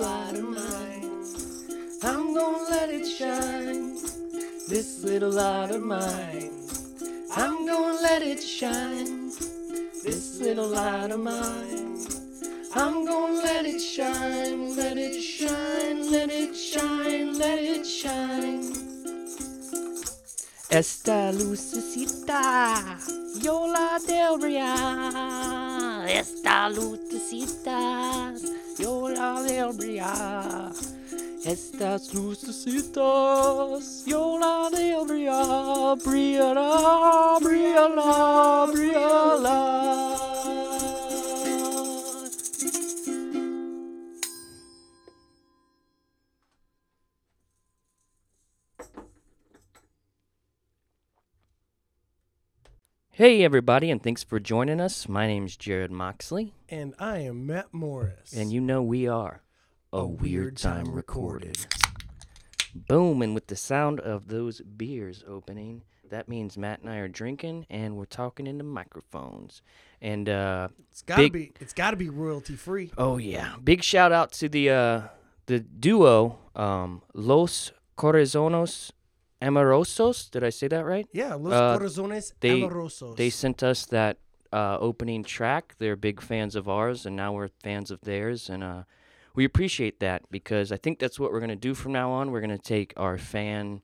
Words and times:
Light 0.00 0.34
of 0.34 0.48
mine, 0.48 1.24
I'm 2.02 2.32
gonna 2.34 2.70
let 2.70 2.88
it 2.88 3.06
shine. 3.06 3.96
This 4.66 5.04
little 5.04 5.30
light 5.30 5.70
of 5.72 5.82
mine, 5.82 6.50
I'm 7.36 7.66
gonna 7.66 8.00
let 8.00 8.22
it 8.22 8.42
shine. 8.42 9.30
This 10.02 10.40
little 10.40 10.68
light 10.68 11.10
of 11.10 11.20
mine, 11.20 11.98
I'm 12.74 13.04
gonna 13.04 13.42
let 13.42 13.66
it 13.66 13.78
shine, 13.78 14.74
let 14.74 14.96
it 14.96 15.20
shine, 15.20 16.10
let 16.10 16.30
it 16.30 16.56
shine, 16.56 17.36
let 17.38 17.58
it 17.58 17.84
shine. 17.84 18.72
Esta 20.70 21.30
lucecita, 21.32 22.96
yo 23.42 23.66
la 23.66 23.98
del 23.98 24.38
brillar. 24.38 26.08
Esta 26.08 26.70
lucecita, 26.70 28.32
yo 28.80 29.08
la 29.08 29.42
brillar. 29.76 30.72
Estas 31.44 32.12
lucecitas, 32.14 34.04
yo 34.06 34.38
la 34.38 34.68
brillar. 35.04 35.96
Brillará, 36.04 37.38
brillará, 37.40 38.66
brillará. 38.72 40.09
Hey, 53.30 53.44
everybody, 53.44 53.92
and 53.92 54.02
thanks 54.02 54.24
for 54.24 54.40
joining 54.40 54.80
us. 54.80 55.08
My 55.08 55.28
name's 55.28 55.56
Jarrod 55.56 55.90
Moxley, 55.90 56.52
And 56.68 56.94
I 56.98 57.18
am 57.18 57.46
Matt 57.46 57.72
Morris. 57.72 58.32
and 58.32 58.50
you 58.50 58.60
know 58.60 58.82
we 58.82 59.06
are 59.06 59.44
a, 59.92 60.04
weird, 60.04 60.56
time, 60.56 60.90
recorded. 60.92 61.56
Boom, 62.74 63.22
and 63.22 63.32
with 63.32 63.46
the 63.46 63.54
sound 63.54 64.00
of 64.00 64.26
those 64.26 64.60
beers 64.62 65.22
opening, 65.28 65.82
that 66.10 66.28
means 66.28 66.58
Matt 66.58 66.80
and 66.80 66.90
I 66.90 66.96
are 66.96 67.06
drinking 67.06 67.66
and 67.70 67.96
we're 67.96 68.04
talking 68.04 68.48
into 68.48 68.64
microphones. 68.64 69.62
And 70.02 70.28
uh 70.28 70.70
it's 70.90 71.02
gotta 71.02 71.22
big- 71.22 71.32
be 71.32 71.52
it's 71.60 71.72
gotta 71.72 71.96
be 71.96 72.08
royalty 72.08 72.56
free. 72.56 72.90
oh 72.98 73.16
yeah, 73.18 73.54
big 73.62 73.84
shout 73.84 74.10
out 74.10 74.32
to 74.32 74.48
the 74.48 74.70
uh 74.70 75.02
the 75.46 75.60
duo 75.60 76.40
um 76.56 77.02
Los 77.14 77.70
Corazonos 77.96 78.90
Amorosos. 79.42 80.30
Did 80.30 80.44
I 80.44 80.50
say 80.50 80.68
that 80.68 80.84
right? 80.84 81.06
Yeah, 81.12 81.34
Los 81.34 81.52
Uh, 81.54 81.78
Corazones 81.78 82.32
they- 82.40 82.60
Amorosos. 82.62 83.16
They 83.16 83.30
sent 83.30 83.62
us 83.62 83.86
that 83.86 84.18
uh, 84.52 84.78
opening 84.80 85.22
track. 85.24 85.74
They're 85.78 85.96
big 85.96 86.20
fans 86.20 86.56
of 86.56 86.68
ours, 86.68 87.06
and 87.06 87.14
now 87.16 87.32
we're 87.32 87.48
fans 87.62 87.90
of 87.90 88.00
theirs, 88.02 88.50
and 88.50 88.62
uh, 88.64 88.82
we 89.34 89.44
appreciate 89.44 90.00
that 90.00 90.22
because 90.30 90.72
I 90.72 90.76
think 90.76 90.98
that's 90.98 91.20
what 91.20 91.30
we're 91.32 91.40
gonna 91.40 91.54
do 91.56 91.72
from 91.74 91.92
now 91.92 92.10
on. 92.10 92.30
We're 92.32 92.40
gonna 92.40 92.58
take 92.58 92.92
our 92.96 93.16
fan 93.16 93.82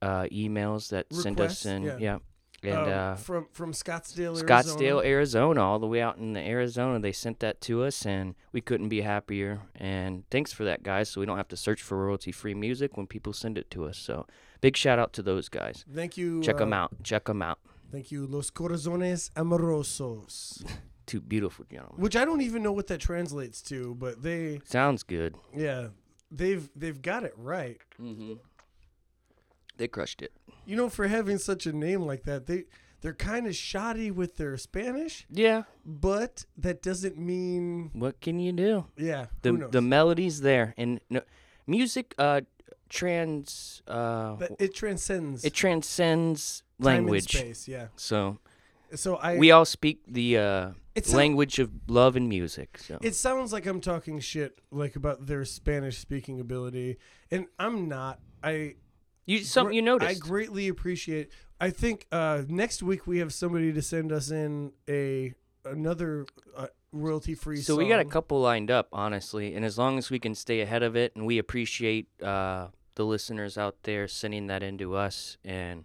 uh, 0.00 0.24
emails 0.32 0.88
that 0.90 1.12
send 1.12 1.40
us 1.40 1.64
Requests, 1.64 1.66
in, 1.66 1.82
yeah. 2.00 2.18
And 2.64 2.76
Um, 2.76 2.88
uh, 2.88 3.14
from 3.16 3.46
from 3.52 3.72
Scottsdale, 3.72 4.36
Scottsdale, 4.42 5.02
Arizona. 5.04 5.08
Arizona, 5.08 5.60
all 5.62 5.78
the 5.78 5.86
way 5.86 6.00
out 6.00 6.16
in 6.18 6.32
the 6.32 6.40
Arizona. 6.40 6.98
They 6.98 7.12
sent 7.12 7.40
that 7.40 7.60
to 7.62 7.82
us, 7.84 8.04
and 8.06 8.34
we 8.52 8.60
couldn't 8.60 8.88
be 8.88 9.00
happier. 9.02 9.60
And 9.74 10.24
thanks 10.30 10.52
for 10.52 10.64
that, 10.64 10.82
guys. 10.82 11.08
So 11.10 11.20
we 11.20 11.26
don't 11.26 11.36
have 11.36 11.48
to 11.48 11.56
search 11.56 11.82
for 11.82 11.96
royalty-free 12.06 12.54
music 12.54 12.96
when 12.96 13.06
people 13.06 13.32
send 13.32 13.56
it 13.58 13.70
to 13.70 13.84
us. 13.86 13.98
So 13.98 14.26
big 14.60 14.76
shout 14.76 14.98
out 14.98 15.12
to 15.14 15.22
those 15.22 15.48
guys. 15.48 15.84
Thank 15.94 16.16
you. 16.16 16.42
Check 16.42 16.56
uh, 16.56 16.58
them 16.60 16.72
out. 16.72 16.90
Check 17.02 17.24
them 17.24 17.42
out. 17.42 17.58
Thank 17.90 18.12
you, 18.12 18.26
Los 18.26 18.50
Corazones 18.50 19.30
Amorosos. 19.32 20.64
Two 21.06 21.20
beautiful 21.20 21.64
gentlemen. 21.68 22.00
Which 22.00 22.14
I 22.14 22.24
don't 22.24 22.40
even 22.40 22.62
know 22.62 22.72
what 22.72 22.86
that 22.86 23.00
translates 23.00 23.60
to, 23.62 23.94
but 23.96 24.22
they 24.22 24.60
Sounds 24.64 25.02
good. 25.02 25.34
yeah, 25.56 25.88
they've 26.30 26.68
they've 26.76 27.00
got 27.02 27.24
it 27.24 27.34
right. 27.36 27.78
Mm-hmm. 28.00 28.34
They 29.80 29.88
crushed 29.88 30.20
it. 30.22 30.32
You 30.66 30.76
know, 30.76 30.88
for 30.90 31.08
having 31.08 31.38
such 31.38 31.66
a 31.66 31.72
name 31.72 32.02
like 32.02 32.24
that, 32.24 32.44
they 32.46 32.64
they're 33.00 33.14
kind 33.14 33.46
of 33.46 33.56
shoddy 33.56 34.10
with 34.10 34.36
their 34.36 34.58
Spanish, 34.58 35.26
Yeah. 35.30 35.62
but 35.86 36.44
that 36.58 36.82
doesn't 36.82 37.16
mean 37.16 37.90
What 37.94 38.20
can 38.20 38.38
you 38.38 38.52
do? 38.52 38.84
yeah. 38.96 39.26
The 39.40 39.52
the 39.76 39.80
melody's 39.80 40.42
there, 40.42 40.74
and 40.76 41.00
no, 41.08 41.22
music 41.66 42.14
uh 42.18 42.42
trans 42.90 43.82
uh 43.88 44.36
That- 44.36 44.56
it 44.58 44.74
transcends 44.74 45.44
it 45.44 45.54
transcends 45.54 46.62
language. 46.78 47.28
space. 47.28 47.66
Yeah. 47.66 47.88
So 47.96 48.38
So 48.94 49.16
I 49.16 49.38
we 49.38 49.50
all 49.50 49.64
speak 49.64 50.02
the 50.06 50.36
uh 50.36 50.70
it 50.94 51.06
sound- 51.06 51.16
language 51.16 51.58
of 51.58 51.70
love 51.88 52.16
and 52.16 52.28
music. 52.28 52.76
So 52.78 52.98
It 53.00 53.14
sounds 53.14 53.50
like 53.54 53.64
I'm 53.64 53.80
talking 53.80 54.20
shit 54.20 54.58
like 54.70 54.94
about 54.96 55.26
their 55.26 55.44
Spanish 55.46 55.96
speaking 55.98 56.38
ability, 56.40 56.98
and 57.30 57.46
I'm 57.58 57.88
not. 57.88 58.20
I 58.42 58.74
you 59.30 59.44
some 59.44 59.72
you 59.72 59.98
I 60.02 60.14
greatly 60.14 60.68
appreciate. 60.68 61.30
I 61.60 61.70
think 61.70 62.06
uh, 62.10 62.42
next 62.48 62.82
week 62.82 63.06
we 63.06 63.18
have 63.18 63.32
somebody 63.32 63.72
to 63.72 63.82
send 63.82 64.12
us 64.12 64.30
in 64.30 64.72
a 64.88 65.34
another 65.64 66.26
uh, 66.56 66.66
royalty 66.92 67.34
free. 67.34 67.58
so 67.58 67.76
we 67.76 67.88
got 67.88 68.00
a 68.00 68.04
couple 68.04 68.40
lined 68.40 68.70
up, 68.70 68.88
honestly, 68.92 69.54
and 69.54 69.64
as 69.64 69.78
long 69.78 69.98
as 69.98 70.10
we 70.10 70.18
can 70.18 70.34
stay 70.34 70.60
ahead 70.60 70.82
of 70.82 70.96
it, 70.96 71.14
and 71.14 71.26
we 71.26 71.38
appreciate 71.38 72.08
uh, 72.22 72.68
the 72.94 73.04
listeners 73.04 73.56
out 73.56 73.76
there 73.84 74.08
sending 74.08 74.46
that 74.48 74.62
into 74.62 74.96
us, 74.96 75.36
and 75.44 75.84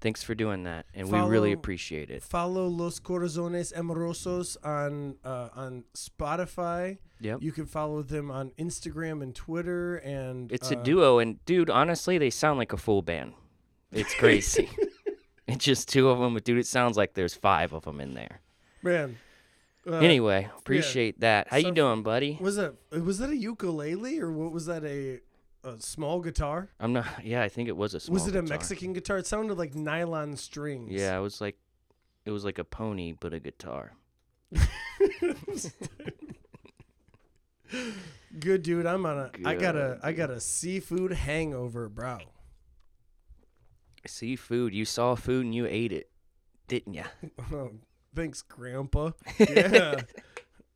thanks 0.00 0.22
for 0.22 0.34
doing 0.34 0.64
that, 0.64 0.86
and 0.94 1.10
we 1.10 1.18
really 1.18 1.52
appreciate 1.52 2.10
it. 2.10 2.22
Follow 2.22 2.66
Los 2.66 3.00
Corazones 3.00 3.72
Amorosos 3.74 4.56
on 4.64 5.16
uh, 5.24 5.48
on 5.54 5.84
Spotify. 5.94 6.98
Yep. 7.20 7.42
You 7.42 7.52
can 7.52 7.66
follow 7.66 8.02
them 8.02 8.30
on 8.30 8.50
Instagram 8.58 9.22
and 9.22 9.34
Twitter, 9.34 9.96
and 9.96 10.52
It's 10.52 10.70
a 10.70 10.78
uh, 10.78 10.82
duo, 10.82 11.18
and 11.18 11.42
dude, 11.46 11.70
honestly, 11.70 12.18
they 12.18 12.30
sound 12.30 12.58
like 12.58 12.72
a 12.72 12.76
full 12.76 13.02
band. 13.02 13.32
It's 13.90 14.14
crazy. 14.14 14.68
it's 15.46 15.64
just 15.64 15.88
two 15.88 16.10
of 16.10 16.18
them, 16.18 16.34
but 16.34 16.44
dude, 16.44 16.58
it 16.58 16.66
sounds 16.66 16.96
like 16.96 17.14
there's 17.14 17.34
five 17.34 17.72
of 17.72 17.84
them 17.84 18.00
in 18.00 18.14
there. 18.14 18.40
Man. 18.82 19.18
Uh, 19.88 19.98
anyway, 19.98 20.48
appreciate 20.58 21.20
that. 21.20 21.46
How 21.48 21.58
you 21.58 21.70
doing, 21.70 22.02
buddy? 22.02 22.38
was 22.40 22.56
that 22.56 22.74
was 22.90 23.18
that 23.18 23.30
a 23.30 23.36
ukulele 23.36 24.18
or 24.20 24.32
what 24.32 24.50
was 24.50 24.66
that 24.66 24.84
a 24.84 25.20
a 25.66 25.80
small 25.80 26.20
guitar? 26.20 26.70
I'm 26.80 26.92
not. 26.92 27.06
Yeah, 27.24 27.42
I 27.42 27.48
think 27.48 27.68
it 27.68 27.76
was 27.76 27.94
a 27.94 28.00
small. 28.00 28.14
was 28.14 28.26
it 28.26 28.36
a 28.36 28.42
guitar. 28.42 28.56
Mexican 28.56 28.92
guitar? 28.92 29.18
It 29.18 29.26
sounded 29.26 29.58
like 29.58 29.74
nylon 29.74 30.36
strings. 30.36 30.92
Yeah, 30.92 31.16
it 31.16 31.20
was 31.20 31.40
like, 31.40 31.56
it 32.24 32.30
was 32.30 32.44
like 32.44 32.58
a 32.58 32.64
pony, 32.64 33.12
but 33.18 33.32
a 33.34 33.40
guitar. 33.40 33.92
Good 38.38 38.62
dude. 38.62 38.86
I'm 38.86 39.06
on 39.06 39.18
a. 39.18 39.30
I 39.44 39.54
got 39.54 39.76
a. 39.76 39.78
Good. 39.78 40.00
I 40.02 40.12
got 40.12 40.30
a 40.30 40.40
seafood 40.40 41.12
hangover, 41.12 41.88
bro. 41.88 42.18
Seafood. 44.06 44.72
You 44.74 44.84
saw 44.84 45.14
food 45.14 45.44
and 45.46 45.54
you 45.54 45.66
ate 45.66 45.92
it, 45.92 46.10
didn't 46.68 46.94
ya? 46.94 47.04
Oh, 47.52 47.72
thanks, 48.14 48.42
Grandpa. 48.42 49.12
Yeah. 49.38 50.02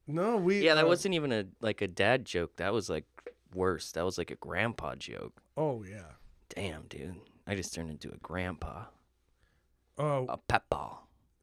no, 0.06 0.36
we. 0.36 0.64
Yeah, 0.64 0.74
that 0.74 0.84
uh, 0.84 0.88
wasn't 0.88 1.14
even 1.14 1.32
a 1.32 1.44
like 1.60 1.80
a 1.82 1.88
dad 1.88 2.24
joke. 2.24 2.56
That 2.56 2.72
was 2.72 2.88
like 2.90 3.04
worse. 3.54 3.92
That 3.92 4.04
was 4.04 4.18
like 4.18 4.30
a 4.30 4.36
grandpa 4.36 4.94
joke. 4.96 5.42
Oh 5.56 5.84
yeah. 5.88 6.12
Damn, 6.54 6.82
dude. 6.88 7.16
I 7.46 7.54
just 7.54 7.74
turned 7.74 7.90
into 7.90 8.10
a 8.12 8.16
grandpa, 8.18 8.84
Oh, 9.98 10.26
a 10.28 10.36
papa. 10.36 10.98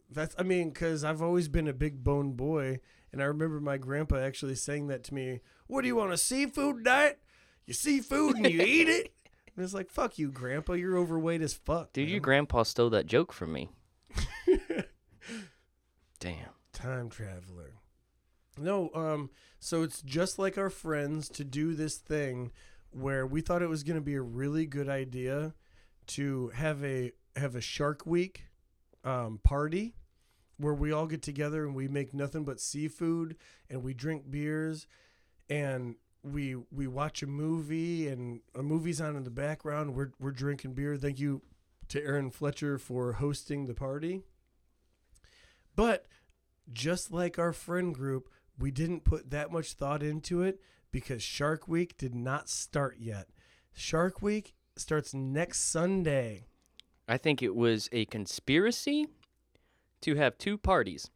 that's. 0.09 0.35
I 0.37 0.43
mean, 0.43 0.69
because 0.69 1.03
I've 1.03 1.21
always 1.21 1.47
been 1.47 1.67
a 1.67 1.73
big 1.73 2.03
bone 2.03 2.33
boy, 2.33 2.79
and 3.11 3.21
I 3.21 3.25
remember 3.25 3.59
my 3.59 3.77
grandpa 3.77 4.17
actually 4.17 4.55
saying 4.55 4.87
that 4.87 5.03
to 5.05 5.13
me. 5.13 5.41
What 5.67 5.81
do 5.81 5.87
you 5.87 5.95
want 5.95 6.13
a 6.13 6.17
seafood 6.17 6.83
diet? 6.83 7.19
You 7.65 7.73
see 7.73 7.99
food 7.99 8.37
and 8.37 8.49
you 8.49 8.61
eat 8.61 8.87
it. 8.89 9.13
And 9.55 9.63
it's 9.63 9.73
like, 9.73 9.89
fuck 9.89 10.19
you, 10.19 10.29
Grandpa. 10.31 10.73
You're 10.73 10.95
overweight 10.99 11.41
as 11.41 11.55
fuck. 11.55 11.91
Dude, 11.91 12.09
your 12.11 12.19
grandpa 12.19 12.61
stole 12.61 12.91
that 12.91 13.07
joke 13.07 13.33
from 13.33 13.51
me. 13.53 13.69
Damn. 16.19 16.49
time 16.73 17.09
traveler. 17.09 17.73
No, 18.57 18.89
um, 18.93 19.29
so 19.59 19.83
it's 19.83 20.01
just 20.01 20.39
like 20.39 20.57
our 20.57 20.69
friends 20.69 21.29
to 21.29 21.43
do 21.43 21.73
this 21.73 21.97
thing 21.97 22.51
where 22.91 23.25
we 23.25 23.41
thought 23.41 23.61
it 23.61 23.69
was 23.69 23.83
going 23.83 23.97
to 23.97 24.01
be 24.01 24.15
a 24.15 24.21
really 24.21 24.65
good 24.65 24.89
idea 24.89 25.53
to 26.07 26.49
have 26.55 26.83
a 26.83 27.11
have 27.35 27.55
a 27.55 27.61
Shark 27.61 28.05
Week 28.05 28.45
um, 29.03 29.39
party 29.43 29.93
where 30.57 30.73
we 30.73 30.91
all 30.91 31.05
get 31.05 31.21
together 31.21 31.65
and 31.65 31.75
we 31.75 31.87
make 31.87 32.13
nothing 32.13 32.43
but 32.43 32.59
seafood 32.59 33.35
and 33.69 33.83
we 33.83 33.93
drink 33.93 34.29
beers 34.31 34.87
and 35.49 35.95
we 36.23 36.55
we 36.71 36.87
watch 36.87 37.21
a 37.21 37.27
movie 37.27 38.07
and 38.07 38.41
a 38.55 38.63
movie's 38.63 38.99
on 38.99 39.15
in 39.15 39.23
the 39.23 39.29
background. 39.29 39.95
We're 39.95 40.11
we're 40.19 40.31
drinking 40.31 40.73
beer. 40.73 40.97
Thank 40.97 41.19
you 41.19 41.41
to 41.89 42.03
Aaron 42.03 42.31
Fletcher 42.31 42.77
for 42.77 43.13
hosting 43.13 43.65
the 43.65 43.73
party. 43.73 44.21
But 45.75 46.07
just 46.73 47.11
like 47.11 47.37
our 47.37 47.53
friend 47.53 47.93
group, 47.93 48.29
we 48.57 48.71
didn't 48.71 49.03
put 49.03 49.29
that 49.31 49.51
much 49.51 49.73
thought 49.73 50.01
into 50.03 50.41
it 50.41 50.59
because 50.91 51.21
Shark 51.21 51.67
Week 51.67 51.97
did 51.97 52.15
not 52.15 52.49
start 52.49 52.97
yet. 52.99 53.27
Shark 53.73 54.21
Week 54.21 54.53
starts 54.75 55.13
next 55.13 55.61
Sunday. 55.69 56.45
I 57.07 57.17
think 57.17 57.41
it 57.41 57.55
was 57.55 57.87
a 57.91 58.05
conspiracy 58.05 59.07
to 60.01 60.15
have 60.15 60.37
two 60.37 60.57
parties. 60.57 61.09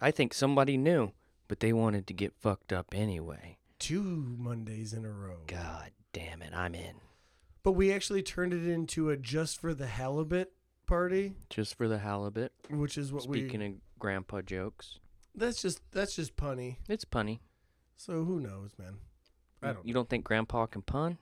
I 0.00 0.10
think 0.10 0.32
somebody 0.32 0.76
knew, 0.76 1.12
but 1.48 1.60
they 1.60 1.72
wanted 1.72 2.06
to 2.06 2.14
get 2.14 2.32
fucked 2.34 2.72
up 2.72 2.94
anyway. 2.94 3.58
two 3.78 4.02
Mondays 4.02 4.92
in 4.92 5.04
a 5.04 5.10
row. 5.10 5.38
God 5.46 5.90
damn 6.12 6.42
it, 6.42 6.52
I'm 6.54 6.74
in. 6.74 6.96
But 7.62 7.72
we 7.72 7.92
actually 7.92 8.22
turned 8.22 8.52
it 8.54 8.66
into 8.66 9.10
a 9.10 9.16
just 9.16 9.60
for 9.60 9.74
the 9.74 9.86
halibut 9.88 10.52
party, 10.86 11.34
Just 11.50 11.74
for 11.76 11.86
the 11.88 11.98
halibut. 11.98 12.52
which 12.70 12.96
is 12.96 13.12
what 13.12 13.22
Speaking 13.24 13.42
we. 13.42 13.48
Speaking 13.48 13.62
of 13.66 13.98
grandpa 13.98 14.40
jokes, 14.42 15.00
That's 15.34 15.60
just 15.62 15.80
that's 15.92 16.14
just 16.16 16.36
punny. 16.36 16.76
it's 16.88 17.04
punny. 17.04 17.40
So 17.96 18.24
who 18.24 18.40
knows, 18.40 18.72
man? 18.78 18.98
I 19.62 19.72
don't. 19.72 19.86
You 19.86 19.94
don't 19.94 20.08
think 20.08 20.24
grandpa 20.24 20.66
can 20.66 20.82
pun? 20.82 21.18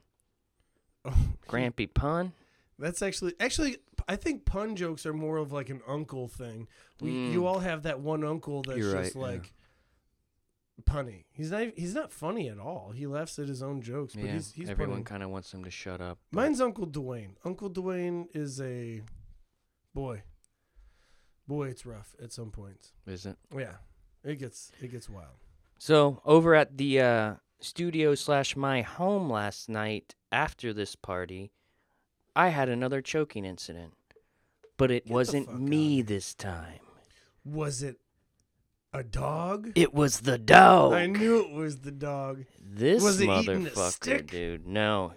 know. 1.05 1.13
Grampy 1.49 1.93
pun? 1.93 2.33
That's 2.79 3.01
actually 3.03 3.35
actually 3.41 3.79
I 4.09 4.17
think 4.17 4.45
pun 4.45 4.77
jokes 4.77 5.07
are 5.07 5.13
more 5.15 5.39
of 5.39 5.53
like 5.53 5.71
an 5.71 5.81
uncle 5.87 6.29
thing. 6.29 6.69
We, 7.01 7.11
Mm. 7.11 7.33
You 7.33 7.47
all 7.47 7.59
have 7.61 7.83
that 7.85 8.01
one 8.01 8.25
uncle 8.25 8.63
that's 8.63 8.79
You're 8.79 8.93
just 8.93 9.15
right, 9.15 9.21
yeah. 9.23 9.33
like 9.33 9.53
punny. 10.85 11.25
He's 11.33 11.51
not 11.51 11.69
he's 11.77 11.95
not 11.95 12.13
funny 12.13 12.49
at 12.49 12.59
all. 12.59 12.93
He 12.95 13.07
laughs 13.07 13.39
at 13.39 13.49
his 13.49 13.63
own 13.63 13.81
jokes, 13.83 14.15
but 14.15 14.25
yeah. 14.25 14.33
he's 14.33 14.53
he's 14.53 14.69
Everyone 14.71 15.01
punny. 15.03 15.07
kind 15.07 15.23
of 15.23 15.31
wants 15.31 15.53
him 15.53 15.65
to 15.65 15.71
shut 15.71 16.01
up. 16.01 16.19
but- 16.31 16.41
Mine's 16.43 16.61
Uncle 16.61 16.87
Dwayne. 16.87 17.31
Uncle 17.45 17.71
Dwayne 17.71 18.27
is 18.35 18.61
a 18.61 19.03
boy. 19.95 20.23
Boy, 21.49 21.69
it's 21.69 21.87
rough 21.87 22.15
at 22.23 22.33
some 22.33 22.51
points. 22.51 22.93
is 23.07 23.25
it? 23.25 23.37
Yeah, 23.57 23.75
it 24.27 24.37
gets 24.37 24.73
it 24.83 24.91
gets 24.91 25.09
wild. 25.09 25.37
So 25.79 26.21
over 26.25 26.55
at 26.55 26.77
the 26.77 27.01
uh, 27.01 27.35
studio 27.61 28.15
slash 28.15 28.57
my 28.57 28.83
home 28.83 29.31
last 29.31 29.69
night 29.69 30.15
after 30.33 30.73
this 30.73 30.97
party, 30.97 31.53
I 32.35 32.49
had 32.49 32.69
another 32.69 33.01
choking 33.01 33.45
incident, 33.45 33.95
but 34.77 34.91
it 34.91 35.07
Get 35.07 35.13
wasn't 35.13 35.61
me 35.61 36.03
this 36.03 36.35
time. 36.35 36.81
Was 37.45 37.83
it 37.83 37.99
a 38.93 39.05
dog? 39.05 39.73
It 39.75 39.95
was 39.95 40.21
the 40.21 40.39
dog. 40.39 40.95
I 40.95 41.07
knew 41.07 41.41
it 41.41 41.53
was 41.53 41.81
the 41.81 41.93
dog. 41.93 42.45
This 42.59 43.03
Was 43.03 43.21
it 43.21 43.29
eating 43.29 43.67
a 43.67 43.71
motherfucker, 43.71 44.29
dude. 44.29 44.67
No. 44.67 45.13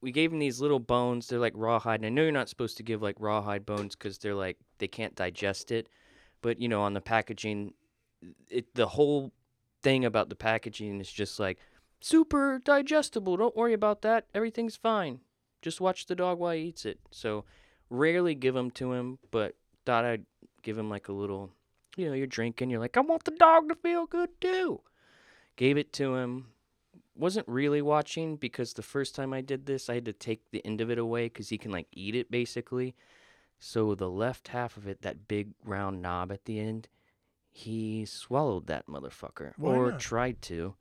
We 0.00 0.12
gave 0.12 0.32
him 0.32 0.38
these 0.38 0.60
little 0.60 0.80
bones. 0.80 1.28
They're 1.28 1.38
like 1.38 1.54
rawhide. 1.56 2.00
And 2.00 2.06
I 2.06 2.08
know 2.10 2.22
you're 2.22 2.32
not 2.32 2.48
supposed 2.48 2.76
to 2.78 2.82
give 2.82 3.00
like 3.00 3.16
rawhide 3.18 3.64
bones 3.64 3.94
because 3.94 4.18
they're 4.18 4.34
like 4.34 4.58
they 4.78 4.88
can't 4.88 5.14
digest 5.14 5.70
it. 5.70 5.88
But 6.42 6.60
you 6.60 6.68
know, 6.68 6.82
on 6.82 6.92
the 6.92 7.00
packaging, 7.00 7.72
it 8.50 8.74
the 8.74 8.88
whole 8.88 9.32
thing 9.82 10.04
about 10.04 10.28
the 10.28 10.36
packaging 10.36 11.00
is 11.00 11.10
just 11.10 11.38
like 11.38 11.58
super 12.00 12.60
digestible. 12.64 13.36
Don't 13.36 13.56
worry 13.56 13.72
about 13.72 14.02
that. 14.02 14.26
Everything's 14.34 14.76
fine. 14.76 15.20
Just 15.62 15.80
watch 15.80 16.06
the 16.06 16.14
dog 16.14 16.38
while 16.38 16.54
he 16.54 16.62
eats 16.62 16.84
it. 16.84 16.98
So 17.10 17.44
rarely 17.90 18.34
give 18.34 18.54
them 18.54 18.70
to 18.72 18.92
him, 18.92 19.18
but 19.30 19.56
thought 19.86 20.04
I'd 20.04 20.26
give 20.62 20.78
him 20.78 20.90
like 20.90 21.08
a 21.08 21.12
little. 21.12 21.50
You 21.96 22.08
know, 22.08 22.14
you're 22.14 22.26
drinking. 22.26 22.70
You're 22.70 22.80
like, 22.80 22.96
I 22.96 23.00
want 23.00 23.24
the 23.24 23.30
dog 23.30 23.68
to 23.68 23.74
feel 23.76 24.06
good 24.06 24.30
too. 24.40 24.80
Gave 25.56 25.78
it 25.78 25.92
to 25.94 26.16
him 26.16 26.46
wasn't 27.16 27.46
really 27.48 27.80
watching 27.80 28.36
because 28.36 28.72
the 28.72 28.82
first 28.82 29.14
time 29.14 29.32
I 29.32 29.40
did 29.40 29.66
this, 29.66 29.88
I 29.88 29.94
had 29.94 30.04
to 30.06 30.12
take 30.12 30.50
the 30.50 30.64
end 30.64 30.80
of 30.80 30.90
it 30.90 30.98
away 30.98 31.26
because 31.26 31.48
he 31.48 31.58
can 31.58 31.70
like 31.70 31.86
eat 31.92 32.14
it 32.14 32.30
basically. 32.30 32.94
So 33.58 33.94
the 33.94 34.10
left 34.10 34.48
half 34.48 34.76
of 34.76 34.86
it, 34.86 35.02
that 35.02 35.28
big 35.28 35.50
round 35.64 36.02
knob 36.02 36.32
at 36.32 36.44
the 36.44 36.58
end, 36.58 36.88
he 37.56 38.04
swallowed 38.04 38.66
that 38.66 38.86
motherfucker 38.88 39.52
Why 39.56 39.74
or 39.76 39.90
not? 39.92 40.00
tried 40.00 40.42
to. 40.42 40.74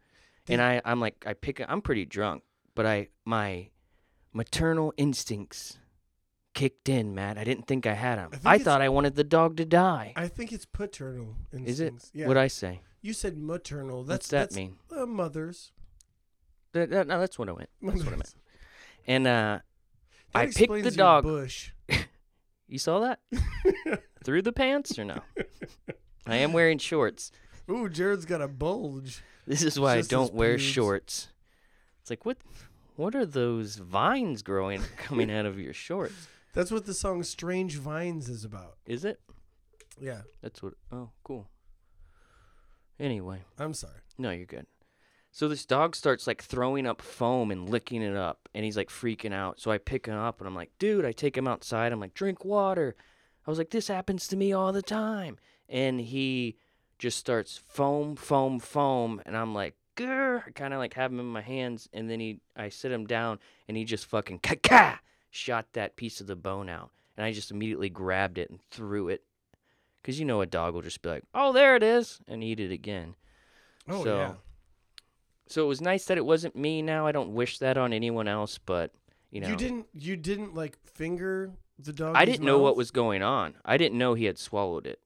Did- 0.45 0.53
and 0.53 0.61
I, 0.61 0.81
I'm 0.83 0.99
like, 0.99 1.23
I 1.25 1.33
pick. 1.33 1.63
I'm 1.65 1.81
pretty 1.81 2.03
drunk, 2.05 2.43
but 2.75 2.85
I 2.85 3.07
my 3.25 3.69
maternal 4.33 4.93
instincts 4.97 5.77
kicked 6.55 6.89
in, 6.89 7.13
Matt. 7.15 7.37
I 7.37 7.43
didn't 7.43 7.67
think 7.67 7.85
I 7.85 7.93
had 7.93 8.17
them. 8.17 8.29
I 8.33 8.35
think 8.35 8.45
I, 8.47 8.55
it's- 8.55 8.65
thought 8.65 8.81
I 8.81 8.89
wanted 8.89 9.15
the 9.15 9.23
dog 9.23 9.55
to 9.57 9.65
die. 9.65 10.13
I 10.15 10.27
think 10.27 10.51
it's 10.51 10.65
paternal 10.65 11.35
Is 11.53 11.79
it? 11.79 11.85
instincts. 11.93 12.11
Yeah. 12.13 12.27
What 12.27 12.37
I 12.37 12.47
say? 12.47 12.81
you 13.01 13.13
said 13.13 13.37
maternal. 13.37 14.03
That's 14.03 14.15
What's 14.23 14.27
that 14.29 14.37
that's, 14.39 14.55
mean? 14.55 14.77
Uh, 14.95 15.05
mothers. 15.05 15.71
That, 16.71 16.89
that- 16.89 17.05
no, 17.07 17.19
that's 17.19 17.37
what 17.37 17.49
I 17.49 17.53
meant. 17.53 17.69
That's 17.81 17.97
what 17.99 18.07
I 18.07 18.09
meant. 18.11 18.17
Mothers. 18.19 18.35
And 19.05 19.27
uh, 19.27 19.59
That 20.33 20.39
I 20.39 20.45
picked 20.47 20.71
the 20.73 20.79
your 20.81 20.91
dog. 20.91 21.23
Bush. 21.23 21.71
You 22.65 22.79
saw 22.79 23.01
that? 23.01 23.19
Through 24.23 24.41
the 24.41 24.53
pants 24.53 24.97
or 24.97 25.05
no? 25.05 25.19
I 26.25 26.37
am 26.37 26.53
wearing 26.53 26.77
shorts. 26.77 27.31
Ooh, 27.69 27.89
Jarrod's 27.89 28.25
got 28.25 28.41
a 28.41 28.47
bulge. 28.47 29.21
This 29.45 29.63
is 29.63 29.79
why 29.79 29.93
I 29.93 29.97
Just 29.97 30.09
his 30.11 30.19
don't 30.19 30.33
wear 30.33 30.57
shorts. 30.57 31.29
It's 32.01 32.09
like 32.09 32.25
what 32.25 32.37
what 32.95 33.15
are 33.15 33.25
those 33.25 33.75
vines 33.77 34.41
growing 34.41 34.81
coming 34.97 35.31
out 35.31 35.45
of 35.45 35.59
your 35.59 35.73
shorts? 35.73 36.27
That's 36.53 36.71
what 36.71 36.85
the 36.85 36.93
song 36.93 37.23
"Strange 37.23 37.77
Vines" 37.77 38.29
is 38.29 38.45
about. 38.45 38.77
Is 38.85 39.03
it? 39.05 39.19
Yeah, 39.99 40.21
That's 40.41 40.61
what 40.61 40.73
Oh, 40.91 41.09
cool. 41.23 41.49
Anyway, 42.99 43.41
I'm 43.59 43.73
sorry. 43.73 43.99
no, 44.17 44.29
you're 44.31 44.45
good. 44.45 44.67
So 45.31 45.47
this 45.47 45.65
dog 45.65 45.95
starts 45.95 46.27
like 46.27 46.43
throwing 46.43 46.85
up 46.85 47.01
foam 47.01 47.49
and 47.49 47.67
licking 47.67 48.03
it 48.03 48.15
up 48.15 48.47
and 48.53 48.63
he's 48.63 48.77
like 48.77 48.89
freaking 48.89 49.33
out. 49.33 49.59
So 49.59 49.71
I 49.71 49.79
pick 49.79 50.05
him 50.05 50.15
up 50.15 50.39
and 50.39 50.47
I'm 50.47 50.55
like, 50.55 50.71
"Dude, 50.77 51.05
I 51.05 51.11
take 51.11 51.35
him 51.37 51.47
outside. 51.47 51.91
I'm 51.91 51.99
like, 51.99 52.13
"Drink 52.13 52.45
water." 52.45 52.95
I 53.45 53.49
was 53.49 53.57
like, 53.57 53.71
"This 53.71 53.87
happens 53.87 54.27
to 54.27 54.37
me 54.37 54.53
all 54.53 54.71
the 54.71 54.83
time." 54.83 55.37
And 55.69 55.99
he 55.99 56.57
just 56.99 57.17
starts 57.17 57.57
foam, 57.57 58.15
foam, 58.15 58.59
foam, 58.59 59.21
and 59.25 59.35
I'm 59.35 59.53
like, 59.53 59.75
grr, 59.95 60.43
I 60.47 60.51
kind 60.51 60.73
of 60.73 60.79
like 60.79 60.93
have 60.93 61.11
him 61.11 61.19
in 61.19 61.25
my 61.25 61.41
hands, 61.41 61.89
and 61.93 62.09
then 62.09 62.19
he, 62.19 62.39
I 62.55 62.69
sit 62.69 62.91
him 62.91 63.05
down, 63.05 63.39
and 63.67 63.75
he 63.75 63.83
just 63.83 64.05
fucking 64.05 64.39
ka 64.39 64.55
ka 64.61 64.99
shot 65.29 65.67
that 65.73 65.95
piece 65.95 66.21
of 66.21 66.27
the 66.27 66.35
bone 66.35 66.69
out, 66.69 66.91
and 67.17 67.25
I 67.25 67.31
just 67.31 67.51
immediately 67.51 67.89
grabbed 67.89 68.37
it 68.37 68.49
and 68.49 68.59
threw 68.71 69.09
it, 69.09 69.23
cause 70.03 70.19
you 70.19 70.25
know 70.25 70.41
a 70.41 70.45
dog 70.45 70.73
will 70.73 70.81
just 70.81 71.01
be 71.01 71.09
like, 71.09 71.23
oh 71.33 71.51
there 71.51 71.75
it 71.75 71.83
is, 71.83 72.19
and 72.27 72.43
eat 72.43 72.59
it 72.59 72.71
again. 72.71 73.15
Oh 73.87 74.03
So, 74.03 74.17
yeah. 74.17 74.33
So 75.47 75.63
it 75.63 75.67
was 75.67 75.81
nice 75.81 76.05
that 76.05 76.17
it 76.17 76.25
wasn't 76.25 76.55
me. 76.55 76.81
Now 76.81 77.05
I 77.05 77.11
don't 77.11 77.33
wish 77.33 77.59
that 77.59 77.77
on 77.77 77.93
anyone 77.93 78.27
else, 78.27 78.57
but 78.57 78.91
you 79.29 79.41
know, 79.41 79.49
you 79.49 79.55
didn't. 79.55 79.87
You 79.93 80.15
didn't 80.15 80.55
like 80.55 80.77
finger 80.85 81.51
the 81.77 81.91
dog. 81.91 82.15
I 82.15 82.23
didn't 82.25 82.45
know 82.45 82.59
what 82.59 82.77
was 82.77 82.91
going 82.91 83.21
on. 83.21 83.55
I 83.65 83.77
didn't 83.77 83.97
know 83.97 84.13
he 84.13 84.25
had 84.25 84.37
swallowed 84.37 84.87
it. 84.87 84.99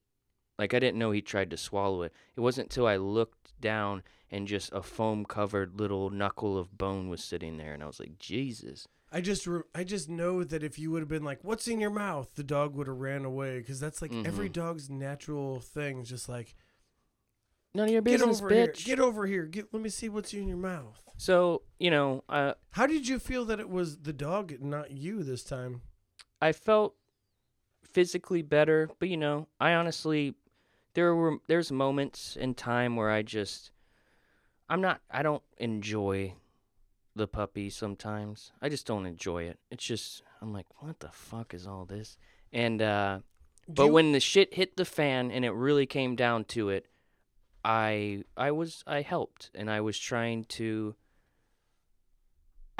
Like 0.58 0.74
I 0.74 0.78
didn't 0.80 0.98
know 0.98 1.12
he 1.12 1.22
tried 1.22 1.50
to 1.50 1.56
swallow 1.56 2.02
it. 2.02 2.12
It 2.36 2.40
wasn't 2.40 2.66
until 2.66 2.86
I 2.86 2.96
looked 2.96 3.58
down 3.60 4.02
and 4.30 4.46
just 4.48 4.72
a 4.72 4.82
foam 4.82 5.24
covered 5.24 5.78
little 5.78 6.10
knuckle 6.10 6.58
of 6.58 6.76
bone 6.76 7.08
was 7.08 7.22
sitting 7.22 7.56
there 7.56 7.72
and 7.72 7.82
I 7.82 7.86
was 7.86 8.00
like, 8.00 8.18
"Jesus." 8.18 8.88
I 9.10 9.20
just. 9.22 9.46
Re- 9.46 9.62
I 9.74 9.84
just 9.84 10.08
know 10.10 10.44
that 10.44 10.62
if 10.62 10.78
you 10.78 10.90
would 10.90 11.00
have 11.00 11.08
been 11.08 11.24
like, 11.24 11.42
"What's 11.42 11.68
in 11.68 11.80
your 11.80 11.90
mouth?" 11.90 12.34
the 12.34 12.42
dog 12.44 12.74
would 12.74 12.88
have 12.88 12.98
ran 12.98 13.24
away 13.24 13.58
because 13.58 13.80
that's 13.80 14.02
like 14.02 14.12
every 14.12 14.48
Mhm. 14.50 14.52
dog's 14.54 14.90
natural 14.90 15.60
thing. 15.60 16.00
Is 16.00 16.08
Just 16.10 16.28
like, 16.28 16.54
None 17.74 17.86
of 17.86 17.92
your 17.92 18.02
get 18.02 18.18
business, 18.18 18.40
over 18.40 18.50
here. 18.52 18.66
bitch. 18.66 18.84
Get 18.84 18.98
over 19.00 19.26
here. 19.26 19.44
Get. 19.46 19.72
Let 19.72 19.82
me 19.82 19.88
see 19.88 20.08
what's 20.08 20.34
in 20.34 20.48
your 20.48 20.56
mouth. 20.58 21.00
so, 21.16 21.62
you 21.78 21.90
know, 21.90 22.22
uh, 22.28 22.54
How 22.70 22.86
did 22.86 23.08
you 23.08 23.18
feel 23.18 23.44
that 23.46 23.58
it 23.60 23.68
was 23.70 23.98
the 23.98 24.12
dog, 24.12 24.60
not 24.60 24.90
you 24.90 25.22
this 25.22 25.42
time? 25.44 25.82
I 26.42 26.52
felt 26.52 26.94
physically 27.82 28.42
better, 28.42 28.90
but 28.98 29.08
you 29.08 29.16
know, 29.16 29.48
I 29.60 29.72
honestly 29.72 30.34
there 30.98 31.14
were 31.14 31.36
there's 31.46 31.70
moments 31.70 32.36
in 32.36 32.54
time 32.54 32.96
where 32.96 33.08
I 33.08 33.22
just 33.22 33.70
I'm 34.68 34.80
not 34.80 35.00
I 35.10 35.22
don't 35.22 35.44
enjoy 35.58 36.34
the 37.14 37.28
puppy 37.28 37.70
sometimes. 37.70 38.50
I 38.60 38.68
just 38.68 38.84
don't 38.84 39.06
enjoy 39.06 39.44
it. 39.44 39.58
It's 39.70 39.84
just 39.84 40.22
I'm 40.42 40.52
like, 40.52 40.66
what 40.82 40.98
the 40.98 41.10
fuck 41.12 41.54
is 41.54 41.66
all 41.68 41.84
this? 41.84 42.16
And 42.52 42.82
uh 42.82 43.18
Do 43.68 43.74
but 43.74 43.84
you- 43.86 43.92
when 43.92 44.10
the 44.12 44.18
shit 44.20 44.54
hit 44.54 44.76
the 44.76 44.84
fan 44.84 45.30
and 45.30 45.44
it 45.44 45.52
really 45.52 45.86
came 45.86 46.16
down 46.16 46.44
to 46.56 46.68
it, 46.70 46.86
I 47.64 48.24
I 48.36 48.50
was 48.50 48.82
I 48.84 49.02
helped 49.02 49.50
and 49.54 49.70
I 49.70 49.80
was 49.80 49.96
trying 49.98 50.44
to 50.58 50.96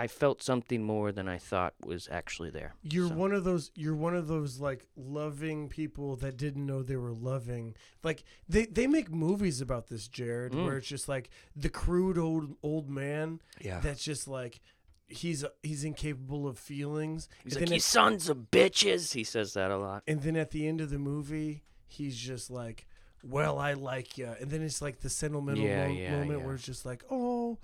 I 0.00 0.06
felt 0.06 0.42
something 0.42 0.82
more 0.84 1.10
than 1.10 1.26
I 1.28 1.38
thought 1.38 1.74
was 1.84 2.08
actually 2.10 2.50
there. 2.50 2.74
You're 2.82 3.08
So- 3.08 3.14
one 3.14 3.32
of 3.32 3.42
those 3.44 3.70
you're 3.74 3.96
one 3.96 4.14
of 4.14 4.28
those 4.28 4.60
like 4.60 4.86
loving 4.96 5.68
people 5.68 6.14
that 6.16 6.36
didn't 6.36 6.64
know 6.64 6.82
they 6.82 6.96
were 6.96 7.12
loving. 7.12 7.74
Like 8.04 8.22
they 8.48 8.66
they 8.66 8.86
make 8.86 9.10
movies 9.10 9.60
about 9.60 9.88
this 9.88 10.08
Jarrod 10.08 10.50
Mm. 10.52 10.64
where 10.64 10.76
it's 10.76 10.86
just 10.86 11.08
like 11.08 11.30
the 11.56 11.68
crude 11.68 12.16
old 12.16 12.56
old 12.62 12.88
man 12.88 13.40
Yeah. 13.60 13.80
that's 13.80 14.04
just 14.04 14.28
like 14.28 14.60
he's 15.08 15.44
he's 15.62 15.82
incapable 15.84 16.46
of 16.46 16.58
feelings. 16.58 17.28
He's 17.42 17.54
and 17.54 17.62
like, 17.62 17.68
then 17.70 17.74
you 17.76 17.80
sons 17.80 18.28
of 18.28 18.50
bitches. 18.52 19.14
He 19.14 19.24
says 19.24 19.54
that 19.54 19.70
a 19.70 19.78
lot. 19.78 20.02
and 20.06 20.22
then 20.22 20.36
at 20.36 20.50
the 20.52 20.68
end 20.68 20.80
of 20.80 20.90
the 20.90 20.98
movie 20.98 21.64
he's 21.86 22.16
just 22.16 22.50
like 22.50 22.86
well 23.24 23.58
I 23.58 23.72
like 23.72 24.16
you 24.16 24.26
and 24.40 24.48
then 24.50 24.62
it's 24.62 24.80
like 24.80 25.00
the 25.00 25.10
sentimental 25.10 25.64
Yeah, 25.64 25.88
mo- 25.88 25.92
yeah, 25.94 26.10
moment 26.12 26.38
yeah. 26.40 26.44
where 26.46 26.54
it's 26.54 26.64
just 26.66 26.86
like 26.86 27.02
oh 27.10 27.58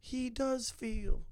he 0.00 0.28
does 0.28 0.68
feel 0.70 1.22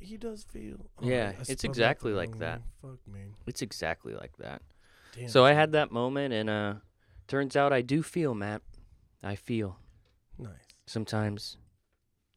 he 0.00 0.16
does 0.16 0.42
feel 0.44 0.90
Oh, 1.00 1.06
Yeah, 1.06 1.32
I 1.36 1.40
it's 1.40 1.44
spelled 1.44 1.48
that 1.48 1.60
the 1.62 1.68
exactly 1.68 2.12
like 2.12 2.38
that. 2.38 2.58
way. 2.60 2.64
fuck 2.90 2.98
me 3.14 3.20
It's 3.46 3.62
exactly 3.62 4.14
like 4.14 4.36
that. 4.38 4.62
Damn. 5.14 5.28
So 5.28 5.44
I 5.44 5.52
had 5.52 5.72
that 5.72 5.90
moment, 5.92 6.32
and 6.34 6.48
uh, 6.50 6.74
turns 7.28 7.56
out 7.56 7.72
I 7.72 7.82
do 7.82 8.02
feel, 8.02 8.34
Matt. 8.34 8.62
I 9.22 9.34
feel 9.34 9.78
nice 10.38 10.54
sometimes 10.86 11.56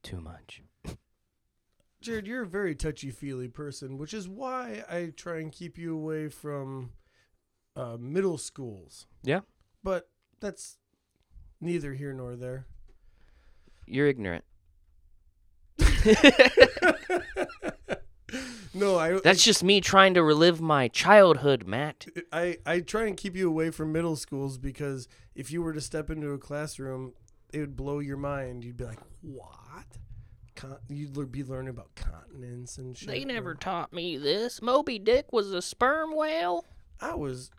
too 0.04 0.20
much. 0.20 0.62
Jarrod, 2.04 2.26
you're 2.28 2.44
a 2.44 2.48
very 2.48 2.76
touchy 2.76 3.10
feely 3.12 3.48
person, 3.48 3.98
which 3.98 4.14
is 4.14 4.28
why 4.28 4.84
I 4.90 5.14
try 5.16 5.40
and 5.40 5.52
keep 5.52 5.78
you 5.78 5.96
away 5.96 6.28
from 6.28 6.92
uh, 7.78 7.96
middle 7.98 8.38
schools. 8.38 9.08
Yeah. 9.24 9.42
But 9.84 10.10
that's 10.42 10.78
neither 11.62 11.94
here 11.94 12.12
nor 12.14 12.36
there. 12.36 12.66
You're 13.86 14.08
ignorant. 14.08 14.44
no, 18.74 18.98
I 18.98 19.20
That's 19.24 19.44
just 19.44 19.64
me 19.64 19.82
trying 19.82 20.14
to 20.16 20.24
relive 20.24 20.62
my 20.62 20.88
childhood, 20.88 21.68
Matt. 21.68 22.08
I 22.32 22.58
I 22.66 22.80
try 22.80 23.06
and 23.06 23.18
keep 23.18 23.36
you 23.36 23.48
away 23.48 23.70
from 23.70 23.92
middle 23.92 24.16
schools 24.16 24.58
because 24.58 25.08
if 25.36 25.52
you 25.52 25.62
were 25.62 25.74
to 25.74 25.82
step 25.82 26.10
into 26.10 26.32
a 26.32 26.38
classroom, 26.38 27.14
it 27.52 27.60
would 27.60 27.76
blow 27.76 28.00
your 28.00 28.18
mind. 28.18 28.64
You'd 28.64 28.78
be 28.78 28.86
like, 28.86 29.00
"What?" 29.22 29.98
Con- 30.56 30.78
you'd 30.88 31.32
be 31.32 31.44
learning 31.44 31.70
about 31.70 31.96
continents 31.96 32.78
and 32.78 32.98
shit. 32.98 33.08
They 33.08 33.26
never 33.26 33.56
taught 33.56 33.92
me 33.92 34.18
this. 34.18 34.62
Moby 34.62 35.00
Dick 35.00 35.34
was 35.34 35.52
a 35.52 35.62
sperm 35.62 36.16
whale. 36.16 36.66
I 37.02 37.16
was, 37.16 37.50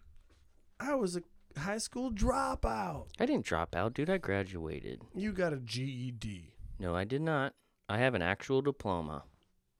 I 0.78 0.94
was 0.94 1.16
a 1.16 1.22
high 1.58 1.78
school 1.78 2.12
dropout. 2.12 3.06
I 3.18 3.26
didn't 3.26 3.44
drop 3.44 3.74
out, 3.74 3.94
dude. 3.94 4.10
I 4.10 4.18
graduated. 4.18 5.02
You 5.14 5.32
got 5.32 5.52
a 5.52 5.56
GED, 5.56 6.54
No, 6.78 6.94
I 6.94 7.04
did 7.04 7.20
not. 7.20 7.54
I 7.88 7.98
have 7.98 8.14
an 8.14 8.22
actual 8.22 8.62
diploma. 8.62 9.24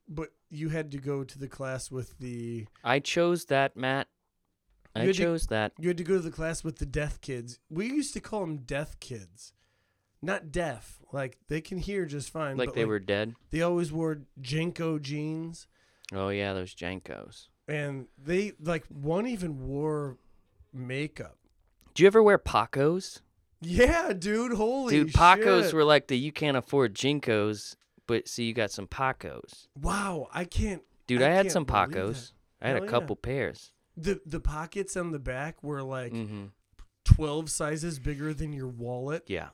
but 0.07 0.29
you 0.51 0.69
had 0.69 0.91
to 0.91 0.97
go 0.99 1.23
to 1.23 1.39
the 1.39 1.47
class 1.47 1.89
with 1.91 2.17
the. 2.19 2.67
I 2.83 2.99
chose 2.99 3.45
that, 3.45 3.75
Matt. 3.75 4.07
I 4.95 5.03
You 5.05 5.13
to- 5.13 5.19
chose 5.23 5.47
that. 5.47 5.73
You 5.79 5.89
had 5.89 5.97
to 5.97 6.03
go 6.03 6.13
to 6.15 6.21
the 6.21 6.31
class 6.31 6.63
with 6.63 6.77
the 6.77 6.85
deaf 6.85 7.19
kids. 7.19 7.59
We 7.69 7.87
used 7.87 8.13
to 8.13 8.21
call 8.21 8.41
them 8.41 8.57
deaf 8.59 8.97
kids, 8.99 9.53
not 10.21 10.51
deaf. 10.51 10.99
Like 11.11 11.39
they 11.49 11.59
can 11.61 11.79
hear 11.79 12.05
just 12.05 12.29
fine. 12.29 12.55
Like 12.57 12.69
but, 12.69 12.75
they 12.75 12.85
were 12.85 12.99
dead. 12.99 13.33
They 13.49 13.61
always 13.61 13.91
wore 13.91 14.21
JNCO 14.41 15.01
jeans. 15.01 15.67
Oh 16.13 16.29
yeah, 16.29 16.53
those 16.53 16.73
JNCOs. 16.75 17.47
and 17.67 18.07
they 18.23 18.53
like 18.61 18.85
one 18.87 19.25
even 19.27 19.67
wore 19.67 20.17
makeup. 20.71 21.37
Do 21.95 22.03
you 22.03 22.07
ever 22.07 22.21
wear 22.21 22.37
Pacos? 22.37 23.21
Yeah, 23.61 24.13
dude. 24.13 24.53
Holy 24.53 24.93
shit. 24.95 25.07
Dude, 25.07 25.15
Pacos 25.15 25.63
shit. 25.65 25.73
were 25.73 25.83
like 25.83 26.07
the 26.07 26.17
you 26.17 26.31
can't 26.31 26.55
afford 26.57 26.93
JNCOs, 26.93 27.75
but 28.07 28.27
see 28.27 28.45
you 28.45 28.53
got 28.53 28.71
some 28.71 28.87
Pacos. 28.87 29.67
Wow, 29.79 30.29
I 30.33 30.45
can't. 30.45 30.81
Dude, 31.07 31.21
I 31.21 31.27
I, 31.27 31.33
had 31.33 31.51
some 31.51 31.65
Pacos. 31.65 32.31
I 32.61 32.67
had 32.67 32.75
Hell 32.75 32.83
a 32.83 32.85
yeah. 32.85 32.91
couple 32.91 33.15
pairs. 33.15 33.71
The 33.97 34.19
the 34.25 34.39
pockets 34.39 34.97
on 34.97 35.11
the 35.11 35.19
back 35.19 35.63
were 35.63 35.81
like 35.83 36.11
hmm 36.11 36.45
twelve 37.03 37.49
sizes 37.49 37.99
bigger 37.99 38.33
than 38.33 38.51
your 38.51 38.67
wallet. 38.67 39.23
Yeah, 39.27 39.49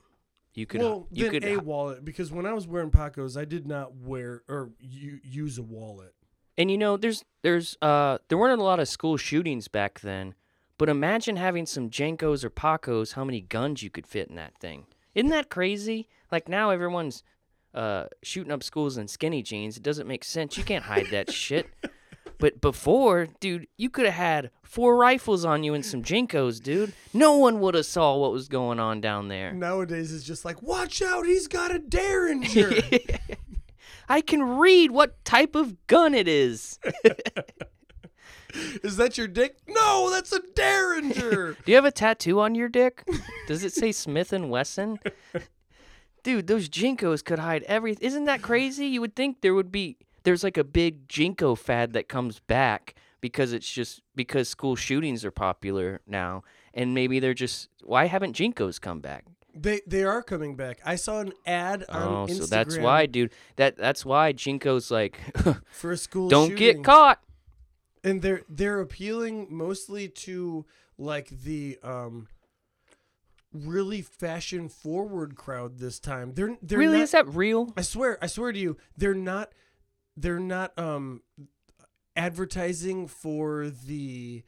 you 0.54 0.66
could. 0.66 0.80
well, 0.80 1.06
you 1.10 1.30
could. 1.30 1.44
a 1.44 1.58
wallet 1.58 2.04
because 2.04 2.32
when 2.32 2.46
I 2.46 2.52
was 2.52 2.66
wearing 2.66 2.90
Pacos, 2.90 3.40
I 3.40 3.44
did 3.44 3.66
not 3.66 3.94
wear 3.96 4.42
or 4.48 4.70
u- 4.80 5.20
use 5.22 5.58
a 5.58 5.62
wallet. 5.62 6.14
And 6.58 6.70
you 6.70 6.78
know, 6.78 6.96
there's 6.96 7.24
there's 7.42 7.76
uh 7.80 8.18
there 8.28 8.38
weren't 8.38 8.60
a 8.60 8.64
lot 8.64 8.80
of 8.80 8.88
school 8.88 9.16
shootings 9.16 9.68
back 9.68 10.00
then, 10.00 10.34
but 10.78 10.88
imagine 10.88 11.36
having 11.36 11.66
some 11.66 11.90
JNCOs 11.90 12.44
or 12.44 12.50
Pacos, 12.50 13.12
how 13.14 13.24
many 13.24 13.40
guns 13.40 13.82
you 13.82 13.90
could 13.90 14.06
fit 14.06 14.28
in 14.28 14.36
that 14.36 14.58
thing. 14.58 14.86
Isn't 15.14 15.30
that 15.30 15.50
crazy? 15.50 16.08
Like 16.30 16.48
now 16.48 16.70
everyone's 16.70 17.22
uh 17.74 18.04
shooting 18.22 18.52
up 18.52 18.62
schools 18.62 18.98
in 18.98 19.08
skinny 19.08 19.42
jeans. 19.42 19.76
It 19.76 19.82
doesn't 19.82 20.06
make 20.06 20.24
sense. 20.24 20.56
You 20.56 20.64
can't 20.64 20.84
hide 20.84 21.06
that 21.10 21.32
shit. 21.32 21.66
But 22.38 22.60
before, 22.60 23.28
dude, 23.38 23.68
you 23.76 23.88
could 23.88 24.04
have 24.04 24.14
had 24.14 24.50
four 24.64 24.96
rifles 24.96 25.44
on 25.44 25.62
you 25.62 25.74
and 25.74 25.86
some 25.86 26.02
JNCOs, 26.02 26.60
dude. 26.60 26.92
No 27.14 27.36
one 27.36 27.60
would 27.60 27.74
have 27.74 27.86
saw 27.86 28.16
what 28.16 28.32
was 28.32 28.48
going 28.48 28.80
on 28.80 29.00
down 29.00 29.28
there. 29.28 29.52
Nowadays, 29.52 30.12
it's 30.12 30.24
just 30.24 30.44
like, 30.44 30.60
watch 30.60 31.00
out, 31.02 31.24
he's 31.24 31.46
got 31.46 31.72
a 31.72 31.78
derringer. 31.78 32.72
I 34.08 34.22
can 34.22 34.42
read 34.58 34.90
what 34.90 35.24
type 35.24 35.54
of 35.54 35.86
gun 35.86 36.14
it 36.14 36.26
is. 36.26 36.80
Is 38.82 38.96
that 38.96 39.16
your 39.16 39.28
dick? 39.28 39.56
No, 39.66 40.10
that's 40.10 40.32
a 40.32 40.40
derringer. 40.54 41.56
Do 41.64 41.72
you 41.72 41.76
have 41.76 41.84
a 41.84 41.90
tattoo 41.90 42.40
on 42.40 42.54
your 42.54 42.68
dick? 42.68 43.06
Does 43.46 43.64
it 43.64 43.72
say 43.72 43.92
Smith 43.92 44.32
and 44.32 44.50
Wesson? 44.50 44.98
Dude, 46.22 46.46
those 46.46 46.68
JNCOs 46.68 47.24
could 47.24 47.38
hide 47.40 47.62
everything. 47.64 48.06
Isn't 48.06 48.24
that 48.26 48.42
crazy? 48.42 48.86
You 48.86 49.00
would 49.00 49.16
think 49.16 49.40
there 49.40 49.54
would 49.54 49.72
be 49.72 49.96
there's 50.22 50.44
like 50.44 50.56
a 50.56 50.64
big 50.64 51.08
JNCO 51.08 51.58
fad 51.58 51.92
that 51.94 52.08
comes 52.08 52.38
back 52.40 52.94
because 53.20 53.52
it's 53.52 53.70
just 53.70 54.02
because 54.14 54.48
school 54.48 54.76
shootings 54.76 55.24
are 55.24 55.30
popular 55.32 56.00
now 56.06 56.42
and 56.74 56.94
maybe 56.94 57.18
they're 57.20 57.34
just 57.34 57.68
why 57.82 58.06
haven't 58.06 58.36
JNCOs 58.36 58.80
come 58.80 59.00
back? 59.00 59.24
they 59.54 59.80
they 59.86 60.02
are 60.04 60.22
coming 60.22 60.56
back. 60.56 60.78
I 60.84 60.96
saw 60.96 61.20
an 61.20 61.32
ad 61.44 61.84
on 61.90 62.02
Oh, 62.02 62.26
Instagram 62.26 62.38
so 62.38 62.46
that's 62.46 62.78
why, 62.78 63.04
dude. 63.06 63.32
That 63.56 63.76
that's 63.76 64.04
why 64.06 64.32
JNCOs 64.32 64.90
like 64.90 65.18
for 65.72 65.92
a 65.92 65.96
school 65.96 66.28
don't 66.28 66.50
shooting. 66.50 66.76
get 66.76 66.84
caught. 66.84 67.20
and 68.04 68.22
they're 68.22 68.42
they're 68.48 68.80
appealing 68.80 69.48
mostly 69.50 70.08
to 70.08 70.64
like 70.98 71.28
the 71.28 71.78
um 71.82 72.28
really 73.52 74.02
fashion 74.02 74.68
forward 74.68 75.36
crowd 75.36 75.78
this 75.78 75.98
time. 76.00 76.32
They're 76.34 76.56
they're 76.62 76.78
really 76.78 76.98
not, 76.98 77.02
is 77.04 77.10
that 77.12 77.28
real? 77.28 77.72
I 77.76 77.82
swear, 77.82 78.18
I 78.22 78.26
swear 78.26 78.52
to 78.52 78.58
you, 78.58 78.76
they're 78.96 79.14
not 79.14 79.52
they're 80.16 80.40
not 80.40 80.78
um 80.78 81.22
advertising 82.16 83.06
for 83.06 83.70
the 83.70 84.42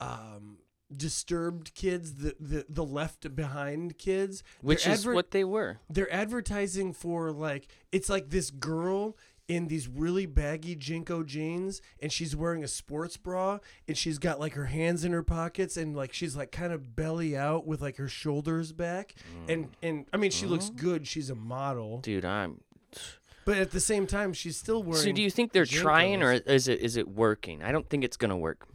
um 0.00 0.58
disturbed 0.96 1.74
kids, 1.74 2.14
the 2.14 2.34
the, 2.40 2.66
the 2.68 2.84
left 2.84 3.34
behind 3.36 3.98
kids. 3.98 4.42
Which 4.62 4.84
They're 4.84 4.94
is 4.94 5.00
adver- 5.00 5.14
what 5.14 5.30
they 5.32 5.44
were. 5.44 5.78
they're 5.90 6.12
advertising 6.12 6.92
for 6.92 7.30
like 7.30 7.68
it's 7.92 8.08
like 8.08 8.30
this 8.30 8.50
girl 8.50 9.16
in 9.48 9.66
these 9.68 9.88
really 9.88 10.26
baggy 10.26 10.76
JNCO 10.76 11.24
jeans 11.24 11.80
and 12.00 12.12
she's 12.12 12.36
wearing 12.36 12.62
a 12.62 12.68
sports 12.68 13.16
bra 13.16 13.58
and 13.88 13.96
she's 13.96 14.18
got 14.18 14.38
like 14.38 14.52
her 14.52 14.66
hands 14.66 15.04
in 15.04 15.12
her 15.12 15.22
pockets 15.22 15.76
and 15.78 15.96
like 15.96 16.12
she's 16.12 16.36
like 16.36 16.52
kind 16.52 16.72
of 16.72 16.94
belly 16.94 17.34
out 17.36 17.66
with 17.66 17.80
like 17.80 17.96
her 17.96 18.08
shoulders 18.08 18.72
back 18.72 19.14
mm. 19.34 19.52
and 19.52 19.68
and 19.82 20.06
I 20.12 20.18
mean 20.18 20.30
she 20.30 20.44
looks 20.46 20.68
good 20.68 21.06
she's 21.06 21.30
a 21.30 21.34
model 21.34 21.98
Dude, 22.00 22.26
I'm 22.26 22.60
but 23.46 23.56
at 23.56 23.70
the 23.70 23.80
same 23.80 24.06
time 24.06 24.34
she's 24.34 24.58
still 24.58 24.82
wearing 24.82 25.02
So 25.02 25.12
do 25.12 25.22
you 25.22 25.30
think 25.30 25.52
they're 25.52 25.64
trying 25.64 26.22
or 26.22 26.38
JNCOs. 26.38 26.46
is 26.48 26.68
it 26.68 26.80
is 26.80 26.96
it 26.96 27.08
working? 27.08 27.62
I 27.62 27.72
don't 27.72 27.88
think 27.88 28.04
it's 28.04 28.18
gonna 28.18 28.36
work. 28.36 28.68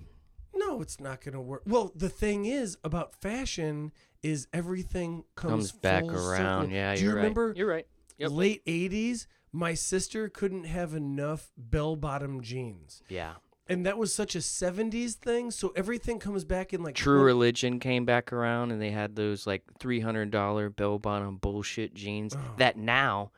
no 0.56 0.82
it's 0.82 1.00
not 1.00 1.22
gonna 1.22 1.42
work 1.42 1.62
well 1.68 1.92
the 1.96 2.10
thing 2.10 2.46
is 2.46 2.77
about 2.84 3.13
fashion 3.13 3.92
is 4.24 4.48
everything 4.53 5.25
comes, 5.36 5.51
Comes 5.51 5.72
back 5.74 6.06
full 6.06 6.15
around. 6.15 6.63
circle. 6.63 6.75
Yeah, 6.75 6.96
do 6.96 7.01
you 7.01 7.08
you're 7.08 7.15
remember 7.18 7.48
right. 7.50 7.58
You're 7.58 7.68
right. 7.70 7.88
Yep. 8.18 8.32
late 8.32 8.65
80s 8.65 9.27
my 9.53 9.74
sister 9.75 10.27
couldn't 10.29 10.63
have 10.65 10.93
enough 10.95 11.51
bell 11.57 11.95
bottom 11.95 12.41
jeans 12.41 13.03
Yeah. 13.07 13.33
and 13.67 13.86
that 13.86 13.98
was 13.98 14.13
such 14.13 14.36
a 14.36 14.39
70s 14.39 15.13
thing 15.13 15.51
so 15.51 15.72
everything 15.75 16.19
comes 16.19 16.43
back 16.43 16.74
in 16.74 16.81
like 16.83 16.95
True 16.95 17.22
Religion 17.24 17.79
came 17.79 18.03
back 18.03 18.33
around 18.33 18.72
and 18.72 18.81
they 18.81 18.89
had 18.91 19.15
those 19.15 19.45
like 19.48 19.63
three 19.79 20.00
hundred 20.01 20.31
dollar 20.31 20.69
bell 20.69 20.98
bottom 21.00 21.38
bullshit 21.38 21.93
jeans 21.93 22.36
Oh. 22.36 22.53
that 22.57 22.77
now 22.77 23.31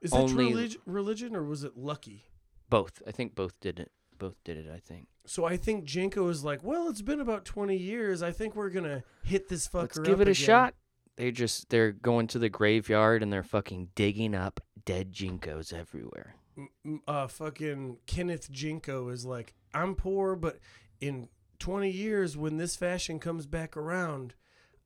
is 0.00 0.10
that 0.10 0.16
only- 0.18 0.32
true 0.32 0.46
relig- 0.48 0.76
religion 0.86 1.36
or 1.36 1.44
was 1.44 1.62
it 1.64 1.76
lucky 1.76 2.26
both 2.68 3.00
I 3.06 3.12
think 3.12 3.34
both 3.34 3.58
did 3.60 3.78
it. 3.80 3.90
Both 4.18 4.36
did 4.44 4.56
it. 4.58 4.66
I 4.70 4.78
think. 4.80 5.06
so 5.24 5.44
i 5.46 5.56
think 5.56 5.84
JNCO 5.86 6.28
is 6.30 6.44
like 6.44 6.62
well 6.64 6.88
it's 6.90 7.00
been 7.02 7.20
about 7.20 7.44
20 7.44 7.76
years 7.76 8.22
i 8.22 8.32
think 8.32 8.54
we're 8.56 8.68
gonna 8.70 9.02
hit 9.24 9.48
this 9.48 9.66
fucker 9.68 9.96
Let's 9.96 9.98
give 10.00 10.20
it 10.20 10.28
a 10.28 10.32
again." 10.32 10.34
shot. 10.46 10.74
They 11.16 11.30
just 11.32 11.68
they're 11.68 11.92
going 11.92 12.26
to 12.28 12.38
the 12.38 12.48
graveyard 12.48 13.22
and 13.22 13.30
they're 13.32 13.42
fucking 13.42 13.88
digging 13.94 14.34
up 14.34 14.60
dead 14.84 15.12
JNCOs 15.12 15.72
everywhere. 15.72 16.34
M- 16.56 16.68
m- 16.84 17.00
uh 17.06 17.26
fucking 17.28 17.98
kenneth 18.06 18.50
jinko 18.50 19.08
is 19.08 19.24
like 19.24 19.54
i'm 19.72 19.94
poor 19.94 20.34
but 20.34 20.58
in 21.00 21.28
20 21.60 21.88
years 21.90 22.36
when 22.36 22.56
this 22.56 22.74
fashion 22.74 23.18
comes 23.20 23.46
back 23.46 23.76
around 23.76 24.34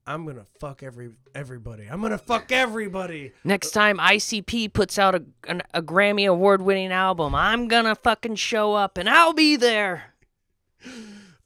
i'm 0.07 0.27
gonna 0.27 0.45
fuck 0.61 0.83
every 0.83 1.13
everybody 1.35 1.87
i'm 1.91 2.03
gonna 2.03 2.19
fuck 2.19 2.53
everybody 2.53 3.33
Next 3.45 3.71
time 3.71 3.97
ICP 3.99 4.73
puts 4.75 4.99
out 4.99 5.15
a 5.15 5.25
an, 5.49 5.63
a 5.73 5.81
Grammy 5.83 6.29
award 6.29 6.61
winning 6.61 6.93
album, 6.93 7.35
I'm 7.35 7.67
gonna 7.67 7.95
fucking 7.95 8.35
show 8.37 8.75
up 8.75 8.99
and 8.99 9.09
I'll 9.09 9.33
be 9.33 9.57
there. 9.57 10.15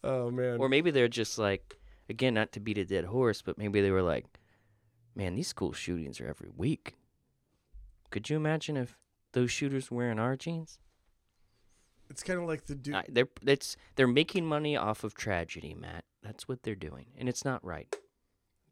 oh 0.03 0.31
man 0.31 0.59
Or 0.59 0.69
maybe 0.69 0.91
they're 0.91 1.09
just 1.09 1.39
like, 1.39 1.79
again, 2.11 2.35
not 2.35 2.53
to 2.53 2.61
beat 2.61 2.79
a 2.79 2.85
dead 2.85 3.05
horse, 3.05 3.41
but 3.43 3.57
maybe 3.57 3.81
they 3.81 3.91
were 3.93 4.03
like, 4.03 4.27
man, 5.15 5.35
these 5.37 5.49
school 5.49 5.73
shootings 5.73 6.21
are 6.21 6.27
every 6.27 6.51
week. 6.57 6.95
Could 8.11 8.31
you 8.31 8.37
imagine 8.37 8.77
if 8.77 8.97
those 9.33 9.51
shooters 9.51 9.91
were 9.91 9.99
wearing 9.99 10.19
our 10.19 10.37
jeans? 10.37 10.79
It's 12.11 12.23
kind 12.23 12.39
of 12.41 12.47
like 12.47 12.65
the 12.67 12.75
dude. 12.75 12.95
I- 12.95 13.05
they're 13.09 13.29
it's 13.47 13.77
they're 13.97 14.07
making 14.07 14.47
money 14.47 14.77
off 14.77 15.05
of 15.05 15.15
tragedy, 15.15 15.75
Matt. 15.75 16.05
That's 16.23 16.49
what 16.49 16.63
they're 16.63 16.75
doing, 16.75 17.07
and 17.19 17.29
it's 17.29 17.45
not 17.45 17.65
right. 17.65 17.89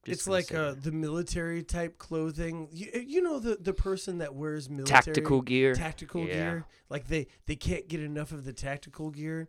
Just 0.05 0.21
it's 0.21 0.29
like 0.29 0.55
uh, 0.55 0.75
the 0.81 0.93
military 0.93 1.63
type 1.63 1.99
clothing. 1.99 2.69
You, 2.71 2.89
you 3.07 3.21
know 3.23 3.39
the 3.39 3.57
the 3.57 3.75
person 3.75 4.19
that 4.19 4.35
wears 4.35 4.71
military 4.71 5.03
tactical 5.03 5.43
gear. 5.43 5.75
tactical 5.75 6.25
Yeah. 6.25 6.33
gear. 6.35 6.65
Like 6.89 7.09
they 7.09 7.27
they 7.47 7.57
can't 7.57 7.89
get 7.89 8.01
enough 8.01 8.33
of 8.33 8.45
the 8.45 8.53
tactical 8.53 9.11
gear. 9.11 9.49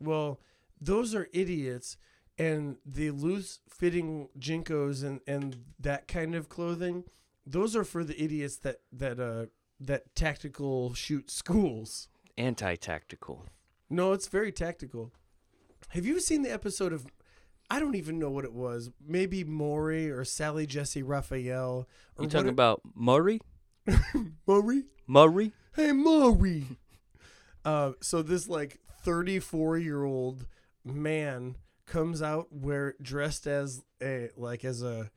Well, 0.00 0.40
those 0.80 1.14
are 1.14 1.28
idiots, 1.32 1.96
and 2.38 2.78
the 2.84 3.10
loose 3.12 3.60
fitting 3.68 4.30
JNCOs 4.38 5.04
and 5.04 5.20
and 5.28 5.58
that 5.78 6.08
kind 6.08 6.34
of 6.34 6.48
clothing. 6.48 7.04
Those 7.50 7.74
are 7.76 7.84
for 7.84 8.04
the 8.04 8.20
idiots 8.22 8.56
that 8.58 8.76
that 8.92 9.18
uh 9.18 9.46
that 9.80 10.14
tactical 10.14 10.92
shoot 10.94 11.30
schools. 11.30 12.08
Anti-tactical. 12.36 13.46
No, 13.90 14.12
it's 14.12 14.28
very 14.28 14.52
tactical. 14.52 15.12
Have 15.90 16.04
you 16.04 16.20
seen 16.20 16.42
the 16.42 16.52
episode 16.52 16.92
of? 16.92 17.06
I 17.70 17.80
don't 17.80 17.94
even 17.96 18.18
know 18.18 18.30
what 18.30 18.44
it 18.44 18.52
was. 18.52 18.90
Maybe 19.06 19.44
Maury 19.44 20.10
or 20.10 20.24
Sally 20.24 20.66
Jessy 20.66 21.02
Raphael. 21.02 21.86
Or 22.16 22.24
You 22.24 22.28
talking 22.30 22.46
what- 22.46 22.52
about 22.52 22.80
Murray? 22.94 23.40
Maury? 24.46 24.84
Murray? 25.06 25.52
Hey, 25.74 25.92
Maury. 25.92 26.64
uh, 27.64 27.92
so 28.00 28.22
this 28.22 28.48
like 28.48 28.78
34 29.02 29.78
year 29.78 30.04
old 30.04 30.46
man 30.84 31.56
comes 31.86 32.20
out 32.22 32.52
where 32.52 32.94
dressed 33.00 33.46
as 33.46 33.82
a 34.02 34.28
like 34.36 34.64
as 34.64 34.82
a 34.82 35.10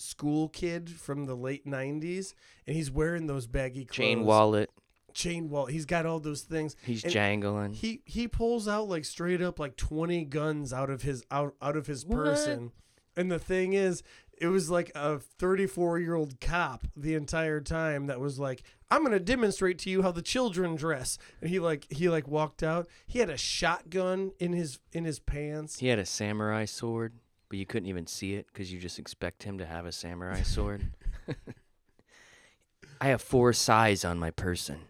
school 0.00 0.48
kid 0.48 0.88
from 0.90 1.26
the 1.26 1.34
late 1.34 1.66
90s 1.66 2.34
and 2.66 2.74
he's 2.74 2.90
wearing 2.90 3.26
those 3.26 3.46
baggy 3.46 3.84
clothes. 3.84 3.96
Chain 3.96 4.24
wallet. 4.24 4.70
chain 5.12 5.48
wallet 5.50 5.72
he's 5.72 5.84
got 5.86 6.06
all 6.06 6.20
those 6.20 6.42
things. 6.42 6.74
He's 6.84 7.04
And 7.04 7.12
jangling. 7.12 7.72
he 7.74 8.02
he 8.06 8.26
pulls 8.28 8.66
out 8.66 8.88
like 8.88 9.04
straight 9.04 9.42
up 9.42 9.58
like 9.58 9.76
20 9.76 10.24
guns 10.24 10.72
out 10.72 10.88
of 10.90 11.02
his 11.02 11.22
out 11.30 11.54
out 11.60 11.76
of 11.76 11.86
his 11.86 12.04
What? 12.06 12.16
person. 12.16 12.72
And 13.16 13.30
the 13.30 13.38
thing 13.38 13.72
is 13.74 14.02
it 14.40 14.46
was 14.46 14.70
like 14.70 14.90
a 14.94 15.18
34 15.18 15.98
year 15.98 16.14
old 16.14 16.40
cop 16.40 16.86
the 16.96 17.12
entire 17.14 17.60
time 17.60 18.06
that 18.06 18.18
was 18.20 18.38
like 18.38 18.62
i'm 18.90 19.02
gonna 19.02 19.18
demonstrate 19.20 19.78
to 19.80 19.90
you 19.90 20.00
how 20.00 20.12
the 20.12 20.22
children 20.22 20.76
dress. 20.76 21.18
And 21.42 21.50
he 21.50 21.58
like 21.58 21.86
he 21.90 22.08
like 22.08 22.26
walked 22.26 22.62
out. 22.62 22.88
He 23.06 23.18
had 23.18 23.28
a 23.28 23.36
shotgun 23.36 24.30
in 24.38 24.52
his 24.54 24.78
in 24.92 25.04
his 25.04 25.18
pants. 25.18 25.78
He 25.80 25.88
had 25.88 25.98
a 25.98 26.06
samurai 26.06 26.64
sword, 26.64 27.12
but 27.50 27.58
you 27.58 27.66
couldn't 27.66 27.88
even 27.88 28.06
see 28.06 28.34
it 28.34 28.46
because 28.46 28.72
you 28.72 28.78
just 28.78 28.98
expect 28.98 29.42
him 29.42 29.58
to 29.58 29.66
have 29.66 29.84
a 29.84 29.92
samurai 29.92 30.40
sword. 30.42 30.86
I 33.00 33.08
have 33.08 33.20
four 33.20 33.52
sais 33.52 34.04
on 34.04 34.18
my 34.18 34.30
person. 34.30 34.80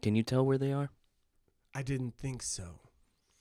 Can 0.00 0.14
you 0.14 0.22
tell 0.22 0.46
where 0.46 0.58
they 0.58 0.72
are? 0.72 0.88
i 1.74 1.82
didn't 1.82 2.14
think 2.16 2.42
so 2.42 2.80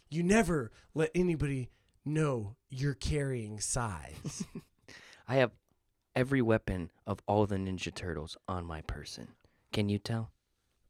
you 0.09 0.21
never 0.21 0.69
let 0.93 1.09
anybody 1.15 1.69
know 2.03 2.55
you're 2.69 2.93
carrying 2.93 3.57
sais 3.59 4.43
I 5.29 5.35
have 5.35 5.51
every 6.15 6.41
weapon 6.41 6.91
of 7.05 7.19
all 7.25 7.45
the 7.45 7.55
Ninja 7.55 7.93
Turtles 7.93 8.37
on 8.47 8.65
my 8.65 8.81
person. 8.81 9.29
Can 9.71 9.87
you 9.89 9.97
tell? 9.97 10.31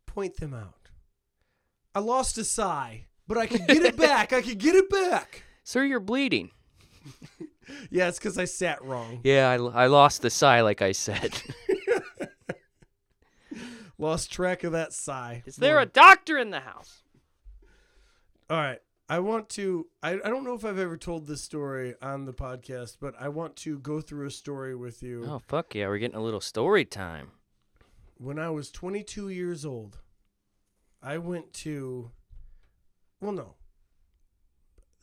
point 0.08 0.38
them 0.38 0.54
out 0.54 0.90
i 1.94 2.00
lost 2.00 2.38
a 2.40 2.44
sai 2.44 3.06
but 3.28 3.38
i 3.38 3.46
could 3.46 3.68
get 3.68 3.84
it 3.84 3.96
back 3.96 4.34
i 4.34 4.42
could 4.42 4.58
get 4.58 4.74
it 4.76 4.90
back 4.90 5.44
Sir, 5.64 5.84
you're 5.84 6.00
bleeding. 6.00 6.52
Yeah, 7.90 8.08
it's 8.08 8.18
because 8.18 8.38
I 8.38 8.46
sat 8.46 8.82
wrong. 8.84 9.20
Yeah, 9.24 9.50
I, 9.50 9.84
I 9.84 9.88
lost 9.88 10.22
the 10.22 10.30
sai, 10.30 10.62
like 10.62 10.82
I 10.82 10.94
said. 10.94 11.42
Lost 14.00 14.32
track 14.32 14.64
of 14.64 14.74
that 14.74 14.94
sai. 14.94 15.42
Is 15.48 15.56
there 15.56 15.80
a 15.80 15.86
doctor 15.86 16.38
in 16.38 16.52
the 16.52 16.60
house? 16.60 17.02
All 18.50 18.58
right. 18.58 18.80
I 19.10 19.20
want 19.20 19.50
to. 19.50 19.88
I, 20.04 20.14
I 20.14 20.30
don't 20.30 20.44
know 20.44 20.54
if 20.54 20.66
I've 20.66 20.78
ever 20.78 20.98
told 20.98 21.28
this 21.28 21.42
story 21.42 21.96
on 22.02 22.26
the 22.26 22.34
podcast, 22.34 22.98
but 23.00 23.16
I 23.20 23.30
want 23.30 23.56
to 23.58 23.80
go 23.80 24.02
through 24.02 24.28
a 24.28 24.32
story 24.32 24.76
with 24.76 25.02
you. 25.02 25.26
Oh, 25.26 25.42
fuck 25.48 25.74
yeah. 25.74 25.88
We're 25.88 25.98
getting 25.98 26.18
a 26.18 26.24
little 26.24 26.42
story 26.42 26.86
time. 26.86 27.32
When 28.18 28.38
I 28.38 28.50
was 28.50 28.70
22 28.70 29.30
years 29.30 29.66
old, 29.66 30.00
I 31.02 31.18
went 31.18 31.54
to. 31.54 32.12
Well, 33.22 33.32
no. 33.32 33.56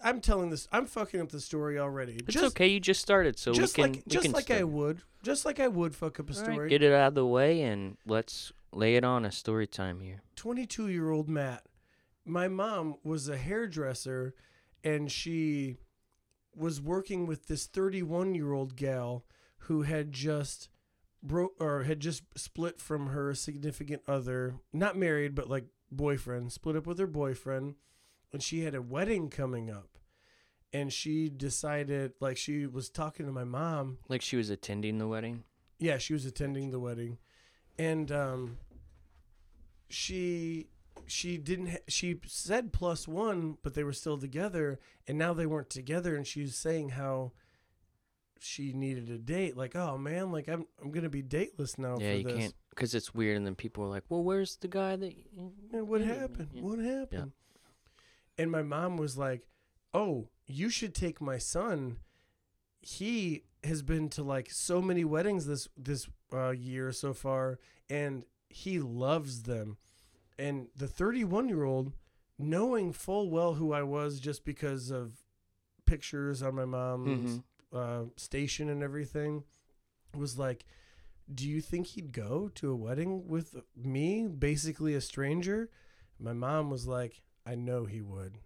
I'm 0.04 0.20
telling 0.20 0.50
this. 0.50 0.68
I'm 0.70 0.86
fucking 0.86 1.20
up 1.20 1.30
the 1.30 1.40
story 1.40 1.78
already. 1.78 2.20
It's 2.28 2.36
okay. 2.36 2.68
You 2.68 2.78
just 2.78 3.00
started, 3.00 3.38
so 3.38 3.52
just 3.54 3.76
we 3.78 3.82
can. 3.82 3.92
like 3.94 4.02
we 4.06 4.10
just 4.10 4.24
can 4.24 4.32
like 4.32 4.50
I 4.50 4.62
would, 4.62 5.00
just 5.22 5.44
like 5.46 5.58
I 5.58 5.68
would 5.68 5.96
fuck 5.96 6.20
up 6.20 6.28
a 6.28 6.32
All 6.34 6.38
story. 6.38 6.58
right, 6.58 6.68
get 6.70 6.82
it 6.82 6.92
out 6.92 7.08
of 7.08 7.14
the 7.14 7.26
way 7.26 7.62
and 7.62 7.96
let's 8.06 8.52
lay 8.72 8.96
it 8.96 9.04
on 9.04 9.24
a 9.24 9.32
story 9.32 9.66
time 9.66 10.00
here. 10.00 10.22
22 10.36 10.88
year 10.88 11.10
old 11.10 11.28
Matt. 11.28 11.64
My 12.26 12.48
mom 12.48 12.96
was 13.02 13.28
a 13.28 13.36
hairdresser 13.36 14.34
and 14.82 15.10
she 15.10 15.78
was 16.54 16.80
working 16.80 17.26
with 17.26 17.46
this 17.46 17.66
31 17.66 18.34
year 18.34 18.52
old 18.52 18.76
gal 18.76 19.24
who 19.60 19.82
had 19.82 20.12
just 20.12 20.68
broke 21.22 21.54
or 21.58 21.84
had 21.84 22.00
just 22.00 22.22
split 22.36 22.78
from 22.78 23.06
her 23.08 23.34
significant 23.34 24.02
other, 24.06 24.56
not 24.72 24.96
married, 24.96 25.34
but 25.34 25.48
like 25.48 25.64
boyfriend, 25.90 26.52
split 26.52 26.76
up 26.76 26.86
with 26.86 26.98
her 26.98 27.06
boyfriend. 27.06 27.76
And 28.32 28.42
she 28.42 28.64
had 28.64 28.74
a 28.74 28.82
wedding 28.82 29.30
coming 29.30 29.70
up. 29.70 29.93
And 30.74 30.92
she 30.92 31.28
decided, 31.30 32.12
like, 32.20 32.36
she 32.36 32.66
was 32.66 32.90
talking 32.90 33.24
to 33.26 33.32
my 33.32 33.44
mom 33.44 33.98
Like 34.08 34.20
she 34.22 34.36
was 34.36 34.50
attending 34.50 34.98
the 34.98 35.06
wedding. 35.08 35.44
yeah, 35.78 35.96
she 35.98 36.12
was 36.12 36.26
attending 36.26 36.70
the 36.72 36.80
wedding, 36.80 37.18
and 37.78 38.10
um, 38.12 38.58
she 39.88 40.68
she 41.06 41.36
didn't. 41.38 41.68
Ha- 41.68 41.78
she 41.88 42.18
said 42.26 42.72
plus 42.72 43.06
one, 43.06 43.58
but 43.62 43.74
they 43.74 43.84
were 43.84 43.92
still 43.92 44.18
together, 44.18 44.78
and 45.06 45.16
now 45.18 45.32
they 45.32 45.46
weren't 45.46 45.70
together. 45.70 46.16
And 46.16 46.26
she 46.26 46.42
was 46.42 46.56
saying 46.56 46.90
how 46.90 47.32
she 48.40 48.72
needed 48.72 49.10
a 49.10 49.18
date. 49.18 49.56
Like, 49.56 49.76
oh 49.76 49.96
man, 49.98 50.32
like 50.32 50.48
I'm 50.48 50.66
I'm 50.82 50.90
gonna 50.90 51.08
be 51.10 51.22
dateless 51.22 51.78
now 51.78 51.96
yeah, 52.00 52.12
for 52.12 52.18
you 52.18 52.24
this. 52.24 52.36
can't 52.38 52.54
because 52.70 52.94
it's 52.94 53.14
weird, 53.14 53.36
and 53.36 53.46
then 53.46 53.54
people 53.54 53.84
are 53.84 53.88
like, 53.88 54.04
"Well, 54.08 54.22
where's 54.24 54.56
the 54.56 54.68
guy 54.68 54.96
that?" 54.96 55.14
what 55.70 56.00
happened? 56.00 56.48
What 56.54 56.78
happened? 56.78 57.32
And 58.38 58.50
my 58.50 58.62
mom 58.62 58.96
was 58.96 59.16
like, 59.16 59.46
"Oh, 59.92 60.28
you 60.46 60.68
should 60.68 60.94
take 60.94 61.20
my 61.20 61.38
son. 61.38 61.98
He 62.80 63.44
has 63.62 63.82
been 63.82 64.08
to 64.10 64.22
like 64.22 64.50
so 64.50 64.82
many 64.82 65.04
weddings 65.04 65.46
this 65.46 65.68
this 65.76 66.08
uh, 66.32 66.50
year 66.50 66.92
so 66.92 67.14
far, 67.14 67.58
and 67.88 68.24
he 68.48 68.78
loves 68.78 69.42
them." 69.44 69.78
And 70.38 70.68
the 70.76 70.88
31 70.88 71.48
year 71.48 71.64
old, 71.64 71.92
knowing 72.38 72.92
full 72.92 73.30
well 73.30 73.54
who 73.54 73.72
I 73.72 73.82
was 73.82 74.20
just 74.20 74.44
because 74.44 74.90
of 74.90 75.22
pictures 75.86 76.42
on 76.42 76.54
my 76.56 76.64
mom's 76.64 77.38
Mhm. 77.38 77.44
uh, 77.72 78.04
station 78.16 78.68
and 78.68 78.82
everything, 78.82 79.44
was 80.14 80.38
like, 80.38 80.64
"Do 81.32 81.48
you 81.48 81.60
think 81.60 81.88
he'd 81.88 82.12
go 82.12 82.48
to 82.56 82.70
a 82.70 82.76
wedding 82.76 83.26
with 83.28 83.56
me, 83.76 84.26
basically 84.26 84.94
a 84.94 85.00
stranger?" 85.00 85.70
My 86.18 86.32
mom 86.32 86.68
was 86.70 86.86
like, 86.86 87.22
"I 87.46 87.54
know 87.54 87.86
he 87.86 88.00
would. 88.02 88.38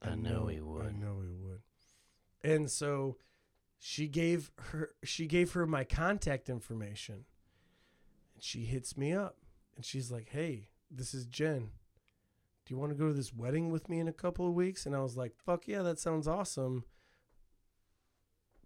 I 0.00 0.14
know 0.14 0.46
he 0.46 0.60
would. 0.60 0.86
I 0.86 0.92
know 0.92 1.20
he 1.20 1.34
would." 1.34 1.62
And 2.42 2.70
so 2.70 3.16
she 3.78 4.08
gave 4.08 4.50
her 4.58 4.94
she 5.02 5.26
gave 5.26 5.52
her 5.52 5.66
my 5.66 5.84
contact 5.84 6.48
information. 6.48 7.24
And 8.34 8.42
she 8.42 8.64
hits 8.64 8.96
me 8.96 9.12
up 9.12 9.36
and 9.76 9.84
she's 9.84 10.10
like, 10.10 10.30
"Hey, 10.30 10.68
this 10.90 11.14
is 11.14 11.26
Jen. 11.26 11.70
Do 12.64 12.74
you 12.74 12.78
want 12.78 12.92
to 12.92 12.98
go 12.98 13.08
to 13.08 13.14
this 13.14 13.32
wedding 13.32 13.70
with 13.70 13.88
me 13.88 13.98
in 13.98 14.08
a 14.08 14.12
couple 14.12 14.46
of 14.46 14.54
weeks?" 14.54 14.86
And 14.86 14.94
I 14.94 15.00
was 15.00 15.16
like, 15.16 15.36
"Fuck 15.36 15.66
yeah, 15.66 15.82
that 15.82 15.98
sounds 15.98 16.28
awesome." 16.28 16.84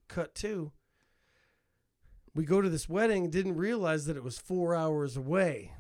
Cut 0.09 0.35
two. 0.35 0.73
We 2.35 2.45
go 2.45 2.61
to 2.62 2.71
this 2.71 2.88
wedding, 2.88 3.31
didn't 3.31 3.57
realize 3.57 4.07
that 4.07 4.16
it 4.16 4.25
was 4.25 4.38
4 4.38 4.75
hours 4.75 5.16
away. 5.18 5.73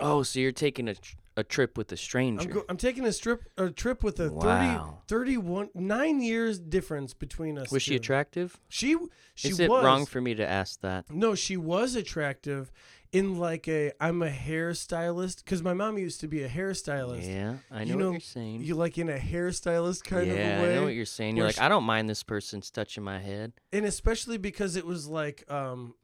Oh, 0.00 0.22
so 0.24 0.40
you're 0.40 0.52
taking 0.52 0.88
a 0.88 0.94
tr- 0.94 1.16
a 1.36 1.44
trip 1.44 1.76
with 1.76 1.92
a 1.92 1.96
stranger? 1.96 2.42
I'm, 2.48 2.54
go- 2.54 2.64
I'm 2.68 2.76
taking 2.76 3.04
a 3.04 3.12
strip 3.12 3.42
a 3.58 3.70
trip 3.70 4.02
with 4.02 4.18
a 4.20 4.30
Wow. 4.30 5.02
30 5.08 5.34
31 5.34 5.70
9 5.74 6.20
years 6.22 6.58
difference 6.58 7.12
between 7.14 7.58
us. 7.58 7.70
was 7.70 7.82
she 7.82 7.94
attractive? 7.96 8.58
She 8.68 8.96
she 9.34 9.48
Is 9.48 9.54
was 9.54 9.60
it 9.60 9.68
wrong 9.70 10.06
for 10.06 10.20
me 10.20 10.34
to 10.34 10.46
ask 10.46 10.80
that? 10.80 11.10
No, 11.10 11.34
she 11.34 11.56
was 11.56 11.94
attractive 11.94 12.70
in 13.12 13.38
like 13.38 13.68
a 13.68 13.92
I'm 14.00 14.20
a 14.22 14.30
hairstylist 14.30 15.44
cuz 15.44 15.62
my 15.62 15.74
mom 15.74 15.96
used 15.98 16.20
to 16.20 16.28
be 16.28 16.42
a 16.42 16.48
hairstylist. 16.48 17.26
Yeah, 17.26 17.56
I 17.70 17.84
know, 17.84 17.98
You 17.98 18.04
what 18.06 18.12
you're 18.12 18.20
saying. 18.20 18.62
You 18.62 18.74
like 18.74 18.98
in 18.98 19.08
a 19.08 19.18
hairstylist 19.18 20.04
kind 20.04 20.26
yeah, 20.26 20.32
of 20.32 20.58
a 20.58 20.62
way. 20.62 20.72
I 20.72 20.74
know 20.76 20.84
what 20.84 20.94
you're 20.94 21.04
saying. 21.04 21.36
You're 21.36 21.46
like, 21.46 21.54
she- 21.56 21.60
I 21.60 21.68
don't 21.68 21.84
mind 21.84 22.08
this 22.10 22.22
person's 22.22 22.70
touching 22.70 23.04
my 23.04 23.18
head. 23.20 23.52
and 23.72 23.84
especially 23.84 24.38
because 24.38 24.74
it 24.76 24.86
was 24.86 25.06
like 25.06 25.44
um 25.50 25.94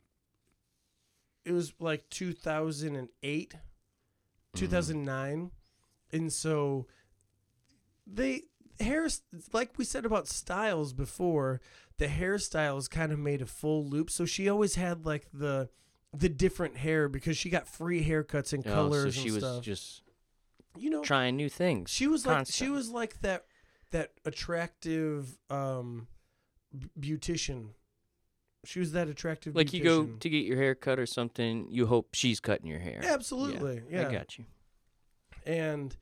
it 1.44 1.52
was 1.52 1.72
like 1.80 2.08
2008 2.10 3.54
2009 4.54 5.50
and 6.12 6.32
so 6.32 6.86
they 8.06 8.42
hair 8.80 9.08
like 9.52 9.78
we 9.78 9.84
said 9.84 10.04
about 10.04 10.28
styles 10.28 10.92
before 10.92 11.60
the 11.98 12.06
hairstyles 12.06 12.90
kind 12.90 13.12
of 13.12 13.18
made 13.18 13.40
a 13.42 13.46
full 13.46 13.84
loop. 13.86 14.10
So 14.10 14.24
she 14.24 14.48
always 14.48 14.74
had 14.74 15.06
like 15.06 15.26
the 15.32 15.68
the 16.14 16.28
different 16.28 16.76
hair 16.78 17.08
because 17.08 17.36
she 17.36 17.48
got 17.48 17.66
free 17.68 18.04
haircuts 18.04 18.52
and 18.52 18.66
Oh, 18.66 18.70
colors 18.72 19.14
so 19.14 19.20
she 19.20 19.28
and 19.28 19.34
was 19.36 19.44
stuff. 19.44 19.62
just 19.62 20.02
you 20.76 20.90
know 20.90 21.02
trying 21.02 21.36
new 21.36 21.48
things. 21.48 21.90
she 21.90 22.06
was 22.06 22.26
like 22.26 22.46
she 22.48 22.68
was 22.68 22.90
like 22.90 23.20
that 23.20 23.44
that 23.90 24.12
attractive 24.24 25.38
um 25.50 26.08
beautician 26.98 27.68
she 28.64 28.78
was 28.78 28.92
that 28.92 29.08
attractive 29.08 29.56
like 29.56 29.72
you 29.72 29.82
go 29.82 30.04
to 30.06 30.28
get 30.28 30.44
your 30.44 30.56
hair 30.56 30.74
cut 30.74 30.98
or 30.98 31.06
something, 31.06 31.66
you 31.70 31.86
hope 31.86 32.14
she's 32.14 32.40
cutting 32.40 32.66
your 32.66 32.78
hair. 32.78 33.00
absolutely. 33.04 33.82
Yeah, 33.90 34.08
I 34.08 34.12
got 34.12 34.38
you. 34.38 34.44
and 35.44 35.96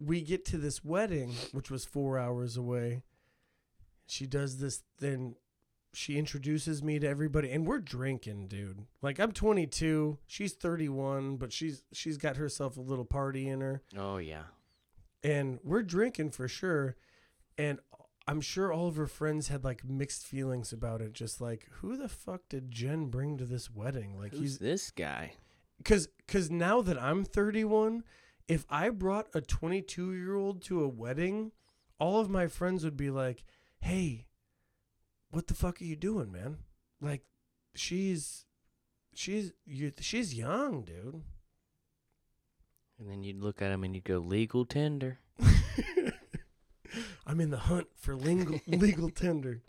we 0.00 0.20
get 0.20 0.44
to 0.46 0.58
this 0.58 0.84
wedding 0.84 1.32
which 1.52 1.70
was 1.70 1.84
four 1.84 2.18
hours 2.18 2.56
away. 2.56 3.02
She 4.06 4.26
does 4.26 4.58
this 4.58 4.82
then 4.98 5.36
she 5.92 6.18
introduces 6.18 6.82
me 6.82 6.98
to 6.98 7.06
everybody 7.08 7.50
and 7.50 7.66
we're 7.66 7.78
drinking 7.78 8.48
dude. 8.48 8.84
Like 9.00 9.18
i'm 9.20 9.32
22 9.32 10.18
she's 10.26 10.52
31 10.52 11.36
but 11.36 11.52
she's 11.52 11.82
she's 11.92 12.16
got 12.16 12.36
herself 12.36 12.76
a 12.76 12.80
little 12.80 13.04
party 13.04 13.48
in 13.48 13.60
her. 13.60 13.82
Oh 13.96 14.18
yeah. 14.18 14.42
and 15.22 15.58
we're 15.64 15.82
drinking 15.82 16.30
for 16.30 16.48
sure. 16.48 16.96
And 17.56 17.78
i'm 18.26 18.40
sure 18.40 18.72
all 18.72 18.88
of 18.88 18.96
her 18.96 19.06
friends 19.06 19.48
had 19.48 19.64
like 19.64 19.84
mixed 19.84 20.26
feelings 20.26 20.72
about 20.72 21.00
it 21.00 21.12
just 21.12 21.40
like 21.40 21.68
who 21.80 21.96
the 21.96 22.08
fuck 22.08 22.42
did 22.48 22.70
jen 22.70 23.06
bring 23.06 23.36
to 23.36 23.44
this 23.44 23.70
wedding 23.70 24.18
like 24.18 24.32
Who's 24.32 24.40
he's 24.40 24.58
this 24.58 24.90
guy? 24.90 25.32
cuz 25.84 26.08
cuz 26.26 26.50
now 26.50 26.80
that 26.82 27.00
I'm 27.02 27.24
31, 27.24 28.04
if 28.48 28.64
I 28.70 28.90
brought 28.90 29.28
a 29.34 29.40
22-year-old 29.40 30.62
to 30.62 30.82
a 30.82 30.88
wedding, 30.88 31.52
all 31.98 32.20
of 32.20 32.30
my 32.30 32.46
friends 32.46 32.84
would 32.84 32.96
be 32.96 33.10
like, 33.10 33.44
"Hey, 33.80 34.28
what 35.30 35.46
the 35.48 35.54
fuck 35.54 35.80
are 35.80 35.84
you 35.84 35.96
doing, 35.96 36.30
man? 36.32 36.58
Like 37.00 37.24
she's 37.74 38.46
she's 39.14 39.52
you 39.66 39.92
she's 40.00 40.34
young, 40.34 40.82
dude." 40.84 41.22
And 42.98 43.10
then 43.10 43.24
you'd 43.24 43.42
look 43.42 43.60
at 43.60 43.72
him 43.72 43.82
and 43.84 43.94
you'd 43.94 44.04
go, 44.04 44.18
legal 44.18 44.64
tender. 44.64 45.18
I'm 47.26 47.40
in 47.40 47.50
the 47.50 47.58
hunt 47.58 47.88
for 47.96 48.14
legal 48.16 48.60
legal 48.66 49.10
tender. 49.10 49.62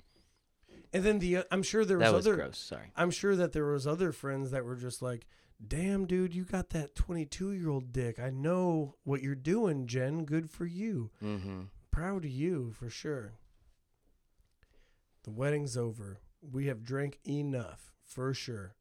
And 0.94 1.04
then 1.04 1.20
the 1.20 1.38
uh, 1.38 1.44
I'm 1.52 1.64
sure 1.64 1.84
there 1.86 1.98
was 1.98 2.08
That 2.08 2.14
was 2.16 2.26
other 2.28 2.36
gross. 2.38 2.58
Sorry. 2.58 2.92
I'm 2.96 3.12
sure 3.12 3.36
that 3.36 3.52
there 3.54 3.66
was 3.66 3.86
other 3.86 4.12
friends 4.12 4.52
that 4.52 4.64
were 4.66 4.76
just 4.78 5.02
like, 5.02 5.26
"Damn, 5.66 6.06
dude, 6.06 6.34
you 6.34 6.44
got 6.46 6.70
that 6.70 6.96
22 6.96 7.52
year 7.52 7.70
old 7.70 7.92
dick. 7.92 8.20
I 8.20 8.30
know 8.30 8.96
what 9.04 9.22
you're 9.22 9.36
doing, 9.36 9.88
Jen. 9.88 10.24
Good 10.26 10.50
for 10.50 10.66
you. 10.66 11.12
Mm-hmm. 11.24 11.62
Proud 11.92 12.24
of 12.26 12.32
you 12.32 12.72
for 12.72 12.90
sure." 12.90 13.34
The 15.24 15.32
wedding's 15.32 15.76
over. 15.76 16.20
We 16.42 16.68
have 16.68 16.84
drank 16.84 17.20
enough 17.28 17.92
for 18.06 18.34
sure, 18.34 18.76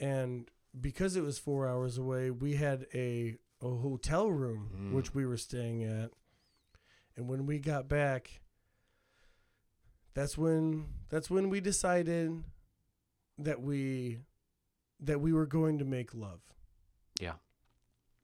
and 0.00 0.50
because 0.78 1.16
it 1.16 1.22
was 1.22 1.38
four 1.38 1.68
hours 1.68 1.98
away, 1.98 2.30
we 2.30 2.54
had 2.54 2.86
a 2.94 3.36
a 3.62 3.68
hotel 3.68 4.30
room 4.30 4.70
Mm. 4.74 4.92
which 4.92 5.14
we 5.14 5.24
were 5.26 5.36
staying 5.36 5.82
at, 5.84 6.10
and 7.16 7.28
when 7.28 7.46
we 7.46 7.58
got 7.58 7.88
back. 7.88 8.40
That's 10.14 10.38
when 10.38 10.86
that's 11.10 11.28
when 11.28 11.50
we 11.50 11.60
decided 11.60 12.42
that 13.38 13.60
we 13.60 14.20
that 15.00 15.20
we 15.20 15.32
were 15.34 15.44
going 15.46 15.78
to 15.78 15.84
make 15.84 16.14
love. 16.14 16.40
Yeah. 17.20 17.34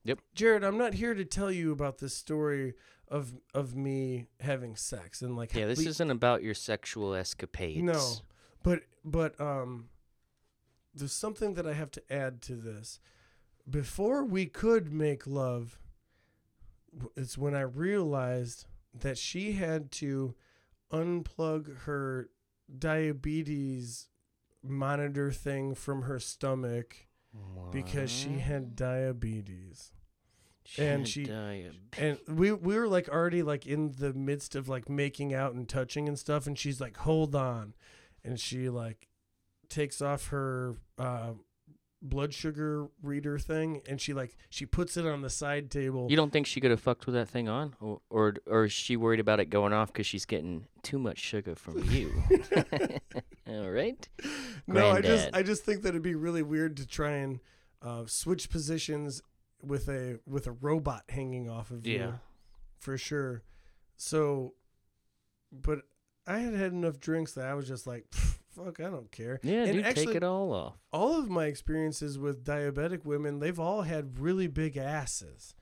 Yep. 0.05 0.20
Jarrod, 0.35 0.64
I'm 0.64 0.78
not 0.78 0.94
here 0.94 1.12
to 1.14 1.24
tell 1.26 1.50
you 1.52 1.70
about 1.70 1.98
this 1.98 2.14
story 2.14 2.72
of 3.09 3.35
of 3.52 3.76
me 3.76 4.28
having 4.40 4.74
sex 4.74 5.20
and 5.20 5.37
like 5.37 5.55
Yeah, 5.55 5.66
this 5.66 5.81
we- 5.81 5.87
isn't 5.88 6.11
about 6.11 6.42
your 6.42 6.55
sexual 6.55 7.12
escapades. 7.14 7.83
no, 7.83 8.11
but 8.62 8.85
but 9.05 9.38
um, 9.38 9.90
there's 10.94 11.12
something 11.12 11.52
that 11.55 11.66
I 11.66 11.74
have 11.74 11.90
to 11.90 12.02
add 12.12 12.40
to 12.42 12.55
this. 12.55 13.00
Before 13.68 14.24
we 14.24 14.46
could 14.46 14.92
make 14.94 15.26
love, 15.26 15.78
it's 17.16 17.37
when 17.37 17.55
I 17.55 17.61
realized 17.61 18.64
that 18.94 19.18
she 19.18 19.52
had 19.52 19.90
to 19.92 20.35
unplug 20.92 21.78
her 21.85 22.28
diabetes 22.78 24.09
monitor 24.62 25.31
thing 25.33 25.74
from 25.74 26.02
her 26.02 26.18
stomach 26.18 27.09
because 27.72 28.11
she 28.11 28.38
had 28.38 28.76
diabetes. 28.76 29.92
She 30.64 30.83
and 30.83 31.09
she- 31.09 31.24
diabetes. 31.24 31.81
and 31.98 32.18
we 32.28 32.52
we 32.52 32.76
were 32.76 32.87
like 32.87 33.09
already 33.09 33.42
like 33.42 33.66
in 33.66 33.92
the 33.98 34.12
midst 34.12 34.55
of 34.55 34.68
like 34.68 34.88
making 34.88 35.35
out 35.35 35.55
and 35.55 35.68
touching 35.68 36.07
and 36.09 36.18
stuff 36.18 36.46
and 36.46 36.57
she's 36.59 36.81
like 36.81 36.96
hold 36.98 37.35
on 37.35 37.74
and 38.22 38.38
she 38.38 38.68
like 38.68 39.09
takes 39.68 40.00
off 40.00 40.28
her 40.28 40.76
uh 40.98 41.33
blood 42.05 42.35
sugar 42.35 42.88
reader 43.01 43.38
thing 43.38 43.81
and 43.88 44.01
she 44.01 44.12
like 44.12 44.37
she 44.51 44.67
puts 44.67 44.97
it 44.97 45.07
on 45.07 45.23
the 45.23 45.31
side 45.31 45.71
table 45.71 46.09
You 46.11 46.17
don't 46.17 46.33
think 46.33 46.49
she 46.49 46.61
could 46.61 46.73
have 46.73 46.81
fucked 46.81 47.07
with 47.07 47.15
that 47.15 47.29
thing 47.29 47.49
on, 47.49 47.77
or 47.81 48.01
or, 48.11 48.35
or 48.47 48.65
is 48.65 48.73
she 48.73 48.97
worried 48.97 49.21
about 49.21 49.38
it 49.38 49.47
going 49.51 49.73
off 49.73 49.93
because 49.93 50.05
she's 50.07 50.25
getting 50.25 50.67
too 50.83 50.99
much 50.99 51.19
sugar 51.19 51.55
from 51.55 51.83
you? 51.91 52.11
All 53.49 53.71
right. 53.71 54.09
no 54.67 54.91
i 54.91 55.01
just 55.01 55.31
Granddad. 55.31 55.35
i 55.35 55.43
just 55.43 55.65
think 55.65 55.83
that 55.83 55.91
it'd 55.91 56.03
be 56.03 56.15
really 56.17 56.43
weird 56.43 56.77
to 56.79 56.87
try 56.87 57.12
and 57.12 57.38
uh 57.83 58.03
switch 58.07 58.51
positions 58.51 59.23
with 59.62 59.88
a 59.88 60.19
with 60.27 60.49
a 60.49 60.53
robot 60.53 61.05
hanging 61.09 61.49
off 61.49 61.71
of 61.71 61.87
you 61.87 61.99
Yeah. 61.99 62.12
for 62.81 62.99
sure. 62.99 63.43
So, 63.97 64.55
but 65.53 65.83
I 66.27 66.38
had 66.38 66.55
had 66.55 66.73
enough 66.73 66.99
drinks 66.99 67.33
that 67.35 67.47
I 67.47 67.55
was 67.55 67.69
just 67.69 67.87
like, 67.87 68.07
"Pff, 68.11 68.32
fuck, 68.55 68.81
I 68.81 68.85
don't 68.91 69.11
care. 69.11 69.41
Yeah, 69.43 69.65
And 69.65 69.73
dude, 69.75 69.85
actually- 69.85 70.07
take 70.07 70.15
it 70.17 70.25
all 70.25 70.53
off. 70.53 70.75
All 70.93 71.19
of 71.19 71.29
my 71.31 71.47
experiences 71.47 72.19
with 72.19 72.45
diabetic 72.45 73.05
women, 73.05 73.38
they've 73.41 73.59
all 73.61 73.83
had 73.83 74.19
really 74.19 74.47
big 74.47 74.77
asses. 74.77 75.55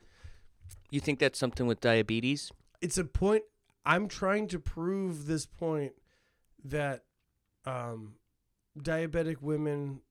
You 0.89 0.99
think 0.99 1.19
that's 1.19 1.39
something 1.39 1.67
with 1.67 1.79
diabetes? 1.79 2.51
It's 2.81 2.97
a 2.97 3.05
point. 3.05 3.43
I'm 3.85 4.07
trying 4.07 4.47
to 4.49 4.59
prove 4.59 5.25
this 5.25 5.45
point 5.45 5.93
that 6.63 7.03
um, 7.65 8.15
diabetic 8.77 9.41
women, 9.41 10.01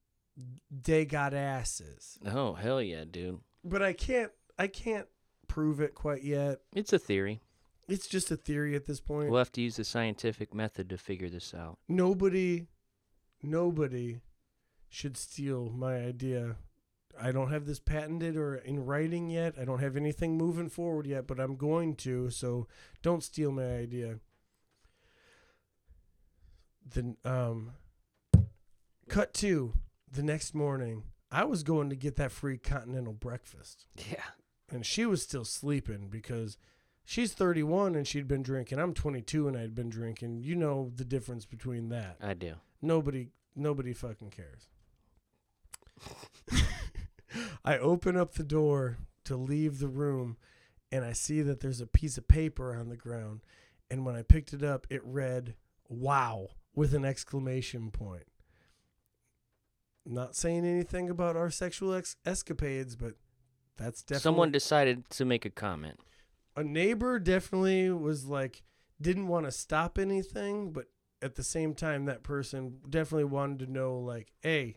they 0.69 1.05
got 1.05 1.33
asses. 1.33 2.17
Oh 2.25 2.53
hell 2.53 2.81
yeah, 2.81 3.03
dude! 3.09 3.39
But 3.63 3.81
I 3.81 3.93
can't. 3.93 4.31
I 4.57 4.67
can't 4.67 5.07
prove 5.47 5.79
it 5.81 5.93
quite 5.95 6.23
yet. 6.23 6.59
It's 6.75 6.93
a 6.93 6.99
theory. 6.99 7.41
It's 7.87 8.07
just 8.07 8.31
a 8.31 8.37
theory 8.37 8.75
at 8.75 8.85
this 8.85 8.99
point. 9.01 9.29
We'll 9.29 9.39
have 9.39 9.51
to 9.53 9.61
use 9.61 9.75
the 9.75 9.83
scientific 9.83 10.53
method 10.53 10.89
to 10.89 10.97
figure 10.97 11.29
this 11.29 11.53
out. 11.53 11.77
nobody 11.89 12.67
nobody 13.43 14.21
should 14.89 15.17
steal 15.17 15.69
my 15.69 15.95
idea. 15.95 16.57
I 17.21 17.31
don't 17.31 17.51
have 17.51 17.65
this 17.65 17.79
patented 17.79 18.35
or 18.37 18.55
in 18.55 18.85
writing 18.85 19.29
yet. 19.29 19.55
I 19.59 19.65
don't 19.65 19.79
have 19.79 19.95
anything 19.97 20.37
moving 20.37 20.69
forward 20.69 21.05
yet 21.05 21.27
but 21.27 21.39
i'm 21.39 21.55
going 21.55 21.95
to 21.97 22.29
so 22.29 22.67
don't 23.01 23.23
steal 23.23 23.51
my 23.51 23.77
idea. 23.77 24.19
Then 26.93 27.17
um 27.23 27.71
cut 29.09 29.33
to 29.35 29.73
the 30.11 30.23
next 30.23 30.53
morning. 30.55 31.03
I 31.31 31.45
was 31.45 31.63
going 31.63 31.89
to 31.89 31.95
get 31.95 32.17
that 32.17 32.31
free 32.31 32.57
continental 32.57 33.13
breakfast. 33.13 33.85
Yeah. 34.09 34.23
and 34.69 34.85
she 34.85 35.05
was 35.05 35.21
still 35.21 35.45
sleeping 35.45 36.07
because 36.09 36.57
she's 37.05 37.33
31 37.33 37.95
and 37.95 38.07
she'd 38.07 38.27
been 38.27 38.43
drinking. 38.43 38.79
I'm 38.79 38.93
22 38.93 39.47
and 39.47 39.57
i'd 39.57 39.75
been 39.75 39.89
drinking. 39.89 40.43
You 40.43 40.55
know 40.55 40.91
the 40.95 41.05
difference 41.05 41.45
between 41.45 41.89
that. 41.89 42.17
I 42.21 42.33
do. 42.33 42.55
Nobody 42.81 43.29
nobody 43.55 43.93
fucking 43.93 44.29
cares 44.29 44.69
i 47.65 47.77
open 47.77 48.17
up 48.17 48.33
the 48.33 48.43
door 48.43 48.97
to 49.25 49.35
leave 49.35 49.79
the 49.79 49.87
room 49.87 50.37
and 50.91 51.05
i 51.05 51.13
see 51.13 51.41
that 51.41 51.59
there's 51.59 51.81
a 51.81 51.87
piece 51.87 52.17
of 52.17 52.27
paper 52.27 52.75
on 52.75 52.89
the 52.89 52.97
ground 52.97 53.41
and 53.89 54.05
when 54.05 54.15
i 54.15 54.21
picked 54.21 54.53
it 54.53 54.63
up 54.63 54.87
it 54.89 55.01
read 55.03 55.55
wow 55.89 56.47
with 56.75 56.93
an 56.93 57.05
exclamation 57.05 57.91
point 57.91 58.23
not 60.05 60.35
saying 60.35 60.65
anything 60.65 61.09
about 61.09 61.35
our 61.35 61.49
sexual 61.51 61.93
ex- 61.93 62.15
escapades 62.25 62.95
but 62.95 63.13
that's 63.77 64.01
definitely 64.01 64.23
Someone 64.23 64.51
decided 64.51 65.09
to 65.11 65.25
make 65.25 65.45
a 65.45 65.49
comment. 65.49 65.99
a 66.55 66.63
neighbor 66.63 67.19
definitely 67.19 67.89
was 67.91 68.25
like 68.25 68.63
didn't 68.99 69.27
want 69.27 69.45
to 69.45 69.51
stop 69.51 69.97
anything 69.97 70.71
but 70.71 70.85
at 71.21 71.35
the 71.35 71.43
same 71.43 71.73
time 71.75 72.05
that 72.05 72.23
person 72.23 72.77
definitely 72.89 73.23
wanted 73.25 73.59
to 73.59 73.71
know 73.71 73.97
like 73.99 74.31
hey 74.41 74.75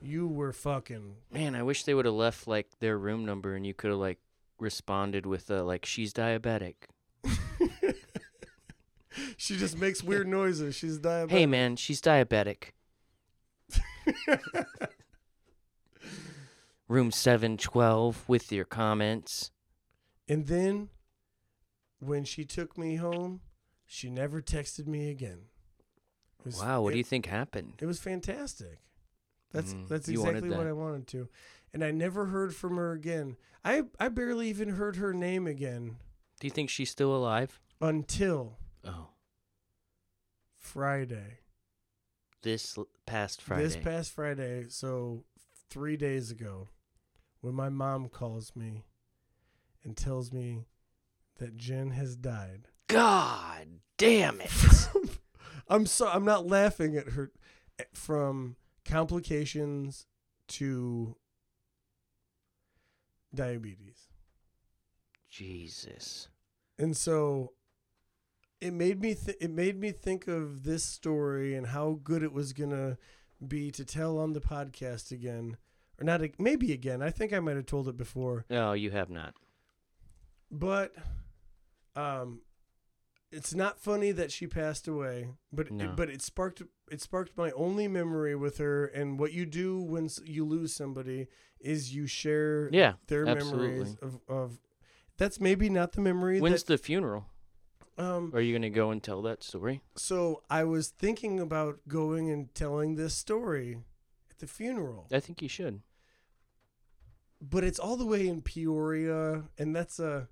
you 0.00 0.26
were 0.28 0.52
fucking 0.52 1.14
Man, 1.32 1.54
I 1.56 1.62
wish 1.64 1.82
they 1.84 1.92
would 1.94 2.04
have 2.04 2.14
left 2.14 2.46
like 2.46 2.68
their 2.78 2.96
room 2.96 3.24
number 3.24 3.54
and 3.54 3.66
you 3.66 3.74
could 3.74 3.90
have 3.90 3.98
like 3.98 4.18
responded 4.60 5.26
with 5.26 5.50
uh, 5.50 5.64
like 5.64 5.84
she's 5.84 6.12
diabetic. 6.12 6.74
she 9.36 9.56
just 9.56 9.76
makes 9.78 10.02
weird 10.02 10.26
noises 10.38 10.74
she's 10.76 10.98
diabetic 11.00 11.30
Hey 11.30 11.46
man, 11.46 11.76
she's 11.76 12.00
diabetic. 12.00 12.70
Room 16.88 17.10
712 17.10 18.24
with 18.28 18.50
your 18.50 18.64
comments. 18.64 19.50
and 20.28 20.46
then 20.46 20.88
when 22.00 22.24
she 22.24 22.44
took 22.44 22.78
me 22.78 22.96
home 22.96 23.40
she 23.86 24.08
never 24.10 24.40
texted 24.40 24.86
me 24.86 25.10
again 25.10 25.40
was- 26.44 26.60
Wow, 26.60 26.82
what 26.82 26.90
it, 26.90 26.92
do 26.92 26.98
you 26.98 27.04
think 27.04 27.26
happened? 27.26 27.74
it 27.80 27.86
was 27.86 27.98
fantastic 28.00 28.78
that's 29.52 29.72
Mm, 29.74 29.88
that's 29.88 30.08
exactly 30.08 30.50
what 30.50 30.66
i 30.66 30.72
wanted 30.72 31.06
to 31.08 31.28
and 31.72 31.82
i 31.84 31.90
never 31.90 32.26
heard 32.26 32.54
from 32.54 32.76
her 32.76 32.92
again 32.92 33.36
i 33.64 33.82
i 33.98 34.08
barely 34.08 34.48
even 34.48 34.70
heard 34.70 34.96
her 34.96 35.12
name 35.14 35.46
again 35.46 35.96
Do 36.40 36.46
you 36.46 36.50
think 36.50 36.68
she's 36.70 36.90
still 36.90 37.14
alive? 37.16 37.60
until 37.80 38.56
Oh, 38.84 39.08
Friday. 40.56 41.38
this 42.42 42.76
past 43.06 43.42
Friday. 43.42 43.62
This 43.64 43.76
past 43.76 44.12
Friday, 44.12 44.66
so 44.68 45.24
three 45.70 45.96
days 45.96 46.30
ago, 46.30 46.68
when 47.40 47.54
my 47.54 47.68
mom 47.68 48.08
calls 48.08 48.54
me 48.56 48.84
and 49.84 49.96
tells 49.96 50.32
me 50.32 50.66
that 51.38 51.56
Jen 51.56 51.90
has 51.90 52.16
died. 52.16 52.68
God 52.88 53.66
damn 53.96 54.40
it. 54.40 54.88
I'm 55.68 55.86
so 55.86 56.08
I'm 56.08 56.24
not 56.24 56.46
laughing 56.46 56.96
at 56.96 57.08
her 57.10 57.30
eh, 57.78 57.84
from 57.94 58.56
complications 58.84 60.06
to 60.48 61.16
diabetes. 63.34 64.08
Jesus. 65.30 66.28
And 66.78 66.96
so 66.96 67.52
it 68.60 68.72
made 68.72 69.00
me 69.00 69.14
th- 69.14 69.36
it 69.40 69.50
made 69.50 69.78
me 69.78 69.90
think 69.92 70.26
of 70.26 70.62
this 70.64 70.84
story 70.84 71.54
and 71.54 71.66
how 71.68 72.00
good 72.02 72.22
it 72.22 72.32
was 72.32 72.52
going 72.52 72.70
to 72.70 72.96
be 73.46 73.70
to 73.72 73.84
tell 73.84 74.18
on 74.18 74.32
the 74.32 74.40
podcast 74.40 75.12
again 75.12 75.56
or 76.00 76.04
not. 76.04 76.22
Maybe 76.38 76.72
again. 76.72 77.02
I 77.02 77.10
think 77.10 77.32
I 77.32 77.40
might 77.40 77.56
have 77.56 77.66
told 77.66 77.88
it 77.88 77.96
before, 77.96 78.44
No, 78.48 78.72
you 78.72 78.90
have 78.90 79.10
not. 79.10 79.34
but 80.50 80.94
um, 81.94 82.40
it's 83.30 83.54
not 83.54 83.78
funny 83.80 84.10
that 84.12 84.32
she 84.32 84.46
passed 84.46 84.88
away. 84.88 85.28
But 85.52 85.70
No. 85.70 85.84
it, 85.86 85.96
but 85.96 86.08
it 86.10 86.22
sparked 86.22 86.62
it 86.90 87.00
sparked 87.02 87.36
my 87.36 87.50
only 87.52 87.86
memory 87.88 88.34
with 88.34 88.58
her. 88.58 88.86
And 88.86 89.18
what 89.18 89.32
you 89.32 89.44
do 89.46 89.80
when 89.80 90.08
you 90.24 90.44
lose 90.44 90.74
somebody 90.74 91.28
is 91.60 91.94
you 91.94 92.06
share 92.06 92.68
Yeah, 92.72 92.94
their 93.08 93.24
memories 93.26 93.96
of, 94.00 94.20
of. 94.28 94.58
That's 95.18 95.40
maybe 95.40 95.68
not 95.68 95.92
the 95.92 96.00
memory 96.00 96.40
When's 96.40 96.62
that. 96.62 96.72
the 96.72 96.78
funeral? 96.78 97.26
Um, 97.98 98.30
Are 98.32 98.40
you 98.40 98.54
gonna 98.54 98.70
go 98.70 98.90
and 98.92 99.02
tell 99.02 99.20
that 99.22 99.42
story? 99.42 99.82
so 99.96 100.42
I 100.48 100.62
was 100.64 100.88
thinking 100.90 101.40
about 101.40 101.80
going 101.88 102.30
and 102.30 102.54
telling 102.54 102.94
this 102.94 103.14
story 103.14 103.78
at 104.30 104.38
the 104.38 104.46
funeral. 104.46 105.08
I 105.12 105.18
think 105.20 105.42
you 105.42 105.48
should. 105.48 105.82
but 107.40 107.64
it's 107.64 107.78
all 107.78 107.96
the 107.96 108.06
way 108.06 108.26
in 108.28 108.40
Peoria, 108.42 109.44
and 109.58 109.74
that's 109.74 109.98
a, 109.98 110.28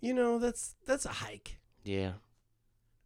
you 0.00 0.14
know, 0.14 0.38
that's 0.38 0.74
that's 0.86 1.04
a 1.06 1.10
hike. 1.10 1.58
Yeah. 1.84 2.12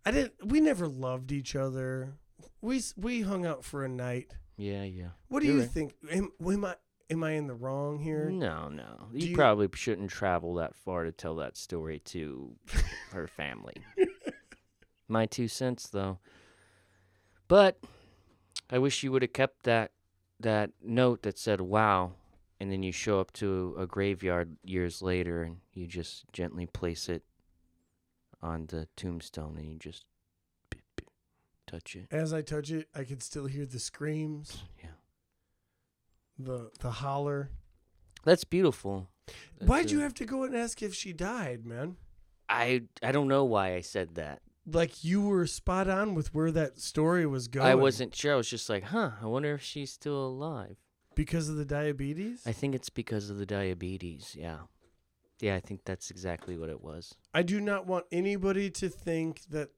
I 0.06 0.10
didn't. 0.10 0.34
We 0.44 0.60
never 0.60 0.86
loved 0.86 1.32
each 1.32 1.56
other. 1.56 2.14
We 2.60 2.82
we 2.96 3.22
hung 3.22 3.46
out 3.46 3.64
for 3.64 3.84
a 3.84 3.88
night. 3.88 4.34
Yeah, 4.56 4.84
yeah. 4.84 5.08
What 5.28 5.40
do 5.40 5.46
You're 5.46 5.56
you 5.56 5.62
right. 5.62 5.70
think? 5.70 5.94
Am, 6.10 6.30
am 6.46 6.64
I 6.64 6.76
am 7.10 7.24
I 7.24 7.32
in 7.32 7.46
the 7.46 7.54
wrong 7.54 7.98
here? 7.98 8.30
No, 8.30 8.68
no. 8.68 9.08
You, 9.12 9.28
you- 9.28 9.34
probably 9.34 9.68
shouldn't 9.74 10.10
travel 10.10 10.54
that 10.54 10.74
far 10.76 11.04
to 11.04 11.12
tell 11.12 11.36
that 11.36 11.56
story 11.56 11.98
to 12.06 12.54
her 13.12 13.26
family. 13.26 13.74
My 15.08 15.26
two 15.26 15.48
cents, 15.48 15.88
though. 15.88 16.18
But 17.48 17.78
I 18.70 18.78
wish 18.78 19.02
you 19.02 19.12
would 19.12 19.22
have 19.22 19.32
kept 19.32 19.64
that 19.64 19.92
that 20.40 20.70
note 20.82 21.22
that 21.22 21.38
said 21.38 21.60
"Wow," 21.60 22.12
and 22.60 22.70
then 22.70 22.82
you 22.82 22.92
show 22.92 23.20
up 23.20 23.32
to 23.34 23.74
a 23.78 23.86
graveyard 23.86 24.56
years 24.64 25.02
later 25.02 25.42
and 25.42 25.58
you 25.72 25.86
just 25.86 26.24
gently 26.32 26.66
place 26.66 27.08
it 27.08 27.22
on 28.42 28.66
the 28.66 28.86
tombstone 28.96 29.56
and 29.56 29.66
you 29.70 29.78
just 29.78 30.04
beep, 30.70 30.82
beep, 30.96 31.08
touch 31.66 31.96
it. 31.96 32.06
As 32.10 32.32
I 32.32 32.42
touch 32.42 32.70
it, 32.70 32.88
I 32.94 33.04
can 33.04 33.20
still 33.20 33.46
hear 33.46 33.66
the 33.66 33.78
screams, 33.78 34.62
Yeah, 34.82 34.90
the 36.38 36.70
the 36.80 36.90
holler. 36.90 37.50
that's 38.24 38.44
beautiful. 38.44 39.08
Why'd 39.58 39.84
That's 39.84 39.92
you 39.92 40.00
have 40.00 40.14
to 40.14 40.26
go 40.26 40.42
and 40.42 40.54
ask 40.54 40.82
if 40.82 40.94
she 40.94 41.12
died, 41.14 41.64
man? 41.64 41.96
I 42.48 42.82
I 43.02 43.10
don't 43.12 43.28
know 43.28 43.44
why 43.44 43.74
I 43.74 43.80
said 43.80 44.16
that. 44.16 44.42
Like 44.66 45.02
you 45.04 45.22
were 45.22 45.46
spot 45.46 45.88
on 45.88 46.14
with 46.14 46.34
where 46.34 46.50
that 46.50 46.78
story 46.78 47.26
was 47.26 47.48
going. 47.48 47.66
I 47.66 47.74
wasn't 47.74 48.14
sure. 48.14 48.32
I 48.34 48.36
was 48.36 48.48
just 48.48 48.68
like, 48.68 48.84
huh, 48.84 49.12
I 49.22 49.26
wonder 49.26 49.54
if 49.54 49.62
she's 49.62 49.90
still 49.92 50.26
alive. 50.26 50.76
Because 51.14 51.48
of 51.48 51.56
the 51.56 51.64
diabetes. 51.64 52.42
I 52.46 52.52
think 52.52 52.74
it's 52.74 52.90
because 52.90 53.30
of 53.30 53.38
the 53.38 53.46
diabetes. 53.46 54.34
Yeah. 54.38 54.58
Yeah, 55.40 55.56
I 55.56 55.60
think 55.60 55.84
that's 55.84 56.10
exactly 56.10 56.56
what 56.56 56.68
it 56.70 56.80
was. 56.82 57.14
I 57.34 57.42
do 57.42 57.60
not 57.60 57.86
want 57.86 58.06
anybody 58.12 58.70
to 58.70 58.88
think 58.88 59.42
that 59.50 59.70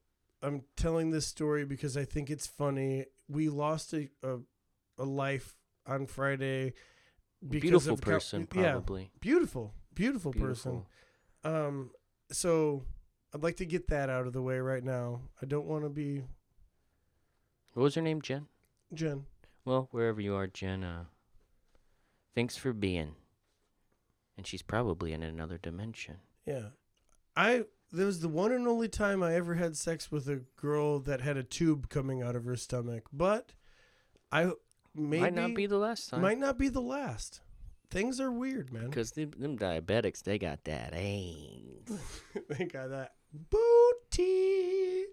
I'm 0.43 0.63
telling 0.77 1.11
this 1.11 1.27
story 1.27 1.65
because 1.65 1.97
I 1.97 2.05
think 2.05 2.31
it's 2.31 2.47
funny. 2.47 3.07
We 3.29 3.49
lost 3.49 3.93
a 3.95 4.09
a, 4.23 4.37
a 4.99 5.05
life 5.05 5.57
on 5.87 6.07
Friday. 6.07 6.75
Because 7.47 7.61
Beautiful 7.71 7.95
of 7.95 8.01
person, 8.01 8.49
yeah, 8.55 8.73
probably. 8.73 9.11
beautiful, 9.21 9.75
beautiful, 9.95 10.33
Beautiful. 10.33 10.87
person. 11.45 11.55
Um, 11.67 11.91
so 12.33 12.83
I'd 13.35 13.43
like 13.43 13.57
to 13.57 13.67
get 13.67 13.89
that 13.89 14.09
out 14.09 14.27
of 14.27 14.33
the 14.33 14.41
way 14.43 14.59
right 14.59 14.83
now. 14.83 15.21
I 15.43 15.47
don't 15.47 15.67
want 15.67 15.85
to 15.85 15.91
be 15.91 16.23
What 17.75 17.83
was 17.83 17.95
her 17.95 18.03
name, 18.03 18.23
Jen? 18.23 18.47
Jen. 18.95 19.27
Well, 19.65 19.89
wherever 19.91 20.21
you 20.21 20.35
are, 20.35 20.47
Jen, 20.47 20.83
uh, 20.83 21.05
thanks 22.37 22.57
for 22.57 22.73
being. 22.73 23.17
And 24.37 24.47
she's 24.47 24.63
probably 24.63 25.13
in 25.13 25.25
another 25.25 25.59
dimension. 25.59 26.19
Yeah, 26.47 26.69
I. 27.35 27.65
There 27.93 28.07
was 28.07 28.21
the 28.21 28.29
one 28.29 28.51
and 28.53 28.67
only 28.69 28.89
time 28.89 29.23
I 29.23 29.35
ever 29.35 29.55
had 29.55 29.77
sex 29.77 30.11
with 30.13 30.29
a 30.29 30.43
girl 30.57 30.99
that 31.01 31.21
had 31.21 31.37
a 31.37 31.43
tube 31.45 31.89
coming 31.89 32.21
out 32.23 32.35
of 32.37 32.45
her 32.45 32.57
stomach, 32.57 33.05
but 33.13 33.55
I 34.33 34.53
maybe 34.95 35.21
Might 35.23 35.35
not 35.35 35.55
be 35.55 35.67
the 35.67 35.79
last 35.79 36.11
time. 36.11 36.21
might 36.21 36.39
not 36.39 36.59
be 36.59 36.69
the 36.69 36.81
last. 36.81 37.41
Things 37.89 38.21
are 38.21 38.33
weird, 38.33 38.73
man. 38.73 38.87
Because 38.91 39.13
them, 39.13 39.31
them 39.39 39.57
diabetics, 39.57 40.23
they 40.25 40.37
got 40.37 40.65
that 40.65 40.93
AIDS. 40.97 41.93
they 42.49 42.65
got 42.65 42.91
that 42.91 43.13
booty. 43.33 45.05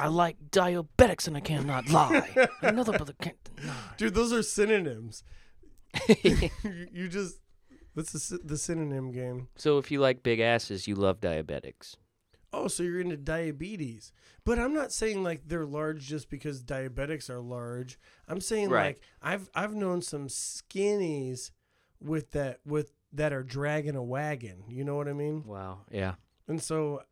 I 0.00 0.08
like 0.08 0.36
diabetics 0.50 1.26
and 1.26 1.36
I 1.36 1.40
cannot 1.40 1.88
lie. 1.90 2.48
Another 2.62 2.92
brother 2.92 3.14
can't 3.20 3.36
deny. 3.56 3.74
Dude, 3.96 4.14
those 4.14 4.32
are 4.32 4.42
synonyms. 4.42 5.22
you, 6.92 7.08
just 7.08 7.36
that's 7.94 8.12
the, 8.28 8.38
the 8.44 8.56
synonym 8.58 9.10
game. 9.12 9.48
so 9.56 9.78
if 9.78 9.90
you 9.90 10.00
like 10.00 10.22
big 10.22 10.40
asses, 10.40 10.86
you 10.86 10.94
love 10.94 11.20
diabetics. 11.20 11.96
Oh, 12.52 12.68
so 12.68 12.82
you're 12.82 13.00
into 13.00 13.16
diabetes. 13.16 14.12
But 14.44 14.58
I'm 14.58 14.72
not 14.72 14.92
saying 14.92 15.22
like 15.22 15.42
they're 15.46 15.66
large 15.66 16.06
just 16.06 16.30
because 16.30 16.62
diabetics 16.62 17.28
are 17.28 17.40
large. 17.40 17.98
I'm 18.28 18.40
saying 18.40 18.70
Right. 18.70 18.96
like 18.96 19.00
I've 19.20 19.50
I've 19.54 19.74
known 19.74 20.00
some 20.02 20.28
skinnies 20.28 21.50
with 22.00 22.30
that 22.32 22.60
with 22.64 22.92
that 23.12 23.32
are 23.32 23.42
dragging 23.42 23.96
a 23.96 24.02
wagon. 24.02 24.64
You 24.68 24.84
know 24.84 24.94
what 24.96 25.08
I 25.08 25.12
mean? 25.12 25.42
Wow. 25.44 25.80
Yeah. 25.90 26.14
And 26.48 26.62
so 26.62 27.02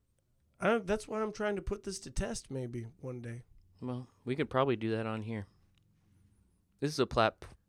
I, 0.61 0.79
that's 0.79 1.09
why 1.09 1.21
I'm 1.21 1.33
trying 1.33 1.57
to 1.57 1.63
put 1.63 1.83
this 1.85 1.99
to 2.01 2.11
test 2.11 2.51
maybe 2.51 2.87
one 3.01 3.21
day. 3.21 3.43
Well, 3.81 4.07
we 4.25 4.37
could 4.37 4.49
probably 4.49 4.77
do 4.77 4.91
that 4.93 5.07
on 5.07 5.23
here. 5.23 5.47
This 6.81 6.93
is 6.93 6.99
a 7.01 7.07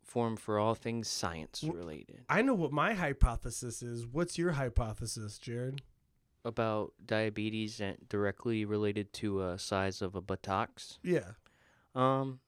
platform 0.05 0.37
for 0.37 0.59
all 0.59 0.75
things 0.75 1.07
science 1.07 1.63
related. 1.63 2.21
I 2.29 2.41
know 2.41 2.53
what 2.53 2.71
my 2.71 2.93
hypothesis 2.93 3.81
is. 3.81 4.05
What's 4.05 4.37
your 4.37 4.51
hypothesis, 4.51 5.39
Jarrod? 5.39 5.79
About 6.43 6.93
diabetes 7.03 7.81
and 7.81 7.97
directly 8.07 8.65
related 8.65 9.11
to 9.13 9.41
uh, 9.41 9.57
size 9.57 10.01
of 10.01 10.15
a 10.15 10.21
buttocks. 10.21 10.99
Yeah. 11.03 11.31
Um, 11.95 12.39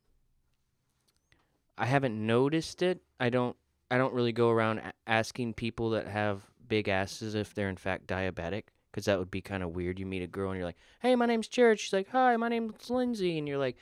I 1.77 1.85
haven't 1.87 2.25
noticed 2.25 2.81
it. 2.81 3.01
I 3.19 3.29
don't. 3.29 3.55
I 3.89 3.97
don't 3.97 4.13
really 4.13 4.33
go 4.33 4.49
around 4.49 4.79
a- 4.79 4.93
asking 5.07 5.53
people 5.53 5.91
that 5.91 6.07
have 6.07 6.41
big 6.67 6.89
asses 6.89 7.35
if 7.35 7.53
they're 7.55 7.69
in 7.69 7.77
fact 7.77 8.05
diabetic, 8.05 8.63
because 8.91 9.05
that 9.05 9.17
would 9.17 9.31
be 9.31 9.41
kind 9.41 9.63
of 9.63 9.75
weird. 9.75 9.97
You 9.97 10.05
meet 10.05 10.21
a 10.21 10.27
girl 10.27 10.51
and 10.51 10.57
you're 10.57 10.67
like, 10.67 10.77
"Hey, 10.99 11.15
my 11.15 11.25
name's 11.25 11.47
Jarrod." 11.47 11.79
She's 11.79 11.93
like, 11.93 12.09
"Hi, 12.09 12.35
my 12.37 12.49
name's 12.49 12.89
Lindsay," 12.89 13.37
and 13.37 13.47
you're 13.47 13.57
like, 13.57 13.77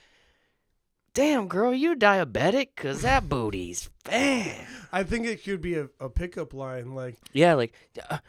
"Damn, 1.15 1.47
girl, 1.47 1.73
you 1.73 1.95
diabetic? 1.95 2.75
Cause 2.75 3.01
that 3.01 3.28
booty's 3.30 3.89
bad." 4.04 4.67
I 4.91 5.04
think 5.04 5.25
it 5.25 5.43
could 5.43 5.62
be 5.62 5.75
a, 5.75 5.89
a 5.99 6.10
pickup 6.10 6.54
line 6.54 6.93
like, 6.93 7.15
Yeah, 7.34 7.56
like, 7.56 7.73
uh, 8.10 8.19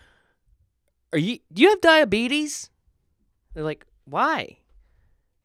are 1.13 1.19
you? 1.19 1.39
Do 1.53 1.63
you 1.63 1.69
have 1.69 1.81
diabetes? 1.81 2.71
They're 3.55 3.63
like, 3.63 3.87
why? 4.05 4.59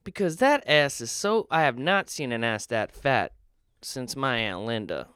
Because 0.03 0.37
that 0.37 0.63
ass 0.67 0.99
is 1.01 1.11
so. 1.11 1.47
I 1.51 1.61
have 1.61 1.77
not 1.77 2.09
seen 2.09 2.31
an 2.31 2.43
ass 2.43 2.65
that 2.67 2.95
fat 2.95 3.33
since 3.81 4.15
my 4.15 4.37
aunt 4.37 4.65
Linda, 4.65 5.07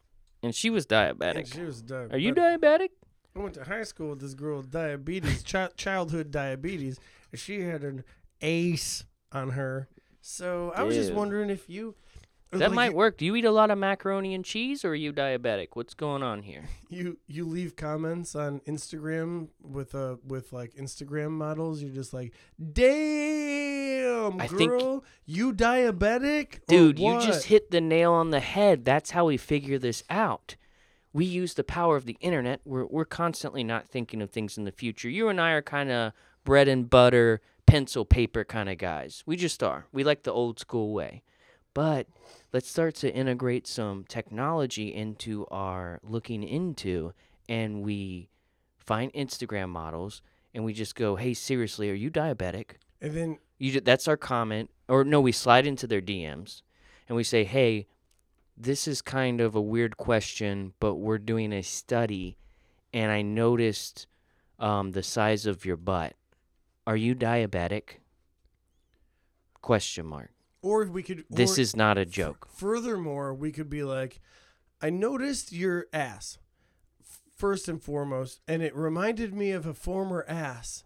and 0.44 0.54
she 0.54 0.70
was 0.70 0.86
and 0.90 1.20
diabetic. 1.20 1.54
she 1.54 1.62
was 1.62 1.82
diabetic. 1.82 2.14
Are 2.14 2.18
you 2.18 2.34
diabetic? 2.34 2.90
I 3.36 3.40
went 3.40 3.56
to 3.56 3.64
high 3.64 3.84
school 3.84 4.12
with 4.12 4.20
this 4.22 4.34
girl 4.34 4.58
with 4.58 4.72
diabetes, 4.72 5.44
chi- 5.44 5.70
childhood 5.76 6.32
diabetes, 6.32 7.00
and 7.32 7.40
she 7.40 7.62
had 7.62 7.84
an 7.84 8.04
ace 8.42 9.04
on 9.32 9.52
her. 9.52 9.90
So 10.22 10.72
I 10.76 10.84
was 10.84 10.96
just 10.96 11.14
wondering 11.14 11.50
if 11.50 11.70
you. 11.70 11.96
That 12.52 12.70
like, 12.70 12.72
might 12.72 12.92
you, 12.92 12.98
work. 12.98 13.18
Do 13.18 13.26
you 13.26 13.36
eat 13.36 13.46
a 13.46 13.52
lot 13.52 13.72
of 13.72 13.78
macaroni 13.78 14.34
and 14.34 14.46
cheese, 14.46 14.86
or 14.86 14.90
are 14.90 14.96
you 14.96 15.12
diabetic? 15.12 15.70
What's 15.74 15.94
going 15.94 16.24
on 16.24 16.44
here? 16.44 16.64
You 16.88 17.18
you 17.28 17.46
leave 17.46 17.76
comments 17.76 18.36
on 18.36 18.62
Instagram 18.62 19.50
with 19.62 19.94
uh 19.94 20.16
with 20.26 20.54
like 20.54 20.76
Instagram 20.76 21.32
models. 21.32 21.82
You're 21.82 21.94
just 21.94 22.14
like, 22.14 22.32
damn, 22.72 24.40
I 24.40 24.48
think- 24.48 24.70
girl, 24.70 25.04
you 25.26 25.52
diabetic, 25.52 26.60
Dude, 26.68 26.98
you 27.00 27.20
just 27.20 27.48
hit 27.48 27.72
the 27.72 27.82
nail 27.82 28.14
on 28.14 28.30
the 28.30 28.40
head. 28.40 28.86
That's 28.86 29.12
how 29.12 29.26
we 29.26 29.36
figure 29.36 29.78
this 29.78 30.04
out. 30.10 30.56
We 31.12 31.26
use 31.26 31.56
the 31.56 31.64
power 31.66 31.98
of 31.98 32.06
the 32.06 32.18
internet. 32.22 32.62
We're, 32.64 32.86
we're 32.86 33.04
constantly 33.04 33.64
not 33.64 33.90
thinking 33.90 34.22
of 34.22 34.30
things 34.30 34.58
in 34.58 34.64
the 34.64 34.72
future. 34.72 35.10
You 35.10 35.28
and 35.28 35.42
I 35.42 35.52
are 35.52 35.62
kind 35.62 35.92
of 35.92 36.14
bread 36.46 36.68
and 36.70 36.90
butter, 36.90 37.42
pencil 37.66 38.06
paper 38.06 38.44
kind 38.46 38.70
of 38.70 38.78
guys. 38.78 39.24
We 39.26 39.36
just 39.36 39.64
are. 39.64 39.88
We 39.92 40.04
like 40.04 40.24
the 40.24 40.32
old 40.32 40.60
school 40.60 40.94
way. 40.94 41.24
But 41.76 42.08
let's 42.54 42.68
start 42.70 42.96
to 42.96 43.14
integrate 43.14 43.68
some 43.68 44.06
technology 44.08 44.92
into 44.92 45.46
our 45.52 46.00
looking 46.02 46.42
into, 46.42 47.14
and 47.48 47.84
we 47.84 48.30
find 48.80 49.12
Instagram 49.14 49.70
models, 49.70 50.22
and 50.54 50.64
we 50.64 50.74
just 50.74 50.96
go, 50.96 51.18
hey, 51.18 51.34
seriously, 51.36 51.92
are 51.92 51.94
you 51.94 52.10
diabetic? 52.10 52.78
and 53.02 53.14
then 53.14 53.38
You 53.60 53.74
ju- 53.74 53.82
that's 53.82 54.08
our 54.08 54.16
comment, 54.18 54.70
or 54.88 55.04
no, 55.04 55.20
we 55.22 55.32
slide 55.34 55.68
into 55.68 55.86
their 55.86 56.02
DMs, 56.02 56.62
and 57.10 57.16
we 57.16 57.24
say, 57.24 57.44
"Hey, 57.44 57.88
this 58.58 58.88
is 58.88 59.02
kind 59.02 59.42
of 59.42 59.54
a 59.54 59.62
weird 59.62 59.98
question, 59.98 60.74
but 60.80 60.96
we're 60.96 61.18
doing 61.18 61.52
a 61.54 61.62
study, 61.62 62.38
and 62.94 63.12
I 63.12 63.22
noticed 63.22 64.08
um, 64.60 64.92
the 64.92 65.04
size 65.04 65.46
of 65.46 65.66
your 65.66 65.78
butt. 65.78 66.16
Are 66.88 66.96
you 66.98 67.16
diabetic?" 67.16 68.00
Question 69.62 70.06
mark. 70.06 70.32
Or 70.66 70.86
we 70.86 71.04
could. 71.04 71.26
This 71.30 71.58
or 71.58 71.62
is 71.62 71.76
not 71.76 71.98
a 71.98 72.06
joke. 72.06 72.48
Furthermore, 72.52 73.34
we 73.34 73.52
could 73.52 73.70
be 73.70 73.84
like, 73.84 74.20
I 74.82 74.90
noticed 74.90 75.52
your 75.52 75.86
ass 75.94 76.40
first 77.36 77.68
and 77.68 77.82
foremost, 77.82 78.42
and 78.48 78.64
it 78.64 78.76
reminded 78.76 79.34
me 79.34 79.52
of 79.52 79.66
a 79.66 79.74
former 79.74 80.26
ass. 80.28 80.84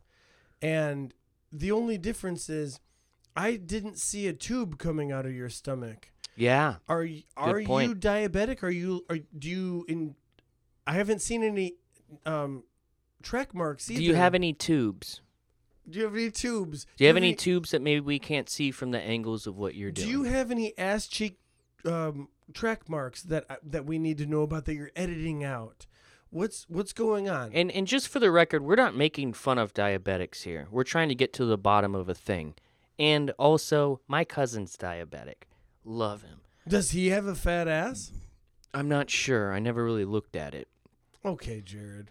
And 0.62 1.13
the 1.52 1.72
only 1.72 1.98
difference 1.98 2.50
is, 2.50 2.80
I 3.36 3.56
didn't 3.56 3.98
see 3.98 4.28
a 4.28 4.34
tube 4.34 4.78
coming 4.78 5.12
out 5.12 5.26
of 5.26 5.34
your 5.34 5.50
stomach. 5.50 6.12
Yeah. 6.36 6.76
Are 6.88 7.08
are 7.38 7.60
you 7.60 7.96
diabetic? 7.96 8.63
Are 8.63 8.70
you 8.70 9.06
are 9.10 9.20
do 9.38 9.50
you 9.50 9.86
in? 9.88 10.15
I 10.86 10.94
haven't 10.94 11.22
seen 11.22 11.44
any 11.44 11.76
um 12.26 12.63
track 13.22 13.54
marks 13.54 13.89
either. 13.89 14.00
Do 14.00 14.06
you 14.06 14.15
have 14.15 14.36
any 14.36 14.54
tubes? 14.54 15.22
Do 15.89 15.99
you 15.99 16.06
have 16.06 16.13
any 16.15 16.32
tubes? 16.32 16.86
Do 16.97 17.04
you 17.04 17.08
have 17.08 17.17
any 17.17 17.34
tubes 17.34 17.71
that 17.71 17.82
maybe 17.82 17.99
we 17.99 18.19
can't 18.19 18.49
see 18.49 18.71
from 18.71 18.91
the 18.91 18.99
angles 18.99 19.47
of 19.47 19.58
what 19.58 19.75
you're 19.75 19.91
doing? 19.91 20.08
Do 20.08 20.12
you 20.12 20.23
have 20.23 20.52
any 20.52 20.78
ass 20.78 21.08
cheek 21.08 21.39
um, 21.86 22.30
track 22.54 22.89
marks 22.89 23.23
that 23.23 23.45
uh, 23.49 23.56
that 23.63 23.86
we 23.86 23.97
need 23.97 24.17
to 24.19 24.25
know 24.25 24.41
about 24.41 24.65
that 24.65 24.75
you're 24.75 24.91
editing 24.95 25.43
out? 25.43 25.88
What's 26.30 26.65
what's 26.69 26.93
going 26.93 27.30
on? 27.30 27.52
And 27.54 27.71
and 27.71 27.88
just 27.88 28.08
for 28.08 28.19
the 28.19 28.32
record, 28.32 28.63
we're 28.63 28.75
not 28.75 28.95
making 28.95 29.34
fun 29.34 29.58
of 29.58 29.73
diabetics 29.73 30.43
here. 30.43 30.67
We're 30.69 30.84
trying 30.84 31.10
to 31.10 31.15
get 31.15 31.34
to 31.34 31.45
the 31.45 31.58
bottom 31.58 31.95
of 31.95 32.08
a 32.08 32.15
thing. 32.15 32.56
And 32.99 33.32
also, 33.39 34.02
my 34.08 34.25
cousin's 34.25 34.75
diabetic. 34.75 35.47
Love 35.86 36.23
him. 36.23 36.41
Does 36.67 36.91
he 36.91 37.08
have 37.08 37.25
a 37.25 37.34
fat 37.34 37.67
ass? 37.67 38.12
I'm 38.73 38.89
not 38.89 39.10
sure. 39.10 39.54
I 39.54 39.60
never 39.60 39.84
really 39.84 40.06
looked 40.06 40.36
at 40.36 40.54
it. 40.54 40.67
Okay, 41.25 41.63
Jarrod. 41.65 42.08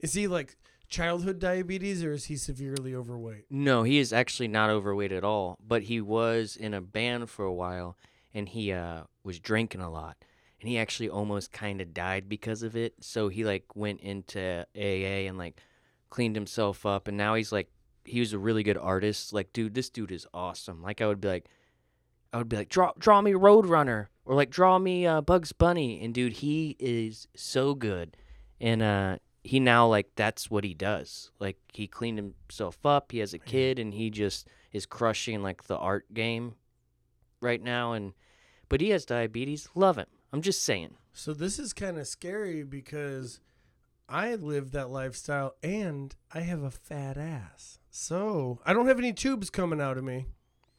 Is 0.00 0.14
he 0.14 0.26
like 0.26 0.56
childhood 0.92 1.38
diabetes 1.38 2.04
or 2.04 2.12
is 2.12 2.26
he 2.26 2.36
severely 2.36 2.94
overweight? 2.94 3.46
No, 3.50 3.82
he 3.82 3.98
is 3.98 4.12
actually 4.12 4.48
not 4.48 4.70
overweight 4.70 5.10
at 5.10 5.24
all, 5.24 5.56
but 5.66 5.84
he 5.84 6.00
was 6.00 6.54
in 6.54 6.74
a 6.74 6.80
band 6.80 7.30
for 7.30 7.44
a 7.44 7.52
while 7.52 7.96
and 8.34 8.48
he 8.48 8.72
uh 8.72 9.04
was 9.24 9.40
drinking 9.40 9.80
a 9.80 9.90
lot. 9.90 10.16
And 10.60 10.68
he 10.68 10.78
actually 10.78 11.08
almost 11.08 11.50
kind 11.50 11.80
of 11.80 11.92
died 11.92 12.28
because 12.28 12.62
of 12.62 12.76
it. 12.76 12.94
So 13.00 13.28
he 13.28 13.42
like 13.44 13.74
went 13.74 14.00
into 14.00 14.64
AA 14.76 15.26
and 15.28 15.38
like 15.38 15.60
cleaned 16.10 16.36
himself 16.36 16.86
up 16.86 17.08
and 17.08 17.16
now 17.16 17.34
he's 17.34 17.50
like 17.50 17.70
he 18.04 18.20
was 18.20 18.32
a 18.32 18.38
really 18.38 18.62
good 18.62 18.78
artist. 18.78 19.32
Like 19.32 19.52
dude, 19.52 19.74
this 19.74 19.88
dude 19.88 20.12
is 20.12 20.26
awesome. 20.34 20.82
Like 20.82 21.00
I 21.00 21.06
would 21.06 21.20
be 21.20 21.28
like 21.28 21.46
I 22.34 22.38
would 22.38 22.50
be 22.50 22.56
like 22.56 22.68
draw 22.68 22.92
draw 22.98 23.22
me 23.22 23.32
Roadrunner 23.32 24.08
or 24.26 24.34
like 24.34 24.50
draw 24.50 24.78
me 24.78 25.06
uh, 25.06 25.22
Bugs 25.22 25.52
Bunny 25.52 26.04
and 26.04 26.12
dude, 26.12 26.34
he 26.34 26.76
is 26.78 27.28
so 27.34 27.74
good. 27.74 28.14
And 28.60 28.82
uh 28.82 29.16
he 29.44 29.60
now 29.60 29.86
like 29.86 30.10
that's 30.14 30.50
what 30.50 30.64
he 30.64 30.74
does. 30.74 31.30
Like 31.38 31.58
he 31.72 31.86
cleaned 31.86 32.18
himself 32.18 32.84
up. 32.84 33.12
He 33.12 33.18
has 33.18 33.34
a 33.34 33.38
kid, 33.38 33.78
and 33.78 33.94
he 33.94 34.10
just 34.10 34.48
is 34.72 34.86
crushing 34.86 35.42
like 35.42 35.64
the 35.64 35.76
art 35.76 36.12
game 36.14 36.54
right 37.40 37.62
now. 37.62 37.92
And 37.92 38.12
but 38.68 38.80
he 38.80 38.90
has 38.90 39.04
diabetes. 39.04 39.68
Love 39.74 39.96
him. 39.96 40.06
I'm 40.32 40.42
just 40.42 40.62
saying. 40.62 40.94
So 41.12 41.34
this 41.34 41.58
is 41.58 41.72
kind 41.72 41.98
of 41.98 42.06
scary 42.06 42.62
because 42.62 43.40
I 44.08 44.34
live 44.34 44.70
that 44.72 44.90
lifestyle 44.90 45.56
and 45.62 46.14
I 46.32 46.40
have 46.40 46.62
a 46.62 46.70
fat 46.70 47.18
ass. 47.18 47.78
So 47.90 48.60
I 48.64 48.72
don't 48.72 48.86
have 48.86 48.98
any 48.98 49.12
tubes 49.12 49.50
coming 49.50 49.80
out 49.80 49.98
of 49.98 50.04
me. 50.04 50.26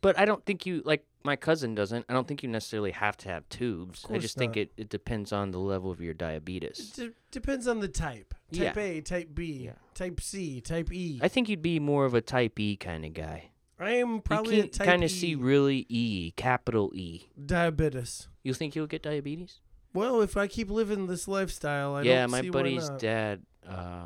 But 0.01 0.17
I 0.17 0.25
don't 0.25 0.43
think 0.45 0.65
you 0.65 0.81
like 0.85 1.05
my 1.23 1.35
cousin 1.35 1.73
doesn't. 1.75 2.05
I 2.09 2.13
don't 2.13 2.27
think 2.27 2.43
you 2.43 2.49
necessarily 2.49 2.91
have 2.91 3.15
to 3.17 3.29
have 3.29 3.47
tubes. 3.49 4.03
I 4.05 4.07
course 4.09 4.21
just 4.21 4.37
think 4.37 4.51
not. 4.55 4.61
it, 4.63 4.71
it 4.77 4.89
depends 4.89 5.31
on 5.31 5.51
the 5.51 5.59
level 5.59 5.89
of 5.91 6.01
your 6.01 6.13
diabetes. 6.13 6.91
D- 6.91 7.11
depends 7.31 7.67
on 7.67 7.79
the 7.79 7.87
type. 7.87 8.33
Type 8.51 8.75
Yeah. 8.75 8.81
A, 8.83 9.01
type 9.01 9.29
B, 9.33 9.45
Yeah. 9.65 9.71
type 9.95 10.19
C, 10.21 10.59
type 10.61 10.91
E. 10.91 11.19
I 11.21 11.27
think 11.27 11.49
you'd 11.49 11.61
be 11.61 11.79
more 11.79 12.05
of 12.05 12.13
a 12.13 12.21
type 12.21 12.59
E 12.59 12.75
kind 12.75 13.05
of 13.05 13.13
guy. 13.13 13.51
I 13.79 13.91
am 13.91 14.21
probably 14.21 14.57
you 14.57 14.63
a 14.63 14.67
type 14.67 14.85
kind 14.87 15.01
E 15.01 15.05
of 15.05 15.11
see 15.11 15.35
really 15.35 15.85
E, 15.89 16.31
capital 16.35 16.91
E. 16.93 17.27
diabetes. 17.43 18.27
You 18.43 18.53
think 18.53 18.75
you'll 18.75 18.87
get 18.87 19.01
diabetes? 19.03 19.59
Well, 19.93 20.21
if 20.21 20.35
I 20.37 20.47
keep 20.47 20.69
living 20.69 21.07
this 21.07 21.27
lifestyle, 21.27 21.95
I 21.95 22.01
yeah, 22.03 22.21
don't 22.23 22.31
my 22.31 22.41
see 22.41 22.49
buddy's 22.49 22.83
why 22.83 22.89
not. 22.89 22.99
dad, 22.99 23.41
uh, 23.67 24.05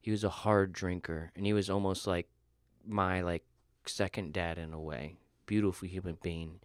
he 0.00 0.10
was 0.10 0.24
a 0.24 0.28
hard 0.28 0.72
drinker, 0.72 1.30
and 1.36 1.44
he 1.44 1.52
was 1.52 1.68
almost 1.68 2.06
like 2.06 2.28
my 2.86 3.20
like 3.20 3.44
second 3.86 4.32
dad 4.32 4.58
in 4.58 4.72
a 4.72 4.80
way. 4.80 5.16
Beautiful 5.46 5.88
human 5.88 6.18
being. 6.22 6.60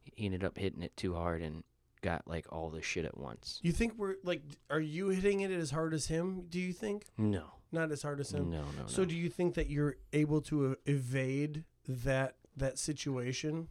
He 0.00 0.26
ended 0.26 0.44
up 0.44 0.58
hitting 0.58 0.82
it 0.82 0.96
too 0.96 1.14
hard 1.14 1.42
and 1.42 1.62
got 2.02 2.26
like 2.26 2.46
all 2.52 2.68
the 2.68 2.82
shit 2.82 3.04
at 3.04 3.16
once. 3.16 3.60
You 3.62 3.72
think 3.72 3.94
we're 3.96 4.16
like, 4.24 4.42
are 4.68 4.80
you 4.80 5.08
hitting 5.08 5.40
it 5.40 5.50
as 5.50 5.70
hard 5.70 5.94
as 5.94 6.06
him? 6.06 6.46
Do 6.50 6.60
you 6.60 6.72
think 6.72 7.06
No, 7.16 7.44
not 7.70 7.90
as 7.90 8.02
hard 8.02 8.20
as 8.20 8.32
him? 8.32 8.50
no. 8.50 8.62
No. 8.62 8.86
So 8.86 9.02
no. 9.02 9.08
do 9.08 9.16
you 9.16 9.30
think 9.30 9.54
that 9.54 9.70
you're 9.70 9.96
able 10.12 10.40
to 10.42 10.72
uh, 10.72 10.74
evade 10.84 11.64
that 11.88 12.36
that 12.56 12.78
situation, 12.78 13.68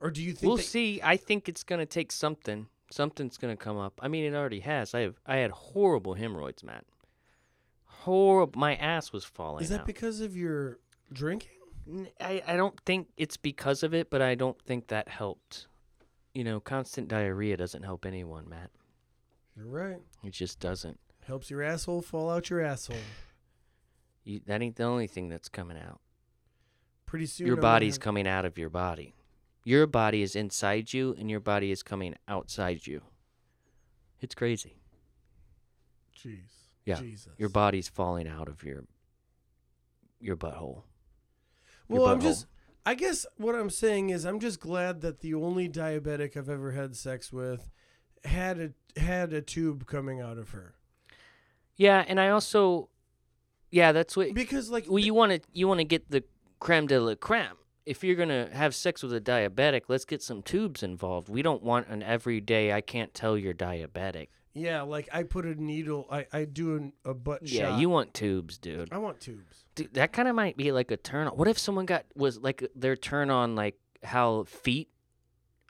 or 0.00 0.10
do 0.10 0.22
you 0.22 0.32
think 0.32 0.48
we'll 0.48 0.56
that, 0.56 0.62
see. 0.62 1.00
I 1.02 1.16
think 1.16 1.48
it's 1.48 1.62
gonna 1.62 1.86
take 1.86 2.12
something. 2.12 2.66
Something's 2.90 3.36
gonna 3.36 3.56
come 3.56 3.76
up. 3.76 4.00
I 4.02 4.08
mean, 4.08 4.24
it 4.24 4.34
already 4.34 4.60
has. 4.60 4.94
I 4.94 5.00
have. 5.00 5.16
I 5.26 5.36
had 5.36 5.50
horrible 5.50 6.14
hemorrhoids, 6.14 6.64
Matt. 6.64 6.86
Horrible. 7.84 8.58
My 8.58 8.76
ass 8.76 9.12
was 9.12 9.24
falling. 9.24 9.62
is 9.62 9.68
that 9.68 9.80
out. 9.80 9.86
because 9.86 10.20
of 10.20 10.36
your 10.36 10.78
drinking? 11.12 11.50
I, 12.20 12.42
I 12.46 12.56
don't 12.56 12.78
think 12.86 13.08
it's 13.16 13.36
because 13.36 13.82
of 13.82 13.94
it, 13.94 14.10
but 14.10 14.22
I 14.22 14.34
don't 14.34 14.60
think 14.62 14.88
that 14.88 15.08
helped. 15.08 15.66
You 16.34 16.44
know, 16.44 16.60
constant 16.60 17.08
diarrhea 17.08 17.56
doesn't 17.56 17.82
help 17.82 18.06
anyone, 18.06 18.48
Matt. 18.48 18.70
You're 19.56 19.66
right. 19.66 20.00
It 20.22 20.32
just 20.32 20.60
doesn't. 20.60 20.98
Helps 21.26 21.50
your 21.50 21.62
asshole 21.62 22.02
fall 22.02 22.30
out 22.30 22.50
your 22.50 22.60
asshole. 22.60 22.96
You, 24.24 24.40
that 24.46 24.62
ain't 24.62 24.76
the 24.76 24.84
only 24.84 25.06
thing 25.06 25.28
that's 25.28 25.48
coming 25.48 25.76
out. 25.76 26.00
Pretty 27.06 27.26
soon, 27.26 27.46
your 27.46 27.56
body's 27.56 27.94
have- 27.96 28.00
coming 28.00 28.28
out 28.28 28.44
of 28.44 28.56
your 28.58 28.70
body. 28.70 29.14
Your 29.64 29.86
body 29.86 30.22
is 30.22 30.34
inside 30.36 30.92
you, 30.92 31.14
and 31.18 31.30
your 31.30 31.40
body 31.40 31.70
is 31.70 31.82
coming 31.82 32.14
outside 32.26 32.86
you. 32.86 33.02
It's 34.20 34.34
crazy. 34.34 34.76
Jeez. 36.16 36.38
Yeah, 36.86 36.94
Jesus. 36.94 37.32
Your 37.36 37.48
body's 37.50 37.88
falling 37.88 38.26
out 38.26 38.48
of 38.48 38.62
your 38.62 38.84
your 40.20 40.36
butthole. 40.36 40.82
Your 41.90 42.00
Well, 42.00 42.12
I'm 42.12 42.20
just. 42.20 42.46
I 42.86 42.94
guess 42.94 43.26
what 43.36 43.54
I'm 43.54 43.68
saying 43.68 44.08
is 44.10 44.24
I'm 44.24 44.40
just 44.40 44.58
glad 44.58 45.02
that 45.02 45.20
the 45.20 45.34
only 45.34 45.68
diabetic 45.68 46.36
I've 46.36 46.48
ever 46.48 46.72
had 46.72 46.96
sex 46.96 47.30
with 47.32 47.68
had 48.24 48.58
a 48.58 49.00
had 49.00 49.32
a 49.32 49.42
tube 49.42 49.86
coming 49.86 50.20
out 50.20 50.38
of 50.38 50.50
her 50.50 50.74
Yeah, 51.76 52.04
and 52.08 52.18
I 52.18 52.30
also, 52.30 52.88
yeah, 53.70 53.92
that's 53.92 54.16
what. 54.16 54.34
because 54.34 54.70
like 54.70 54.86
Well, 54.88 54.98
you 54.98 55.14
want 55.14 55.32
to 55.32 55.40
you 55.52 55.68
want 55.68 55.78
to 55.78 55.84
get 55.84 56.10
the 56.10 56.24
creme 56.58 56.86
de 56.86 56.98
la 57.00 57.14
creme. 57.14 57.56
If 57.86 58.02
you're 58.04 58.16
gonna 58.16 58.48
have 58.52 58.74
sex 58.74 59.02
with 59.02 59.12
a 59.12 59.20
diabetic, 59.20 59.82
let's 59.88 60.04
get 60.04 60.22
some 60.22 60.42
tubes 60.42 60.82
involved. 60.82 61.28
We 61.28 61.42
don't 61.42 61.62
want 61.62 61.88
an 61.88 62.02
everyday. 62.02 62.72
I 62.72 62.80
can't 62.80 63.12
tell 63.12 63.36
you're 63.36 63.54
diabetic. 63.54 64.28
Yeah 64.52 64.82
like 64.82 65.08
I 65.12 65.22
put 65.22 65.44
a 65.46 65.54
needle 65.60 66.06
I 66.10 66.26
I 66.32 66.44
do 66.44 66.76
an, 66.76 66.92
a 67.04 67.14
butt 67.14 67.46
Yeah, 67.46 67.70
shot. 67.70 67.80
you 67.80 67.88
want 67.88 68.14
tubes, 68.14 68.58
dude. 68.58 68.88
I 68.92 68.98
want 68.98 69.20
tubes. 69.20 69.64
Dude, 69.74 69.94
that 69.94 70.12
kind 70.12 70.28
of 70.28 70.34
might 70.34 70.56
be 70.56 70.72
like 70.72 70.90
a 70.90 70.96
turn 70.96 71.26
on. 71.28 71.34
What 71.36 71.48
if 71.48 71.58
someone 71.58 71.86
got 71.86 72.04
was 72.16 72.38
like 72.38 72.66
their 72.74 72.96
turn 72.96 73.30
on 73.30 73.54
like 73.54 73.78
how 74.02 74.44
feet 74.44 74.88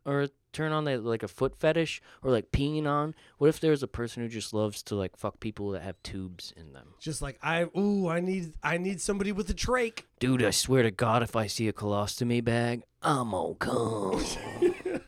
or 0.06 0.28
turn 0.52 0.72
on 0.72 0.84
like 1.04 1.22
a 1.22 1.28
foot 1.28 1.54
fetish 1.60 2.00
or 2.24 2.30
like 2.30 2.50
peeing 2.50 2.86
on? 2.86 3.14
What 3.38 3.48
if 3.48 3.60
there's 3.60 3.82
a 3.82 3.86
person 3.88 4.22
who 4.22 4.28
just 4.28 4.52
loves 4.54 4.82
to 4.84 4.94
like 4.96 5.16
fuck 5.16 5.38
people 5.40 5.70
that 5.72 5.82
have 5.82 6.02
tubes 6.02 6.52
in 6.56 6.72
them? 6.72 6.94
Just 6.98 7.20
like 7.22 7.38
I 7.42 7.64
ooh 7.76 8.08
I 8.08 8.20
need 8.20 8.54
I 8.62 8.78
need 8.78 9.00
somebody 9.00 9.30
with 9.32 9.48
a 9.50 9.54
trach. 9.54 10.00
Dude, 10.18 10.42
I 10.42 10.50
swear 10.50 10.82
to 10.82 10.90
God, 10.90 11.22
if 11.22 11.36
I 11.36 11.46
see 11.46 11.68
a 11.68 11.72
colostomy 11.72 12.42
bag, 12.42 12.82
I'm 13.02 13.30
gonna 13.30 13.54
come. 13.56 14.24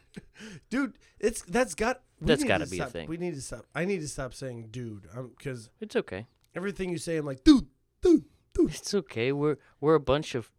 Dude, 0.70 0.99
it's 1.20 1.43
that's 1.43 1.74
got 1.74 2.03
we 2.20 2.26
That's 2.28 2.43
need 2.43 2.49
gotta 2.49 2.64
to 2.64 2.70
be 2.70 2.78
a 2.78 2.82
stop. 2.82 2.93
thing. 2.93 3.09
We 3.09 3.16
need 3.16 3.34
to 3.34 3.43
stop. 3.43 3.66
I 3.74 3.84
need 3.84 4.01
to 4.01 4.09
stop 4.09 4.34
saying 4.34 4.68
dude. 4.70 5.09
Um 5.14 5.32
cuz 5.43 5.70
It's 5.80 5.97
okay. 5.97 6.26
everything 6.55 6.90
you 6.90 6.99
say 6.99 7.16
I'm 7.16 7.26
like 7.26 7.45
dude, 7.45 7.66
dude, 8.01 8.24
dude. 8.55 8.70
It's 8.74 8.95
okay. 8.95 9.32
We're 9.32 9.57
we're 9.80 9.95
a 9.95 10.01
bunch 10.01 10.34
of 10.34 10.51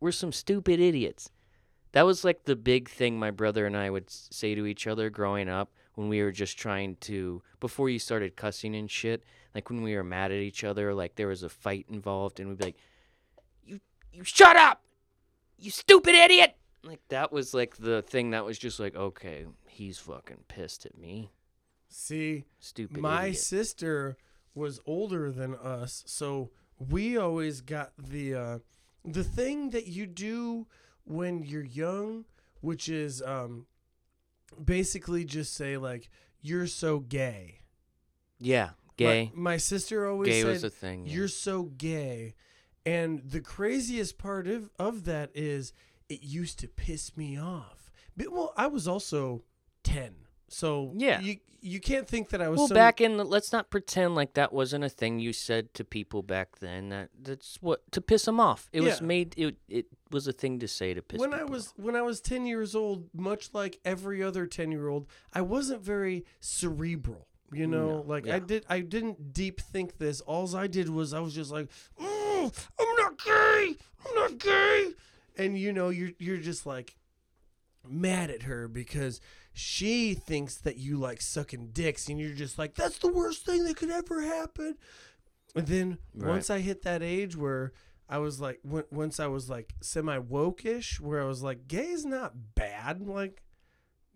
we're 0.00 0.12
some 0.12 0.32
stupid 0.32 0.80
idiots. 0.80 1.30
That 1.92 2.02
was 2.06 2.24
like 2.24 2.44
the 2.44 2.56
big 2.56 2.88
thing 2.88 3.18
my 3.18 3.30
brother 3.30 3.66
and 3.66 3.76
I 3.76 3.88
would 3.88 4.10
say 4.10 4.54
to 4.54 4.66
each 4.66 4.86
other 4.86 5.10
growing 5.10 5.48
up 5.48 5.72
when 5.94 6.08
we 6.08 6.20
were 6.22 6.32
just 6.32 6.58
trying 6.58 6.96
to 7.02 7.40
before 7.60 7.88
you 7.88 7.98
started 8.00 8.34
cussing 8.36 8.74
and 8.74 8.90
shit. 8.90 9.22
Like 9.54 9.70
when 9.70 9.82
we 9.82 9.94
were 9.94 10.02
mad 10.02 10.32
at 10.32 10.38
each 10.38 10.64
other, 10.64 10.92
like 10.92 11.14
there 11.14 11.28
was 11.28 11.44
a 11.44 11.48
fight 11.48 11.86
involved, 11.88 12.40
and 12.40 12.48
we'd 12.48 12.58
be 12.58 12.64
like, 12.64 12.76
"You 13.62 13.80
you 14.12 14.24
shut 14.24 14.56
up, 14.56 14.82
you 15.56 15.70
stupid 15.70 16.16
idiot!" 16.16 16.56
Like 16.84 17.00
that 17.08 17.32
was 17.32 17.54
like 17.54 17.76
the 17.76 18.02
thing 18.02 18.30
that 18.30 18.44
was 18.44 18.58
just 18.58 18.78
like, 18.78 18.94
okay, 18.94 19.46
he's 19.66 19.98
fucking 19.98 20.44
pissed 20.48 20.84
at 20.86 20.96
me, 20.98 21.30
See, 21.88 22.44
stupid 22.60 22.98
my 22.98 23.24
idiot. 23.26 23.38
sister 23.38 24.16
was 24.54 24.80
older 24.86 25.30
than 25.32 25.54
us, 25.54 26.02
so 26.06 26.50
we 26.78 27.16
always 27.16 27.60
got 27.60 27.92
the 27.98 28.34
uh, 28.34 28.58
the 29.04 29.24
thing 29.24 29.70
that 29.70 29.86
you 29.86 30.06
do 30.06 30.66
when 31.04 31.42
you're 31.42 31.64
young, 31.64 32.24
which 32.60 32.88
is 32.88 33.22
um, 33.22 33.66
basically 34.62 35.24
just 35.24 35.54
say 35.54 35.76
like 35.76 36.10
you're 36.40 36.66
so 36.66 36.98
gay. 37.00 37.60
Yeah, 38.38 38.66
My- 38.66 38.72
gay. 38.96 39.32
My, 39.34 39.56
sister 39.56 40.06
always 40.06 40.28
gay 40.28 40.42
said 40.42 40.48
was 40.50 40.64
a 40.64 40.70
thing. 40.70 41.06
yeah. 41.06 41.14
you're 41.14 41.28
so 41.28 41.64
gay, 41.64 42.34
and 42.84 43.20
the 43.24 43.40
craziest 43.40 44.18
part 44.18 44.46
of 44.46 44.70
of 44.78 45.04
that 45.04 45.30
is 45.34 45.72
it 46.14 46.22
used 46.22 46.58
to 46.60 46.68
piss 46.68 47.16
me 47.16 47.38
off. 47.38 47.90
But, 48.16 48.30
well, 48.32 48.52
I 48.56 48.66
was 48.68 48.86
also 48.88 49.42
ten 49.82 50.14
So 50.48 50.92
Yeah. 50.96 51.20
you 51.20 51.36
you 51.66 51.80
can't 51.80 52.06
think 52.06 52.28
that 52.28 52.42
I 52.42 52.48
was 52.50 52.58
Well, 52.58 52.68
some- 52.68 52.74
back 52.74 53.00
in 53.00 53.16
the, 53.16 53.24
let's 53.24 53.50
not 53.50 53.70
pretend 53.70 54.14
like 54.14 54.34
that 54.34 54.52
wasn't 54.52 54.84
a 54.84 54.88
thing 54.90 55.18
you 55.18 55.32
said 55.32 55.72
to 55.74 55.82
people 55.82 56.22
back 56.22 56.58
then. 56.58 56.90
That 56.90 57.08
that's 57.18 57.56
what 57.62 57.90
to 57.92 58.02
piss 58.02 58.26
them 58.26 58.38
off. 58.38 58.68
It 58.72 58.82
was 58.82 59.00
made. 59.00 59.32
It 59.38 59.56
it 59.68 59.86
was 60.10 60.28
a 60.28 60.32
thing 60.32 60.58
to 60.60 60.68
say 60.68 60.92
to 60.92 61.00
piss. 61.02 61.18
when 61.18 61.32
I 61.32 61.42
was 61.44 61.68
off. 61.68 61.72
when 61.78 61.96
I 61.96 62.02
was 62.02 62.20
10 62.20 62.44
years 62.46 62.74
old, 62.74 63.08
much 63.14 63.54
like 63.54 63.80
every 63.84 64.22
other 64.22 64.46
10 64.46 64.70
year 64.72 64.88
old, 64.88 65.06
I 65.32 65.40
wasn't 65.40 65.82
very 65.82 66.24
cerebral. 66.40 67.28
You 67.52 67.66
know, 67.66 67.88
No, 67.88 68.04
like 68.06 68.26
yeah. 68.26 68.36
I 68.36 68.38
did 68.40 68.66
I 68.68 68.80
didn't 68.80 69.32
deep 69.32 69.60
think 69.60 69.96
this. 69.98 70.20
Alls 70.22 70.54
I 70.54 70.66
did 70.66 70.88
was 70.90 71.12
I 71.14 71.20
was 71.20 71.34
just 71.34 71.50
like, 71.50 71.68
"Mm, 71.98 72.52
I'm 72.78 72.96
not 72.96 73.24
gay. 73.24 73.76
I'm 74.06 74.14
not 74.14 74.38
gay. 74.38 74.92
And 75.36 75.58
you 75.58 75.72
know, 75.72 75.88
you're 75.88 76.12
you're 76.18 76.36
just 76.38 76.66
like 76.66 76.96
mad 77.88 78.30
at 78.30 78.42
her 78.44 78.66
because 78.68 79.20
she 79.52 80.14
thinks 80.14 80.56
that 80.56 80.76
you 80.78 80.96
like 80.96 81.20
sucking 81.20 81.68
dicks 81.72 82.08
and 82.08 82.18
you're 82.18 82.32
just 82.34 82.58
like 82.58 82.74
that's 82.74 82.98
the 82.98 83.12
worst 83.12 83.44
thing 83.44 83.64
that 83.64 83.76
could 83.76 83.90
ever 83.90 84.22
happen. 84.22 84.76
And 85.54 85.66
then 85.66 85.98
Right. 86.14 86.30
once 86.30 86.50
I 86.50 86.58
hit 86.60 86.82
that 86.82 87.02
age 87.02 87.36
where 87.36 87.72
I 88.08 88.18
was 88.18 88.40
like, 88.40 88.58
when, 88.62 88.84
once 88.90 89.18
I 89.20 89.26
was 89.28 89.48
like 89.48 89.74
semi 89.80 90.18
woke-ish, 90.18 91.00
where 91.00 91.20
I 91.22 91.24
was 91.26 91.42
like, 91.42 91.68
gay 91.68 91.86
is 91.88 92.04
not 92.04 92.54
bad. 92.54 93.00
Like, 93.06 93.42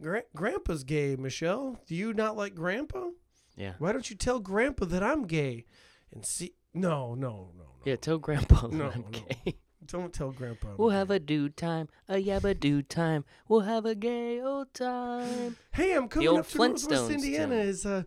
gra- 0.00 0.24
grandpa's 0.34 0.84
gay. 0.84 1.16
Michelle, 1.16 1.78
do 1.86 1.94
you 1.94 2.12
not 2.12 2.36
like 2.36 2.54
grandpa? 2.54 3.08
yeah 3.56 3.74
Why 3.78 3.92
don't 3.92 4.08
you 4.10 4.16
tell 4.16 4.40
grandpa 4.40 4.84
that 4.86 5.02
I'm 5.02 5.26
gay? 5.26 5.64
And 6.12 6.24
see, 6.26 6.54
no, 6.74 7.14
no, 7.14 7.50
no, 7.56 7.64
no. 7.64 7.64
yeah 7.84 7.96
tell 7.96 8.18
Grandpa 8.18 8.66
that 8.68 8.72
No, 8.76 8.90
I'm 8.90 9.04
no. 9.10 9.20
gay. 9.44 9.56
Don't 9.86 10.12
tell 10.12 10.32
grandpa. 10.32 10.68
We'll 10.76 10.90
have 10.90 11.10
a 11.10 11.18
do 11.18 11.48
time, 11.48 11.88
a 12.08 12.16
yabba 12.16 12.58
do 12.58 12.82
time. 12.82 13.24
We'll 13.48 13.60
have 13.60 13.86
a 13.86 13.94
gay 13.94 14.40
old 14.40 14.74
time. 14.74 15.56
Hey, 15.72 15.94
I'm 15.94 16.08
coming 16.08 16.28
old 16.28 16.40
up 16.40 16.48
to 16.48 16.58
Northwest 16.58 16.88
Flintstones 16.88 17.10
Indiana. 17.14 17.54
Is 17.54 17.86
uh, 17.86 18.02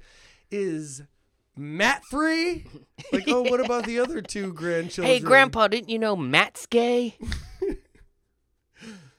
is 0.51 1.03
Matt 1.55 2.03
free? 2.05 2.65
like, 3.11 3.23
oh, 3.27 3.41
what 3.43 3.63
about 3.63 3.85
the 3.85 3.99
other 3.99 4.21
two 4.21 4.53
grandchildren? 4.53 5.07
Hey, 5.13 5.19
Grandpa, 5.19 5.67
didn't 5.67 5.89
you 5.89 5.97
know 5.99 6.15
Matt's 6.15 6.65
gay? 6.65 7.15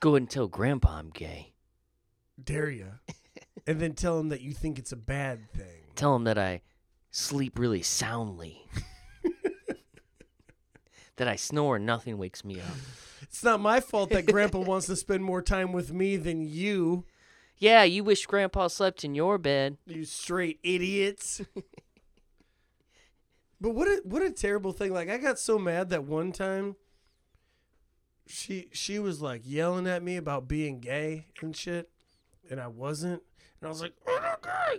Go 0.00 0.10
ahead 0.10 0.22
and 0.22 0.30
tell 0.30 0.48
Grandpa 0.48 0.98
I'm 0.98 1.10
gay. 1.10 1.54
dare 2.42 2.70
you? 2.70 2.88
and 3.66 3.80
then 3.80 3.94
tell 3.94 4.18
him 4.18 4.28
that 4.30 4.40
you 4.40 4.52
think 4.52 4.78
it's 4.78 4.92
a 4.92 4.96
bad 4.96 5.50
thing. 5.52 5.84
Tell 5.94 6.16
him 6.16 6.24
that 6.24 6.38
I 6.38 6.62
sleep 7.10 7.58
really 7.58 7.82
soundly. 7.82 8.66
that 11.16 11.28
I 11.28 11.36
snore 11.36 11.76
and 11.76 11.86
nothing 11.86 12.18
wakes 12.18 12.44
me 12.44 12.60
up. 12.60 12.66
It's 13.22 13.44
not 13.44 13.60
my 13.60 13.80
fault 13.80 14.10
that 14.10 14.26
Grandpa 14.26 14.58
wants 14.60 14.86
to 14.86 14.96
spend 14.96 15.24
more 15.24 15.42
time 15.42 15.72
with 15.72 15.92
me 15.92 16.16
than 16.16 16.42
you, 16.42 17.04
Yeah, 17.58 17.82
you 17.84 18.04
wish 18.04 18.26
Grandpa 18.26 18.68
slept 18.68 19.04
in 19.04 19.14
your 19.14 19.38
bed. 19.38 19.78
you 19.86 20.04
straight 20.04 20.58
idiots. 20.62 21.40
but 23.60 23.70
what 23.70 23.88
a 23.88 24.00
what 24.04 24.22
a 24.22 24.30
terrible 24.30 24.72
thing! 24.72 24.92
Like 24.92 25.08
I 25.08 25.18
got 25.18 25.38
so 25.38 25.58
mad 25.58 25.90
that 25.90 26.04
one 26.04 26.32
time. 26.32 26.76
She 28.26 28.68
she 28.72 28.98
was 28.98 29.20
like 29.20 29.42
yelling 29.44 29.86
at 29.86 30.02
me 30.02 30.16
about 30.16 30.48
being 30.48 30.80
gay 30.80 31.26
and 31.40 31.54
shit, 31.56 31.90
and 32.50 32.60
I 32.60 32.68
wasn't, 32.68 33.22
and 33.60 33.66
I 33.66 33.68
was 33.68 33.82
like, 33.82 33.94
"I'm 34.06 34.22
not 34.22 34.42
gay," 34.42 34.78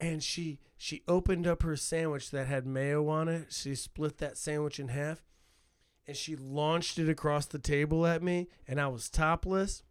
and 0.00 0.22
she 0.22 0.58
she 0.76 1.02
opened 1.08 1.46
up 1.46 1.62
her 1.62 1.76
sandwich 1.76 2.30
that 2.32 2.46
had 2.48 2.66
mayo 2.66 3.08
on 3.08 3.28
it. 3.28 3.52
She 3.52 3.74
split 3.76 4.18
that 4.18 4.36
sandwich 4.36 4.78
in 4.80 4.88
half, 4.88 5.22
and 6.06 6.16
she 6.16 6.36
launched 6.36 6.98
it 6.98 7.08
across 7.08 7.46
the 7.46 7.58
table 7.58 8.06
at 8.06 8.22
me, 8.22 8.48
and 8.66 8.80
I 8.80 8.88
was 8.88 9.08
topless, 9.08 9.82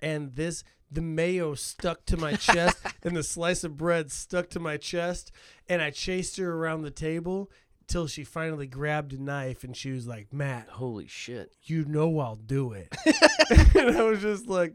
and 0.00 0.34
this 0.34 0.62
the 0.90 1.02
mayo 1.02 1.54
stuck 1.54 2.06
to 2.06 2.16
my 2.16 2.34
chest, 2.34 2.78
and 3.02 3.16
the 3.16 3.22
slice 3.22 3.64
of 3.64 3.76
bread 3.76 4.12
stuck 4.12 4.50
to 4.50 4.60
my 4.60 4.76
chest, 4.76 5.32
and 5.68 5.82
I 5.82 5.90
chased 5.90 6.36
her 6.36 6.52
around 6.52 6.82
the 6.82 6.90
table 6.90 7.50
till 7.88 8.06
she 8.06 8.24
finally 8.24 8.66
grabbed 8.66 9.12
a 9.12 9.22
knife, 9.22 9.64
and 9.64 9.76
she 9.76 9.90
was 9.90 10.06
like, 10.06 10.32
"Matt, 10.32 10.68
Holy 10.68 11.06
shit. 11.06 11.52
you 11.64 11.84
know 11.84 12.18
I'll 12.20 12.36
do 12.36 12.72
it," 12.72 12.94
and 13.76 13.96
I 13.96 14.02
was 14.02 14.22
just 14.22 14.46
like. 14.46 14.74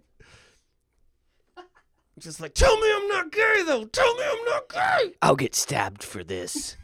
Just 2.19 2.39
like, 2.39 2.53
tell 2.53 2.79
me 2.79 2.93
I'm 2.93 3.07
not 3.07 3.31
gay 3.31 3.63
though. 3.65 3.85
Tell 3.85 4.13
me 4.15 4.23
I'm 4.23 4.45
not 4.45 4.69
gay. 4.69 5.13
I'll 5.23 5.35
get 5.35 5.55
stabbed 5.55 6.03
for 6.03 6.23
this. 6.23 6.77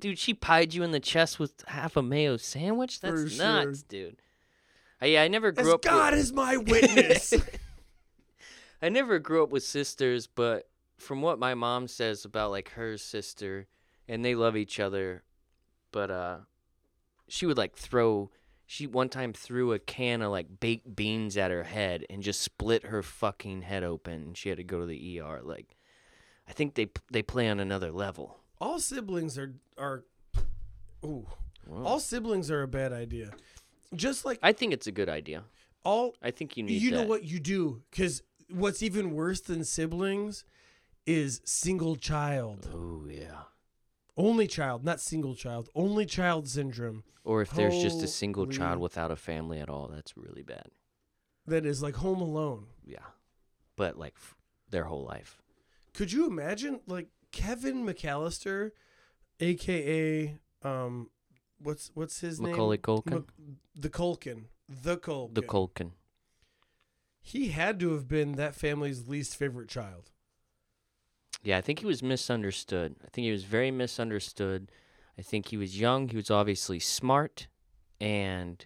Dude, 0.00 0.18
she 0.18 0.34
pied 0.34 0.74
you 0.74 0.82
in 0.82 0.90
the 0.90 1.00
chest 1.00 1.38
with 1.38 1.64
half 1.68 1.96
a 1.96 2.02
mayo 2.02 2.36
sandwich? 2.36 3.00
That's 3.00 3.22
For 3.22 3.28
sure. 3.28 3.44
nuts, 3.44 3.82
dude. 3.82 4.16
Uh, 5.02 5.06
yeah, 5.06 5.22
I 5.22 5.28
never 5.28 5.48
As 5.48 5.54
grew 5.64 5.74
up 5.74 5.82
God 5.82 6.12
with, 6.12 6.20
is 6.20 6.32
my 6.32 6.56
witness. 6.56 7.34
I 8.82 8.88
never 8.88 9.18
grew 9.18 9.42
up 9.42 9.50
with 9.50 9.62
sisters, 9.62 10.26
but 10.26 10.68
from 10.98 11.22
what 11.22 11.38
my 11.38 11.54
mom 11.54 11.88
says 11.88 12.24
about 12.24 12.50
like 12.50 12.70
her 12.70 12.96
sister, 12.98 13.66
and 14.08 14.24
they 14.24 14.34
love 14.34 14.56
each 14.56 14.78
other, 14.78 15.22
but 15.90 16.10
uh, 16.10 16.38
she 17.28 17.46
would 17.46 17.56
like 17.58 17.76
throw. 17.76 18.30
She 18.66 18.86
one 18.86 19.10
time 19.10 19.32
threw 19.34 19.72
a 19.72 19.78
can 19.78 20.22
of 20.22 20.30
like 20.30 20.58
baked 20.60 20.96
beans 20.96 21.36
at 21.36 21.50
her 21.50 21.64
head 21.64 22.06
and 22.08 22.22
just 22.22 22.40
split 22.40 22.86
her 22.86 23.02
fucking 23.02 23.62
head 23.62 23.84
open, 23.84 24.32
she 24.34 24.48
had 24.48 24.58
to 24.58 24.64
go 24.64 24.80
to 24.80 24.86
the 24.86 25.20
ER. 25.20 25.40
Like, 25.42 25.76
I 26.48 26.52
think 26.52 26.74
they 26.74 26.88
they 27.10 27.22
play 27.22 27.48
on 27.48 27.60
another 27.60 27.92
level. 27.92 28.38
All 28.60 28.78
siblings 28.80 29.38
are 29.38 29.54
are. 29.78 30.04
Ooh, 31.04 31.26
Whoa. 31.66 31.84
all 31.84 32.00
siblings 32.00 32.50
are 32.50 32.62
a 32.62 32.68
bad 32.68 32.92
idea. 32.92 33.30
Just 33.94 34.24
like 34.24 34.38
I 34.42 34.52
think 34.52 34.72
it's 34.72 34.86
a 34.86 34.92
good 34.92 35.08
idea. 35.08 35.44
all, 35.84 36.14
I 36.22 36.30
think 36.30 36.56
you 36.56 36.62
need 36.62 36.80
you 36.82 36.90
know 36.90 36.98
that. 36.98 37.08
what 37.08 37.24
you 37.24 37.38
do 37.40 37.82
because 37.90 38.22
what's 38.50 38.82
even 38.82 39.12
worse 39.14 39.40
than 39.40 39.64
siblings 39.64 40.44
is 41.06 41.40
single 41.44 41.96
child, 41.96 42.68
Oh 42.74 43.04
yeah. 43.08 43.42
only 44.16 44.46
child, 44.46 44.84
not 44.84 45.00
single 45.00 45.34
child, 45.34 45.68
only 45.74 46.06
child 46.06 46.48
syndrome. 46.48 47.04
Or 47.24 47.42
if 47.42 47.50
there's 47.50 47.80
just 47.82 48.02
a 48.02 48.06
single 48.08 48.46
child 48.46 48.78
without 48.80 49.10
a 49.10 49.16
family 49.16 49.58
at 49.60 49.68
all, 49.70 49.88
that's 49.88 50.16
really 50.16 50.42
bad. 50.42 50.66
That 51.46 51.64
is 51.66 51.82
like 51.82 51.96
Home 51.96 52.20
Alone. 52.20 52.66
Yeah. 52.86 52.98
But 53.76 53.98
like 53.98 54.14
f- 54.16 54.34
their 54.70 54.84
whole 54.84 55.04
life. 55.04 55.38
Could 55.94 56.10
you 56.12 56.26
imagine 56.26 56.80
like 56.86 57.08
Kevin 57.34 57.84
McAllister, 57.84 58.70
aka 59.40 60.38
um, 60.62 61.10
what's 61.58 61.90
what's 61.94 62.20
his 62.20 62.40
Macaulay 62.40 62.76
name? 62.76 62.82
Culkin. 62.82 63.12
Mac- 63.12 63.56
the 63.74 63.90
Culkin. 63.90 64.44
The 64.68 64.96
Culkin. 64.96 65.34
The 65.34 65.42
Culkin. 65.42 65.90
He 67.20 67.48
had 67.48 67.80
to 67.80 67.92
have 67.92 68.06
been 68.06 68.32
that 68.32 68.54
family's 68.54 69.08
least 69.08 69.36
favorite 69.36 69.68
child. 69.68 70.12
Yeah, 71.42 71.58
I 71.58 71.60
think 71.60 71.80
he 71.80 71.86
was 71.86 72.02
misunderstood. 72.02 72.94
I 73.04 73.08
think 73.08 73.24
he 73.24 73.32
was 73.32 73.44
very 73.44 73.72
misunderstood. 73.72 74.70
I 75.18 75.22
think 75.22 75.48
he 75.48 75.56
was 75.56 75.78
young. 75.78 76.08
He 76.08 76.16
was 76.16 76.30
obviously 76.30 76.78
smart, 76.78 77.48
and 78.00 78.64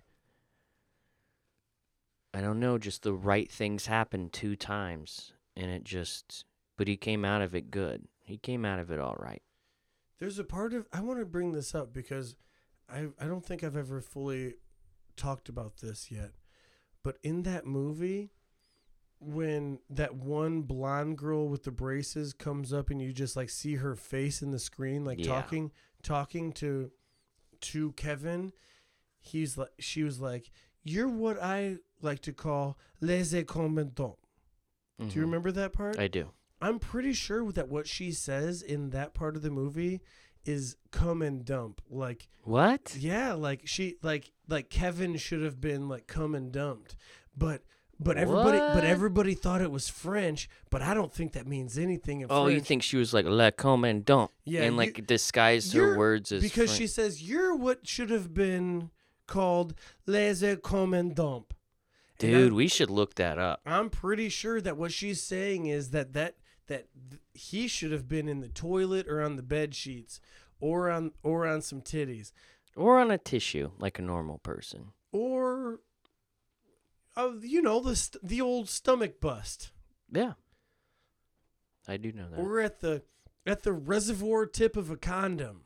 I 2.34 2.42
don't 2.42 2.60
know, 2.60 2.76
just 2.76 3.02
the 3.02 3.14
right 3.14 3.50
things 3.50 3.86
happened 3.86 4.34
two 4.34 4.56
times, 4.56 5.32
and 5.56 5.70
it 5.70 5.84
just. 5.84 6.44
But 6.76 6.86
he 6.86 6.96
came 6.96 7.24
out 7.24 7.42
of 7.42 7.54
it 7.54 7.70
good. 7.70 8.06
He 8.28 8.38
came 8.38 8.64
out 8.64 8.78
of 8.78 8.90
it 8.90 9.00
all 9.00 9.16
right. 9.18 9.42
There's 10.18 10.38
a 10.38 10.44
part 10.44 10.72
of 10.74 10.86
I 10.92 11.00
want 11.00 11.18
to 11.20 11.24
bring 11.26 11.52
this 11.52 11.74
up 11.74 11.92
because 11.92 12.36
I 12.88 13.08
I 13.20 13.26
don't 13.26 13.44
think 13.44 13.62
I've 13.64 13.76
ever 13.76 14.00
fully 14.00 14.54
talked 15.16 15.48
about 15.48 15.78
this 15.78 16.10
yet. 16.10 16.32
But 17.02 17.18
in 17.22 17.42
that 17.44 17.66
movie 17.66 18.30
when 19.20 19.80
that 19.90 20.14
one 20.14 20.62
blonde 20.62 21.18
girl 21.18 21.48
with 21.48 21.64
the 21.64 21.72
braces 21.72 22.32
comes 22.32 22.72
up 22.72 22.88
and 22.88 23.02
you 23.02 23.12
just 23.12 23.34
like 23.36 23.50
see 23.50 23.74
her 23.76 23.96
face 23.96 24.42
in 24.42 24.52
the 24.52 24.58
screen 24.60 25.04
like 25.04 25.18
Yeah. 25.18 25.26
talking 25.26 25.72
talking 26.02 26.52
to 26.54 26.92
to 27.60 27.90
Kevin, 27.92 28.52
he's 29.18 29.58
like 29.58 29.70
she 29.80 30.02
was 30.04 30.20
like 30.20 30.50
you're 30.84 31.08
what 31.08 31.42
I 31.42 31.78
like 32.00 32.20
to 32.22 32.32
call 32.32 32.78
les 33.00 33.32
commentants. 33.44 34.16
Do 34.98 35.04
you 35.06 35.10
Mhm. 35.10 35.16
remember 35.16 35.52
that 35.52 35.72
part? 35.72 35.98
I 35.98 36.06
do. 36.08 36.30
I'm 36.60 36.78
pretty 36.78 37.12
sure 37.12 37.50
that 37.52 37.68
what 37.68 37.86
she 37.86 38.10
says 38.12 38.62
in 38.62 38.90
that 38.90 39.14
part 39.14 39.36
of 39.36 39.42
the 39.42 39.50
movie 39.50 40.00
is 40.44 40.76
come 40.90 41.22
and 41.22 41.44
dump. 41.44 41.80
Like, 41.90 42.28
What? 42.42 42.96
yeah, 42.98 43.34
like 43.34 43.62
she 43.66 43.96
like 44.02 44.32
like 44.48 44.70
Kevin 44.70 45.16
should 45.16 45.42
have 45.42 45.60
been 45.60 45.88
like 45.88 46.06
come 46.06 46.34
and 46.34 46.50
dumped. 46.50 46.96
But 47.36 47.62
but 48.00 48.16
everybody 48.16 48.58
What? 48.58 48.74
but 48.74 48.84
everybody 48.84 49.34
thought 49.34 49.60
it 49.60 49.70
was 49.70 49.88
French, 49.88 50.48
but 50.70 50.82
I 50.82 50.94
don't 50.94 51.12
think 51.12 51.32
that 51.32 51.46
means 51.46 51.76
anything 51.78 52.20
in 52.22 52.28
Oh, 52.30 52.44
French. 52.44 52.54
you 52.54 52.60
think 52.60 52.82
she 52.82 52.96
was 52.96 53.12
like 53.12 53.26
le 53.26 53.52
commandant 53.52 54.30
Yeah, 54.44 54.62
and 54.62 54.76
like 54.76 55.06
disguised 55.06 55.74
you're- 55.74 55.90
her 55.90 55.98
words 55.98 56.32
as 56.32 56.42
because 56.42 56.70
French. 56.70 56.78
she 56.78 56.86
says 56.86 57.22
you're 57.22 57.54
what 57.54 57.86
should 57.86 58.10
have 58.10 58.32
been 58.34 58.90
called 59.26 59.74
les 60.06 60.42
come 60.62 60.94
and 60.94 61.14
dump. 61.14 61.52
Dude, 62.18 62.52
we 62.52 62.66
should 62.66 62.90
look 62.90 63.14
that 63.16 63.38
up. 63.38 63.60
I'm 63.66 63.90
pretty 63.90 64.28
sure 64.28 64.60
that 64.60 64.76
what 64.76 64.92
she's 64.92 65.22
saying 65.22 65.66
is 65.66 65.90
that 65.90 66.14
that 66.14 66.34
that 66.68 66.86
th- 67.10 67.20
he 67.34 67.66
should 67.68 67.92
have 67.92 68.08
been 68.08 68.28
in 68.28 68.40
the 68.40 68.48
toilet 68.48 69.06
or 69.08 69.20
on 69.20 69.36
the 69.36 69.42
bed 69.42 69.74
sheets 69.74 70.20
or 70.60 70.88
on 70.90 71.12
or 71.22 71.46
on 71.46 71.60
some 71.62 71.80
titties 71.82 72.32
Or 72.76 72.98
on 73.00 73.10
a 73.10 73.18
tissue, 73.18 73.72
like 73.78 73.98
a 73.98 74.02
normal 74.02 74.38
person. 74.38 74.92
or 75.12 75.80
uh, 77.16 77.32
you 77.40 77.60
know 77.60 77.80
the 77.80 77.96
st- 77.96 78.26
the 78.26 78.40
old 78.40 78.68
stomach 78.68 79.20
bust. 79.20 79.72
Yeah. 80.12 80.34
I 81.88 81.96
do 81.96 82.12
know 82.12 82.28
that. 82.30 82.38
We're 82.40 82.60
at 82.60 82.80
the 82.80 83.02
at 83.46 83.62
the 83.64 83.72
reservoir 83.72 84.46
tip 84.46 84.76
of 84.76 84.90
a 84.90 84.96
condom. 84.96 85.62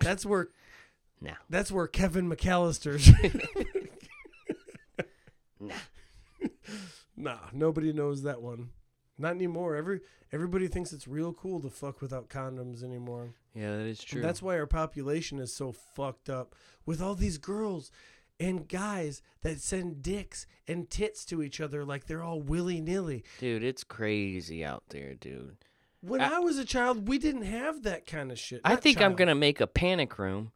That's 0.00 0.24
where 0.26 0.48
Nah. 1.20 1.34
that's 1.50 1.70
where 1.70 1.86
Kevin 1.86 2.28
McAllister's 2.30 3.10
Nah. 5.60 5.74
Nah, 7.16 7.38
nobody 7.52 7.92
knows 7.92 8.22
that 8.22 8.40
one. 8.40 8.70
Not 9.20 9.32
anymore. 9.34 9.76
Every 9.76 10.00
everybody 10.32 10.66
thinks 10.66 10.92
it's 10.92 11.06
real 11.06 11.32
cool 11.34 11.60
to 11.60 11.68
fuck 11.68 12.00
without 12.00 12.30
condoms 12.30 12.82
anymore. 12.82 13.34
Yeah, 13.54 13.76
that 13.76 13.86
is 13.86 14.02
true. 14.02 14.22
That's 14.22 14.40
why 14.40 14.58
our 14.58 14.66
population 14.66 15.38
is 15.38 15.52
so 15.54 15.72
fucked 15.72 16.30
up 16.30 16.54
with 16.86 17.02
all 17.02 17.14
these 17.14 17.36
girls 17.36 17.90
and 18.38 18.66
guys 18.66 19.20
that 19.42 19.60
send 19.60 20.02
dicks 20.02 20.46
and 20.66 20.88
tits 20.88 21.26
to 21.26 21.42
each 21.42 21.60
other 21.60 21.84
like 21.84 22.06
they're 22.06 22.22
all 22.22 22.40
willy 22.40 22.80
nilly. 22.80 23.22
dude, 23.38 23.62
it's 23.62 23.84
crazy 23.84 24.64
out 24.64 24.84
there, 24.88 25.14
dude. 25.14 25.58
When 26.00 26.22
I- 26.22 26.36
I, 26.36 26.38
was 26.38 26.56
a 26.56 26.64
child, 26.64 27.06
we 27.06 27.18
didn't 27.18 27.42
have 27.42 27.82
that 27.82 28.06
kind 28.06 28.32
of 28.32 28.38
shit. 28.38 28.62
I 28.64 28.70
Not 28.70 28.82
think 28.82 29.02
I'm 29.02 29.14
gonna 29.14 29.34
make 29.34 29.60
a 29.60 29.66
panic 29.66 30.18
room, 30.18 30.52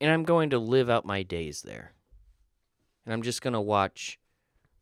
and 0.00 0.10
I'm 0.10 0.24
going 0.24 0.50
to 0.50 0.58
live 0.58 0.90
out 0.90 1.06
my 1.06 1.22
days 1.22 1.62
there. 1.62 1.92
And 3.06 3.12
I'm 3.12 3.22
just 3.22 3.42
gonna 3.42 3.62
watch 3.62 4.18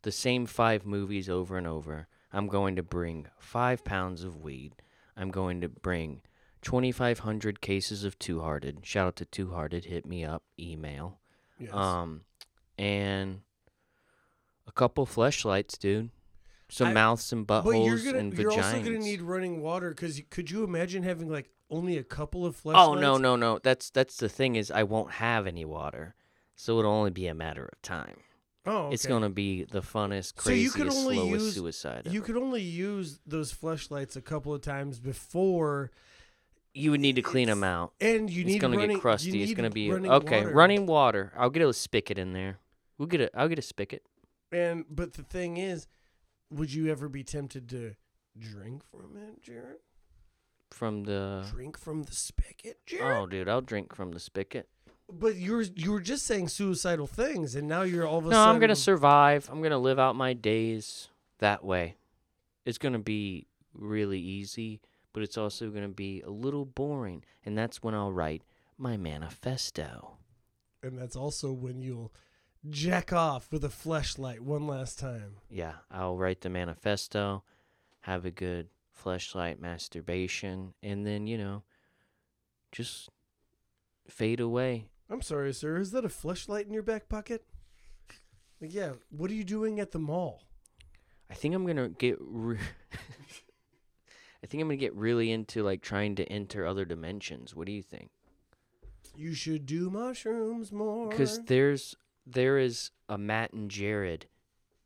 the 0.00 0.12
same 0.12 0.46
five 0.46 0.86
movies 0.86 1.28
over 1.28 1.58
and 1.58 1.66
over. 1.66 2.08
I'm 2.32 2.46
going 2.46 2.76
to 2.76 2.82
bring 2.82 3.26
five 3.38 3.84
pounds 3.84 4.22
of 4.24 4.40
weed. 4.40 4.74
I'm 5.16 5.30
going 5.30 5.60
to 5.60 5.68
bring 5.68 6.22
2,500 6.62 7.60
cases 7.60 8.04
of 8.04 8.18
Two 8.18 8.40
Hearted. 8.40 8.80
Shout 8.82 9.06
out 9.08 9.16
to 9.16 9.24
Two 9.24 9.50
Hearted. 9.50 9.86
Hit 9.86 10.06
me 10.06 10.24
up. 10.24 10.42
Email. 10.58 11.18
Yes. 11.58 11.72
Um, 11.72 12.22
and 12.78 13.40
a 14.66 14.72
couple 14.72 15.06
fleshlights, 15.06 15.78
dude. 15.78 16.10
Some 16.68 16.88
I- 16.88 16.92
mouths 16.92 17.32
and 17.32 17.46
but 17.46 17.64
you're 17.64 17.96
buttholes 17.96 18.04
gonna 18.04 18.18
and 18.18 18.38
you're 18.38 18.50
vaginas. 18.52 18.64
also 18.64 18.82
gonna 18.82 18.98
need 18.98 19.22
running 19.22 19.60
water 19.60 19.90
because 19.90 20.20
could 20.30 20.50
you 20.52 20.62
imagine 20.62 21.02
having 21.02 21.28
like 21.28 21.50
only 21.68 21.96
a 21.98 22.04
couple 22.04 22.46
of 22.46 22.56
fleshlights? 22.62 22.88
Oh 22.88 22.94
no 22.94 23.16
no 23.16 23.34
no! 23.34 23.58
That's 23.58 23.90
that's 23.90 24.16
the 24.18 24.28
thing 24.28 24.54
is 24.54 24.70
I 24.70 24.84
won't 24.84 25.10
have 25.14 25.48
any 25.48 25.64
water, 25.64 26.14
so 26.54 26.78
it'll 26.78 26.92
only 26.92 27.10
be 27.10 27.26
a 27.26 27.34
matter 27.34 27.64
of 27.72 27.82
time. 27.82 28.18
Oh, 28.66 28.90
It's 28.90 29.06
gonna 29.06 29.30
be 29.30 29.64
the 29.64 29.80
funnest, 29.80 30.40
So 30.40 30.50
you 30.50 30.70
craziest, 30.70 30.74
could 30.76 30.88
only 30.88 31.16
slowest 31.16 31.44
use- 31.44 31.54
suicide. 31.54 32.08
You 32.10 32.20
could 32.20 32.36
only 32.36 32.60
use 32.62 33.18
those 33.26 33.52
flashlights 33.52 34.16
a 34.16 34.20
couple 34.22 34.52
of 34.52 34.60
times 34.60 35.00
before, 35.00 35.90
You 36.74 36.90
would 36.90 37.00
need 37.00 37.16
to 37.16 37.22
clean 37.22 37.48
them 37.48 37.64
out. 37.64 37.94
and 38.00 38.28
you 38.30 38.42
it's 38.42 38.48
need 38.48 38.58
gonna 38.60 38.76
running, 38.76 38.96
get 38.96 39.00
crusty. 39.02 39.42
It's 39.42 39.54
gonna 39.54 39.70
be 39.70 39.90
running 39.90 40.10
okay. 40.10 40.42
water. 40.44 40.54
Running 40.54 40.86
water. 40.86 41.32
I'll 41.36 41.50
get 41.50 41.62
a 41.62 41.72
spigot 41.72 42.18
in 42.18 42.32
there. 42.34 42.58
We'll 42.98 43.08
get 43.08 43.20
a. 43.22 43.30
I'll 43.36 43.48
get 43.48 43.58
a 43.58 43.62
spigot 43.62 44.02
And 44.52 44.84
but 44.90 45.14
the 45.14 45.22
thing 45.22 45.56
is, 45.56 45.88
would 46.50 46.72
you 46.72 46.88
ever 46.88 47.08
be 47.08 47.24
tempted 47.24 47.66
to 47.70 47.94
drink 48.38 48.82
from 48.90 49.16
it, 49.16 49.42
Jarrod? 49.42 49.76
from 50.70 51.04
the. 51.04 51.46
Drink 51.50 51.78
from 51.78 52.02
the 52.04 52.14
spigot, 52.14 52.78
Jarrod. 52.86 53.22
Oh, 53.22 53.26
dude, 53.26 53.48
I'll 53.48 53.62
drink 53.62 53.94
from 53.94 54.12
the 54.12 54.20
spigot. 54.20 54.68
But 55.12 55.36
you 55.36 55.52
were 55.56 55.62
you 55.62 55.92
were 55.92 56.00
just 56.00 56.26
saying 56.26 56.48
suicidal 56.48 57.06
things, 57.06 57.54
and 57.54 57.66
now 57.68 57.82
you're 57.82 58.06
all 58.06 58.18
of 58.18 58.26
a 58.26 58.30
No, 58.30 58.36
sudden. 58.36 58.54
I'm 58.54 58.60
gonna 58.60 58.76
survive. 58.76 59.48
I'm 59.50 59.62
gonna 59.62 59.78
live 59.78 59.98
out 59.98 60.16
my 60.16 60.32
days 60.32 61.08
that 61.38 61.64
way. 61.64 61.96
It's 62.64 62.78
gonna 62.78 62.98
be 62.98 63.46
really 63.74 64.20
easy, 64.20 64.80
but 65.12 65.22
it's 65.22 65.36
also 65.38 65.70
gonna 65.70 65.88
be 65.88 66.20
a 66.22 66.30
little 66.30 66.64
boring, 66.64 67.24
and 67.44 67.56
that's 67.56 67.82
when 67.82 67.94
I'll 67.94 68.12
write 68.12 68.42
my 68.78 68.96
manifesto. 68.96 70.16
and 70.82 70.96
that's 70.98 71.16
also 71.16 71.52
when 71.52 71.82
you'll 71.82 72.12
jack 72.70 73.12
off 73.12 73.50
with 73.52 73.64
a 73.64 73.68
fleshlight 73.68 74.40
one 74.40 74.66
last 74.66 74.98
time. 74.98 75.36
Yeah, 75.50 75.74
I'll 75.90 76.16
write 76.16 76.40
the 76.42 76.48
manifesto, 76.48 77.42
have 78.00 78.24
a 78.24 78.30
good 78.30 78.68
fleshlight 79.02 79.58
masturbation, 79.60 80.72
and 80.82 81.06
then 81.06 81.26
you 81.26 81.36
know, 81.38 81.62
just 82.72 83.08
fade 84.08 84.40
away. 84.40 84.89
I'm 85.10 85.22
sorry, 85.22 85.52
sir. 85.52 85.78
Is 85.78 85.90
that 85.90 86.04
a 86.04 86.08
flashlight 86.08 86.66
in 86.66 86.72
your 86.72 86.84
back 86.84 87.08
pocket? 87.08 87.44
Like, 88.60 88.72
yeah. 88.72 88.92
What 89.10 89.30
are 89.30 89.34
you 89.34 89.44
doing 89.44 89.80
at 89.80 89.90
the 89.90 89.98
mall? 89.98 90.44
I 91.30 91.34
think 91.34 91.54
I'm 91.54 91.66
gonna 91.66 91.88
get. 91.88 92.16
Re- 92.20 92.58
I 94.42 94.46
think 94.46 94.62
I'm 94.62 94.68
gonna 94.68 94.76
get 94.76 94.94
really 94.94 95.30
into 95.30 95.62
like 95.62 95.82
trying 95.82 96.14
to 96.16 96.24
enter 96.26 96.66
other 96.66 96.84
dimensions. 96.84 97.54
What 97.54 97.66
do 97.66 97.72
you 97.72 97.82
think? 97.82 98.10
You 99.16 99.34
should 99.34 99.66
do 99.66 99.90
mushrooms 99.90 100.70
more. 100.72 101.08
Because 101.08 101.40
there's 101.44 101.96
there 102.26 102.58
is 102.58 102.90
a 103.08 103.18
Matt 103.18 103.52
and 103.52 103.70
Jarrod 103.70 104.24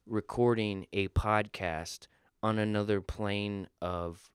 recording 0.07 0.87
a 0.93 1.09
podcast 1.09 2.07
on 2.43 2.59
another 2.59 3.01
plane 3.01 3.69
of 3.81 4.31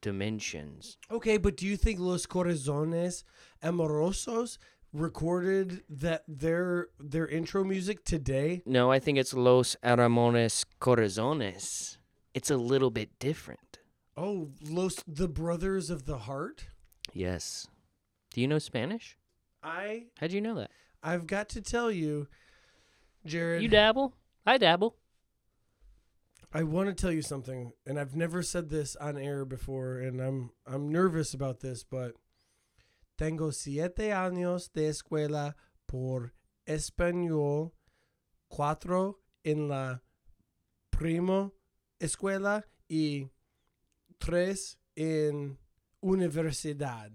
dimensions. 0.00 0.98
Okay, 1.10 1.38
but 1.38 1.56
do 1.56 1.66
you 1.66 1.76
think 1.76 1.98
Los 1.98 2.26
Corazones 2.26 3.24
Amorosos 3.62 4.58
recorded 4.94 5.82
that 5.90 6.22
their 6.26 6.88
their 6.98 7.26
intro 7.26 7.64
music 7.64 8.04
today? 8.04 8.62
No, 8.64 8.90
I 8.90 8.98
think 8.98 9.18
it's 9.18 9.34
Los 9.34 9.76
Aramones 9.84 10.64
Corazones. 10.80 11.98
It's 12.32 12.50
a 12.50 12.56
little 12.56 12.90
bit 12.90 13.18
different. 13.18 13.78
Oh, 14.16 14.50
Los 14.62 15.02
the 15.06 15.28
Brothers 15.28 15.90
of 15.90 16.06
the 16.06 16.18
Heart. 16.18 16.68
Yes. 17.12 17.66
Do 18.32 18.40
you 18.40 18.48
know 18.48 18.58
Spanish? 18.58 19.18
I 19.62 20.04
How 20.18 20.28
do 20.28 20.34
you 20.34 20.40
know 20.40 20.54
that? 20.54 20.70
I've 21.02 21.26
got 21.26 21.48
to 21.50 21.60
tell 21.60 21.90
you, 21.90 22.28
Jarrod. 23.26 23.62
You 23.62 23.68
dabble? 23.68 24.14
I 24.46 24.58
dabble. 24.58 24.96
I 26.52 26.62
want 26.62 26.88
to 26.88 26.94
tell 26.94 27.10
you 27.10 27.22
something, 27.22 27.72
and 27.84 27.98
I've 27.98 28.14
never 28.14 28.40
said 28.40 28.70
this 28.70 28.94
on 28.96 29.18
air 29.18 29.44
before, 29.44 29.98
and 29.98 30.20
I'm 30.20 30.50
I'm 30.66 30.90
nervous 30.92 31.34
about 31.34 31.60
this, 31.60 31.82
but 31.82 32.12
tengo 33.16 33.52
siete 33.52 34.12
años 34.12 34.72
de 34.72 34.88
escuela 34.88 35.56
por 35.86 36.34
español, 36.66 37.72
cuatro 38.48 39.20
en 39.42 39.68
la 39.68 40.02
primo 40.90 41.54
escuela 41.98 42.66
y 42.88 43.30
tres 44.18 44.78
en 44.96 45.58
universidad. 46.00 47.10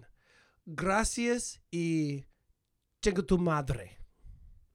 Gracias 0.65 1.61
y 1.71 2.25
chinga 3.01 3.23
tu 3.23 3.37
madre. 3.37 3.97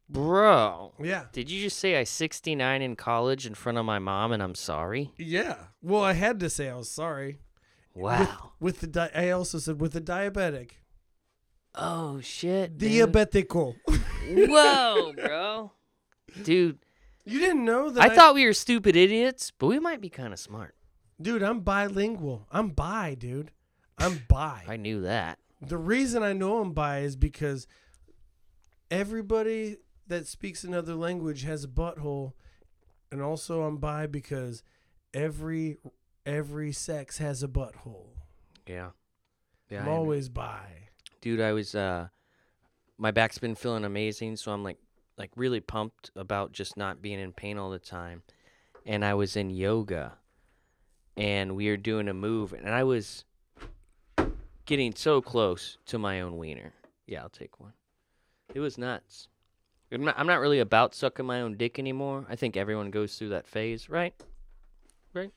Bro. 0.09 0.95
Yeah. 1.03 1.27
Did 1.33 1.51
you 1.51 1.63
just 1.63 1.79
say 1.79 1.97
I 1.99 2.05
69 2.05 2.83
in 2.83 2.95
college 2.95 3.47
in 3.47 3.55
front 3.55 3.79
of 3.79 3.87
my 3.87 3.99
mom 3.99 4.33
and 4.33 4.43
I'm 4.43 4.55
sorry? 4.55 5.13
Yeah. 5.17 5.57
Well, 5.81 6.03
I 6.05 6.13
had 6.13 6.41
to 6.41 6.51
say 6.51 6.69
I 6.69 6.75
was 6.75 6.91
sorry. 6.91 7.41
Wow. 7.95 8.53
With 8.61 8.81
the 8.81 8.87
di- 8.87 9.11
I 9.15 9.31
also 9.31 9.59
said 9.59 9.81
with 9.81 9.93
the 9.93 10.01
diabetic. 10.01 10.73
Oh 11.75 12.21
shit. 12.21 12.79
dude. 12.79 12.91
Diabetico. 13.13 13.75
Whoa, 14.29 15.13
bro. 15.17 15.73
Dude, 16.43 16.79
You 17.25 17.39
didn't 17.39 17.65
know 17.65 17.91
that 17.91 18.03
I 18.03 18.15
thought 18.15 18.35
we 18.35 18.45
were 18.45 18.53
stupid 18.53 18.97
idiots, 18.97 19.53
but 19.59 19.67
we 19.69 19.79
might 19.79 20.01
be 20.01 20.09
kind 20.09 20.33
of 20.33 20.39
smart. 20.39 20.75
Dude, 21.21 21.43
I'm 21.43 21.61
bilingual. 21.61 22.47
I'm 22.51 22.71
bi, 22.71 23.15
dude. 23.15 23.53
I'm 23.99 24.23
bi. 24.29 24.65
I 24.67 24.77
knew 24.77 25.03
that. 25.03 25.39
the 25.61 25.79
reason 25.79 26.23
I 26.23 26.33
know 26.33 26.59
I'm 26.61 26.73
bi 26.73 26.99
is 27.01 27.15
because 27.17 27.67
everybody 28.91 29.77
that 30.07 30.27
speaks 30.27 30.65
another 30.65 30.95
language 30.95 31.43
has 31.45 31.65
a 31.65 31.69
butthole, 31.69 32.33
and 33.13 33.23
also 33.23 33.63
I'm 33.63 33.79
bi 33.79 34.07
because 34.07 34.63
every 35.13 35.77
every 36.27 36.73
sex 36.73 37.19
has 37.19 37.43
a 37.43 37.49
butthole. 37.49 38.09
Yeah. 38.67 38.91
Yeah. 39.71 39.83
I'm 39.83 39.89
I 39.89 39.93
always 39.93 40.29
bi. 40.29 40.84
Dude, 41.25 41.41
I 41.41 41.55
was 41.55 41.75
uh 41.75 42.09
my 42.99 43.11
back's 43.11 43.39
been 43.39 43.55
feeling 43.55 43.87
amazing, 43.87 44.37
so 44.37 44.53
I'm 44.53 44.63
like 44.63 44.77
like 45.17 45.31
really 45.37 45.59
pumped 45.59 46.11
about 46.15 46.53
just 46.53 46.77
not 46.77 47.01
being 47.01 47.19
in 47.19 47.33
pain 47.33 47.57
all 47.57 47.71
the 47.71 47.79
time. 47.79 48.25
And 48.85 49.03
I 49.03 49.15
was 49.15 49.35
in 49.35 49.49
yoga 49.49 50.19
and 51.17 51.57
we 51.57 51.71
were 51.71 51.79
doing 51.79 52.09
a 52.09 52.13
move 52.13 52.53
and 52.53 52.69
I 52.69 52.85
was 52.85 53.25
getting 54.67 54.95
so 54.95 55.23
close 55.23 55.79
to 55.87 55.99
my 55.99 56.21
own 56.21 56.37
wiener. 56.37 56.75
Yeah, 57.07 57.23
I'll 57.23 57.31
take 57.31 57.59
one. 57.59 57.73
It 58.55 58.61
was 58.61 58.77
nuts. 58.77 59.29
I'm 59.91 60.05
not, 60.05 60.19
I'm 60.19 60.27
not 60.27 60.41
really 60.41 60.61
about 60.61 60.95
sucking 60.95 61.25
my 61.25 61.41
own 61.41 61.57
dick 61.57 61.79
anymore. 61.79 62.27
I 62.29 62.37
think 62.37 62.55
everyone 62.55 62.91
goes 62.91 63.17
through 63.17 63.31
that 63.31 63.47
phase, 63.47 63.89
right? 63.89 64.13
right? 65.15 65.33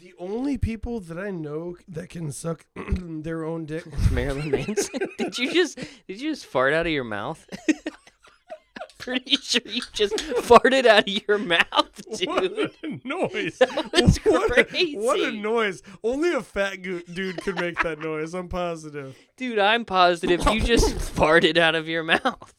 The 0.00 0.14
only 0.18 0.58
people 0.58 1.00
that 1.00 1.18
I 1.18 1.30
know 1.30 1.76
that 1.88 2.10
can 2.10 2.32
suck 2.32 2.66
their 2.76 3.44
own 3.44 3.64
dick. 3.64 3.84
Marilyn 4.12 4.50
Manson. 4.50 5.00
did 5.18 5.38
you 5.38 5.52
just 5.52 5.76
did 5.76 6.20
you 6.20 6.30
just 6.30 6.46
fart 6.46 6.72
out 6.72 6.86
of 6.86 6.92
your 6.92 7.04
mouth? 7.04 7.46
Pretty 8.98 9.36
sure 9.36 9.60
you 9.66 9.82
just 9.92 10.16
farted 10.16 10.86
out 10.86 11.06
of 11.06 11.28
your 11.28 11.36
mouth, 11.36 12.16
dude. 12.16 12.26
What 12.26 12.44
a 12.82 13.06
noise! 13.06 13.58
That 13.58 13.90
was 13.92 14.16
what, 14.24 14.74
a, 14.74 14.94
what 14.94 15.20
a 15.20 15.30
noise! 15.30 15.82
Only 16.02 16.32
a 16.32 16.40
fat 16.40 16.76
go- 16.76 17.02
dude 17.12 17.36
could 17.42 17.56
make 17.56 17.82
that 17.82 17.98
noise. 17.98 18.32
I'm 18.32 18.48
positive. 18.48 19.14
Dude, 19.36 19.58
I'm 19.58 19.84
positive 19.84 20.46
you 20.46 20.60
just 20.60 20.86
farted 20.94 21.58
out 21.58 21.74
of 21.74 21.86
your 21.86 22.02
mouth. 22.02 22.54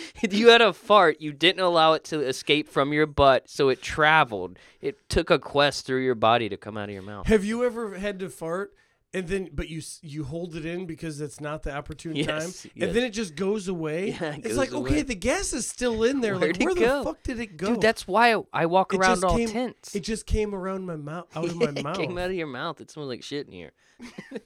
you 0.30 0.48
had 0.48 0.60
a 0.60 0.72
fart. 0.72 1.20
You 1.20 1.32
didn't 1.32 1.62
allow 1.62 1.92
it 1.94 2.04
to 2.04 2.20
escape 2.20 2.68
from 2.68 2.92
your 2.92 3.06
butt, 3.06 3.48
so 3.48 3.68
it 3.68 3.82
traveled. 3.82 4.58
It 4.80 5.08
took 5.08 5.30
a 5.30 5.38
quest 5.38 5.86
through 5.86 6.04
your 6.04 6.14
body 6.14 6.48
to 6.48 6.56
come 6.56 6.76
out 6.76 6.88
of 6.88 6.94
your 6.94 7.02
mouth. 7.02 7.26
Have 7.26 7.44
you 7.44 7.64
ever 7.64 7.96
had 7.98 8.18
to 8.20 8.28
fart 8.28 8.74
and 9.14 9.28
then 9.28 9.50
but 9.52 9.68
you 9.68 9.82
you 10.00 10.24
hold 10.24 10.56
it 10.56 10.64
in 10.64 10.86
because 10.86 11.20
it's 11.20 11.38
not 11.38 11.62
the 11.64 11.74
opportune 11.74 12.16
Yes, 12.16 12.26
time 12.62 12.70
yes. 12.74 12.86
and 12.88 12.96
then 12.96 13.04
it 13.04 13.10
just 13.10 13.34
goes 13.36 13.68
away? 13.68 14.10
Yeah, 14.18 14.36
it 14.36 14.46
it's 14.46 14.56
like 14.56 14.72
okay, 14.72 15.02
the 15.02 15.14
gas 15.14 15.52
is 15.52 15.68
still 15.68 16.02
in 16.02 16.20
there. 16.22 16.38
Where'd 16.38 16.58
like 16.58 16.64
where 16.66 16.74
go? 16.74 16.98
the 17.00 17.04
fuck 17.04 17.22
did 17.22 17.38
it 17.38 17.56
go? 17.58 17.66
Dude, 17.74 17.80
that's 17.82 18.08
why 18.08 18.34
I 18.52 18.64
walk 18.66 18.94
around 18.94 19.22
all 19.22 19.36
came- 19.36 19.48
tense. 19.50 19.94
it 19.94 20.00
just 20.02 20.24
came 20.24 20.54
around 20.54 20.86
my 20.86 20.96
mouth 20.96 21.26
out 21.36 21.44
of 21.44 21.56
my 21.58 21.66
it 21.76 21.82
mouth. 21.84 21.96
came 21.98 22.16
out 22.16 22.30
of 22.30 22.36
your 22.36 22.46
mouth. 22.46 22.80
It 22.80 22.90
smells 22.90 23.08
like 23.08 23.22
shit 23.22 23.46
in 23.46 23.52
here. 23.52 23.72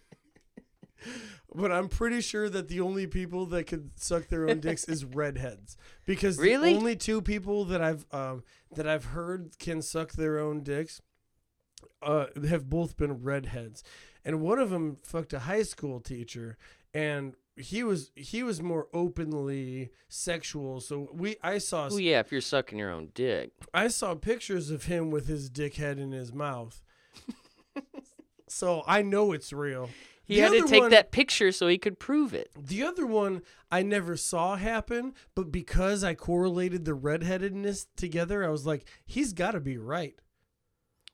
But 1.56 1.72
I'm 1.72 1.88
pretty 1.88 2.20
sure 2.20 2.50
that 2.50 2.68
the 2.68 2.80
only 2.80 3.06
people 3.06 3.46
that 3.46 3.64
could 3.64 3.90
suck 3.96 4.28
their 4.28 4.48
own 4.48 4.60
dicks 4.60 4.84
is 4.84 5.04
redheads, 5.22 5.76
because 6.04 6.38
Really? 6.38 6.72
the 6.72 6.78
only 6.78 6.96
two 6.96 7.22
people 7.22 7.64
that 7.66 7.80
I've 7.80 8.04
um, 8.12 8.44
that 8.74 8.86
I've 8.86 9.06
heard 9.06 9.58
can 9.58 9.80
suck 9.80 10.12
their 10.12 10.38
own 10.38 10.62
dicks 10.62 11.00
uh, 12.02 12.26
have 12.48 12.68
both 12.68 12.96
been 12.98 13.22
redheads, 13.22 13.82
and 14.24 14.40
one 14.42 14.58
of 14.58 14.68
them 14.70 14.98
fucked 15.02 15.32
a 15.32 15.40
high 15.40 15.62
school 15.62 15.98
teacher, 16.00 16.58
and 16.92 17.34
he 17.56 17.82
was 17.82 18.10
he 18.14 18.42
was 18.42 18.60
more 18.60 18.88
openly 18.92 19.90
sexual. 20.08 20.80
So 20.82 21.08
we 21.14 21.36
I 21.42 21.56
saw 21.56 21.88
Oh 21.90 21.96
yeah, 21.96 22.20
if 22.20 22.30
you're 22.30 22.42
sucking 22.42 22.78
your 22.78 22.90
own 22.90 23.12
dick. 23.14 23.52
I 23.72 23.88
saw 23.88 24.14
pictures 24.14 24.68
of 24.70 24.84
him 24.84 25.10
with 25.10 25.26
his 25.26 25.48
dick 25.48 25.76
head 25.76 25.98
in 25.98 26.12
his 26.12 26.34
mouth. 26.34 26.82
so 28.48 28.82
I 28.86 29.00
know 29.02 29.32
it's 29.32 29.52
real. 29.54 29.88
He 30.26 30.36
The 30.36 30.40
had 30.40 30.52
to 30.52 30.62
take 30.66 30.82
one- 30.82 30.90
that 30.90 31.12
picture 31.12 31.52
so 31.52 31.68
he 31.68 31.78
could 31.78 31.98
prove 32.00 32.34
it. 32.34 32.50
The 32.58 32.82
other 32.82 33.06
one 33.06 33.42
I 33.70 33.82
never 33.82 34.16
saw 34.16 34.56
happen, 34.56 35.14
but 35.36 35.52
because 35.52 36.02
I 36.02 36.14
correlated 36.14 36.84
the 36.84 36.94
redheadedness 36.94 37.86
together, 37.96 38.44
I 38.44 38.48
was 38.48 38.66
like, 38.66 38.84
he's 39.06 39.32
got 39.32 39.52
to 39.52 39.60
be 39.60 39.78
right. 39.78 40.18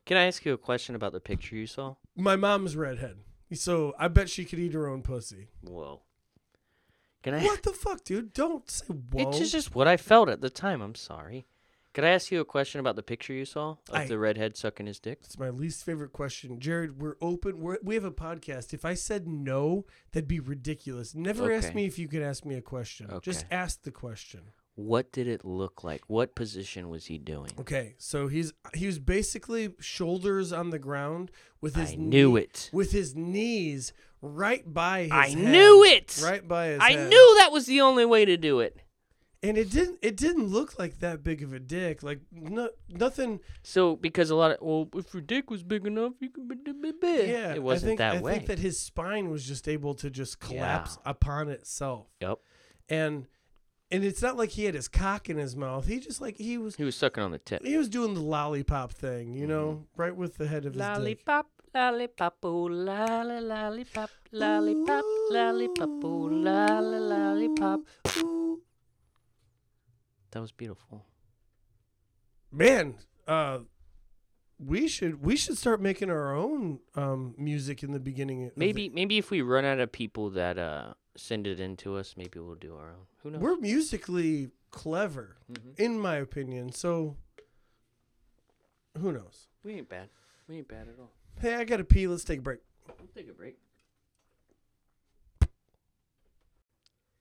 Can 0.07 0.17
I 0.17 0.25
ask 0.27 0.45
you 0.45 0.53
a 0.55 0.59
question 0.59 0.95
about 0.95 1.13
the 1.13 1.21
picture 1.21 1.55
you 1.57 1.67
saw? 1.67 1.97
My 2.17 2.37
mom's 2.37 2.75
redhead, 2.75 3.19
so 3.53 3.95
I 3.99 4.09
bet 4.09 4.29
she 4.31 4.45
could 4.47 4.59
eat 4.59 4.73
her 4.73 4.89
own 4.89 5.03
pussy. 5.03 5.49
Whoa. 5.61 6.03
Can 7.23 7.35
I? 7.35 7.45
What 7.45 7.63
the 7.63 7.71
fuck, 7.73 8.03
dude? 8.05 8.33
Don't 8.33 8.69
say 8.69 8.87
whoa. 8.87 9.29
It's 9.29 9.39
just, 9.39 9.53
just 9.53 9.75
what 9.75 9.87
I 9.87 9.97
felt 9.97 10.29
at 10.29 10.41
the 10.41 10.51
time. 10.51 10.81
I'm 10.83 10.95
sorry. 10.97 11.47
Could 11.95 12.05
I 12.05 12.09
ask 12.11 12.31
you 12.33 12.41
a 12.41 12.45
question 12.47 12.81
about 12.81 12.97
the 12.97 13.03
picture 13.03 13.35
you 13.35 13.45
saw 13.45 13.73
of 13.73 13.79
I- 13.93 14.07
the 14.07 14.19
redhead 14.19 14.57
sucking 14.57 14.87
his 14.87 14.99
dick? 14.99 15.19
It's 15.25 15.39
my 15.39 15.51
least 15.51 15.85
favorite 15.85 16.13
question, 16.13 16.59
Jarrod. 16.59 16.97
We're 16.97 17.17
open. 17.21 17.61
We're, 17.61 17.77
we 17.83 17.95
have 17.97 18.05
a 18.05 18.11
podcast. 18.11 18.73
If 18.73 18.85
I 18.87 18.95
said 18.95 19.29
no, 19.29 19.85
that'd 20.13 20.27
be 20.27 20.41
ridiculous. 20.41 21.15
Never 21.15 21.53
ask 21.53 21.75
me 21.75 21.85
if 21.85 21.99
you 21.99 22.09
could 22.09 22.23
ask 22.23 22.47
me 22.47 22.55
a 22.55 22.63
question. 22.63 23.11
Just 23.23 23.45
ask 23.51 23.83
the 23.83 23.91
question. 23.91 24.41
What 24.75 25.13
did 25.13 25.29
it 25.29 25.45
look 25.45 25.85
like? 25.85 26.01
What 26.07 26.35
position 26.35 26.89
was 26.89 27.05
he 27.05 27.19
doing? 27.19 27.51
Okay, 27.61 27.95
so 27.99 28.27
he's 28.29 28.55
he 28.73 28.87
was 28.87 28.99
basically 28.99 29.75
shoulders 29.81 30.51
on 30.51 30.71
the 30.71 30.79
ground 30.79 31.31
with 31.61 31.75
his 31.77 31.93
I 31.93 31.97
knew 31.97 32.33
knee- 32.37 32.41
it. 32.41 32.71
with 32.73 32.91
his 32.93 33.15
knees 33.15 33.93
right 34.23 34.63
by 34.73 35.03
his 35.03 35.11
I 35.13 35.29
head. 35.29 35.39
knew 35.53 35.85
it. 35.85 36.19
right 36.25 36.49
by 36.49 36.69
his 36.69 36.81
I 36.81 36.93
head. 36.93 37.11
knew 37.11 37.37
that 37.41 37.53
was 37.53 37.67
the 37.67 37.83
only 37.83 38.07
way 38.07 38.25
to 38.25 38.39
do 38.39 38.61
it. 38.61 38.81
And 39.45 39.59
it 39.59 39.71
didn't 39.71 39.99
it 40.03 40.17
didn't 40.17 40.47
look 40.47 40.79
like 40.79 41.01
that 41.01 41.25
big 41.25 41.43
of 41.43 41.53
a 41.53 41.59
dick 41.59 42.03
like 42.03 42.21
no, 42.31 42.71
nothing 42.89 43.41
So 43.63 43.97
because 43.97 44.31
a 44.31 44.37
lot 44.37 44.53
of 44.53 44.59
well, 44.61 44.89
if 44.95 45.13
your 45.13 45.21
dick 45.21 45.51
was 45.51 45.63
big 45.63 45.87
enough, 45.87 46.13
you 46.21 46.31
could 46.31 46.49
be 46.49 46.73
be 46.73 46.93
big. 47.01 47.29
yeah 47.29 47.53
it 47.55 47.63
wasn't 47.63 47.89
I 47.89 47.91
think, 47.91 47.99
that 47.99 48.15
I 48.17 48.21
way. 48.21 48.35
think 48.35 48.47
that 48.47 48.59
his 48.61 48.79
spine 48.79 49.31
was 49.31 49.45
just 49.45 49.69
able 49.69 49.95
to 49.97 50.11
just 50.11 50.39
collapse 50.41 50.99
Yeah. 51.05 51.11
upon 51.11 51.49
itself 51.49 52.07
Yep. 52.21 52.39
and 52.89 53.27
and 53.91 54.05
it's 54.05 54.23
not 54.23 54.37
like 54.39 54.51
he 54.51 54.65
had 54.65 54.75
his 54.75 54.89
cock 54.89 55.29
in 55.29 55.37
his 55.39 55.55
mouth 55.57 55.87
he 55.87 55.99
just 56.01 56.21
like 56.21 56.37
he 56.39 56.57
was 56.59 56.77
He 56.77 56.85
was 56.85 56.97
sucking 56.97 57.23
on 57.23 57.31
the 57.31 57.39
tip. 57.39 57.65
he 57.65 57.77
was 57.77 57.89
doing 57.89 58.15
the 58.15 58.21
lollipop 58.23 58.93
thing 58.93 59.35
you 59.35 59.47
know 59.47 59.67
Mm-hmm. 59.73 60.01
right 60.03 60.17
with 60.17 60.37
the 60.39 60.47
head 60.47 60.65
of 60.67 60.75
his 60.75 60.81
Lollipop, 60.81 61.47
lollipop, 61.75 62.37
oh, 62.43 62.65
lolly, 62.65 63.41
lollipop, 63.41 64.11
lollipop, 64.31 65.05
lollipop, 65.31 65.89
oh, 66.05 66.29
lolly, 66.47 66.99
lollipop. 67.01 67.81
Ooh. 68.19 68.61
That 70.33 70.41
was 70.41 70.53
beautiful. 70.53 71.05
man 72.51 72.97
uh 73.27 73.61
we 74.59 74.87
should 74.89 75.23
we 75.23 75.37
should 75.37 75.57
start 75.59 75.81
making 75.81 76.11
our 76.11 76.35
own 76.35 76.81
um 76.95 77.35
music 77.39 77.83
in 77.83 77.93
the 77.93 78.01
beginning 78.01 78.45
of 78.45 78.55
the- 78.55 78.59
Maybe 78.61 78.89
maybe 78.89 79.17
if 79.19 79.31
we 79.31 79.41
run 79.43 79.65
out 79.65 79.79
of 79.81 79.91
people 79.93 80.31
that 80.31 80.59
uh 80.59 80.95
send 81.17 81.47
it 81.47 81.61
in 81.61 81.77
to 81.77 81.97
us, 81.97 82.15
maybe 82.17 82.39
we'll 82.41 82.55
do 82.55 82.75
our 82.75 82.91
own. 82.91 83.07
Who 83.23 83.31
knows? 83.31 83.41
we're 83.41 83.57
musically 83.57 84.51
clever 84.71 85.37
Mhm. 85.51 85.79
in 85.79 85.99
my 86.01 86.17
opinion 86.17 86.73
so 86.73 87.17
who 88.99 89.13
knows 89.13 89.49
We 89.63 89.75
ain't 89.75 89.89
bad. 89.89 90.09
We 90.49 90.57
ain't 90.57 90.69
bad 90.69 90.89
at 90.89 90.99
all. 90.99 91.13
hey 91.41 91.55
i 91.55 91.65
gotta 91.65 91.85
pee 91.85 92.07
let's 92.07 92.25
take 92.25 92.39
a 92.39 92.43
break 92.43 92.61
We'll 92.89 93.09
take 93.15 93.29
a 93.29 93.35
break. 93.35 93.57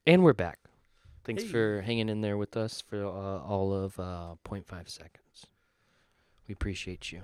And 0.08 0.24
we're 0.24 0.34
back. 0.34 0.58
Thanks 1.24 1.44
Hey. 1.44 1.50
for 1.50 1.82
hanging 1.82 2.10
in 2.10 2.22
there 2.22 2.38
with 2.38 2.58
us 2.58 2.82
for 2.82 3.06
uh, 3.06 3.10
all 3.10 3.74
of 3.74 4.00
uh, 4.00 4.36
0.5 4.44 4.90
seconds. 4.90 5.46
We 6.48 6.54
appreciate 6.54 7.12
you. 7.12 7.24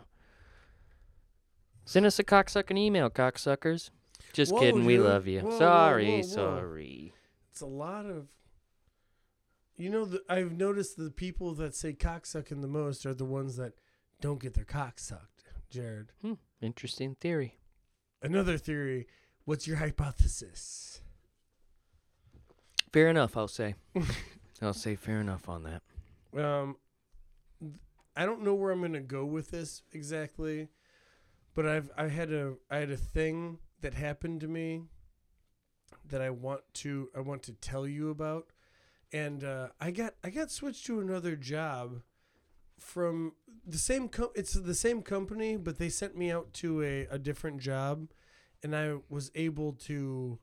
Send 1.86 2.06
us 2.06 2.20
a 2.20 2.24
cocksucking 2.24 2.78
email, 2.78 3.10
cocksuckers. 3.10 3.90
Just 4.34 4.52
Whoa, 4.54 4.60
kidding. 4.60 4.86
We 4.86 4.98
love 5.00 5.26
you. 5.28 5.42
Whoa, 5.42 5.58
sorry, 5.58 6.18
whoa. 6.18 6.22
sorry. 6.22 7.14
it's 7.50 7.62
a 7.62 7.66
lot 7.66 8.06
of 8.06 8.28
you 9.80 9.90
know 9.92 10.06
the, 10.06 10.22
i've 10.30 10.52
noticed 10.52 10.98
the 10.98 11.12
people 11.12 11.54
that 11.54 11.76
say 11.76 11.94
cocksucking 11.94 12.62
the 12.62 12.68
most 12.68 13.06
are 13.06 13.14
the 13.14 13.26
ones 13.26 13.58
that 13.58 13.74
don't 14.22 14.40
get 14.42 14.54
their 14.56 14.64
cock 14.66 14.98
sucked 15.00 15.44
jared 15.70 16.12
Hmm, 16.24 16.34
interesting 16.62 17.14
theory. 17.16 17.60
another 18.24 18.58
theory 18.58 19.08
what's 19.46 19.68
your 19.68 19.78
hypothesis 19.78 21.02
Fair 22.92 23.10
enough, 23.10 23.36
I'll 23.38 23.48
say. 23.48 23.76
I'll 24.62 24.74
say 24.74 24.96
fair 24.96 25.20
enough 25.20 25.50
on 25.50 25.64
that. 25.64 25.82
Um, 26.40 26.78
I 28.16 28.26
don't 28.26 28.44
know 28.44 28.56
where 28.56 28.72
I'm 28.72 28.82
gonna 28.82 29.02
go 29.02 29.26
with 29.26 29.52
this 29.52 29.84
exactly, 29.94 30.70
but 31.54 31.68
I've 31.68 31.92
I 31.98 32.08
had 32.08 32.32
a 32.32 32.56
I 32.72 32.78
had 32.78 32.90
a 32.90 32.98
thing 32.98 33.60
that 33.82 33.94
happened 33.94 34.42
to 34.42 34.48
me 34.48 34.84
that 36.06 36.22
I 36.22 36.30
want 36.30 36.62
to 36.76 37.10
I 37.16 37.20
want 37.20 37.44
to 37.44 37.54
tell 37.54 37.88
you 37.88 38.10
about, 38.10 38.48
and 39.12 39.44
uh, 39.44 39.68
I 39.80 39.92
got 39.92 40.16
I 40.24 40.30
got 40.30 40.50
switched 40.52 40.86
to 40.88 41.00
another 41.00 41.36
job 41.36 42.02
from 42.80 43.34
the 43.66 43.78
same 43.78 44.10
co- 44.10 44.32
it's 44.36 44.54
the 44.54 44.76
same 44.76 45.02
company, 45.02 45.58
but 45.58 45.78
they 45.78 45.90
sent 45.90 46.18
me 46.18 46.32
out 46.32 46.54
to 46.54 46.82
a, 46.82 47.08
a 47.12 47.20
different 47.20 47.60
job, 47.60 48.10
and 48.64 48.76
I 48.76 48.96
was 49.10 49.32
able 49.36 49.74
to 49.74 50.40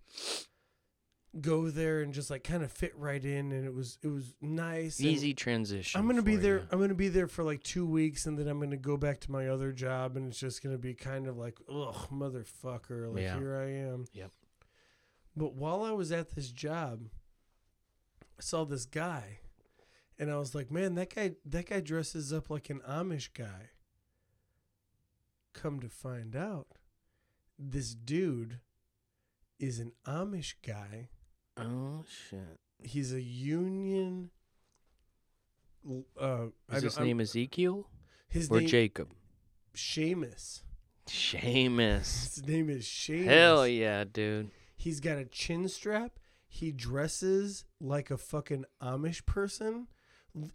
go 1.40 1.68
there 1.68 2.00
and 2.02 2.12
just 2.14 2.30
like 2.30 2.44
kind 2.44 2.62
of 2.62 2.70
fit 2.70 2.92
right 2.96 3.24
in 3.24 3.50
and 3.52 3.64
it 3.66 3.74
was 3.74 3.98
it 4.02 4.08
was 4.08 4.34
nice 4.40 4.98
and- 5.00 5.08
Easy 5.08 5.34
transition. 5.34 5.98
I'm 6.00 6.06
gonna 6.06 6.22
be 6.22 6.36
for 6.36 6.42
there. 6.42 6.58
ya. 6.58 6.64
I'm 6.70 6.80
gonna 6.80 6.94
be 6.94 7.08
there 7.08 7.26
for 7.26 7.42
like 7.42 7.62
two 7.62 7.86
weeks, 7.86 8.26
and 8.26 8.38
then 8.38 8.46
I'm 8.48 8.60
gonna 8.60 8.76
go 8.76 8.96
back 8.96 9.20
to 9.22 9.30
my 9.32 9.48
other 9.48 9.72
job, 9.72 10.16
and 10.16 10.28
it's 10.28 10.38
just 10.38 10.62
gonna 10.62 10.78
be 10.78 10.94
kind 10.94 11.26
of 11.26 11.36
like, 11.36 11.58
ugh, 11.68 12.08
motherfucker, 12.12 13.12
like 13.12 13.22
Yeah. 13.22 13.38
here 13.38 13.56
I 13.56 13.70
am. 13.70 14.04
Yep. 14.12 14.30
But 15.36 15.54
while 15.54 15.82
I 15.82 15.90
was 15.90 16.12
at 16.12 16.30
this 16.36 16.50
job, 16.50 17.08
I 18.38 18.40
saw 18.42 18.64
this 18.64 18.84
guy, 18.86 19.40
and 20.18 20.30
I 20.30 20.36
was 20.38 20.54
like, 20.54 20.70
man, 20.70 20.94
that 20.94 21.12
guy, 21.14 21.34
that 21.46 21.66
guy 21.66 21.80
dresses 21.80 22.32
up 22.32 22.48
like 22.50 22.70
an 22.70 22.80
Amish 22.88 23.30
guy. 23.34 23.70
Come 25.52 25.80
to 25.80 25.88
find 25.88 26.34
out, 26.36 26.68
this 27.58 27.94
dude 27.94 28.60
is 29.58 29.78
an 29.80 29.92
Amish 30.06 30.54
guy 30.66 31.08
Oh 31.56 32.04
shit! 32.28 32.58
he's 32.82 33.12
a 33.12 33.20
union. 33.22 34.30
Uh, 36.20 36.46
Is 36.72 36.82
his 36.82 36.96
I'm- 36.96 37.06
name 37.06 37.20
Ezekiel 37.20 37.88
his 38.28 38.50
or 38.50 38.60
name 38.60 38.68
Jacob? 38.68 39.10
Seamus. 39.74 40.62
Seamus. 41.06 42.34
His 42.36 42.46
name 42.46 42.70
is 42.70 42.86
Seamus. 42.86 43.24
Hell 43.24 43.66
yeah, 43.68 44.04
dude. 44.10 44.50
He's 44.76 45.00
got 45.00 45.18
a 45.18 45.24
chin 45.26 45.68
strap. 45.68 46.12
He 46.48 46.72
dresses 46.72 47.64
like 47.80 48.10
a 48.10 48.16
fucking 48.16 48.64
Amish 48.82 49.26
person. 49.26 49.88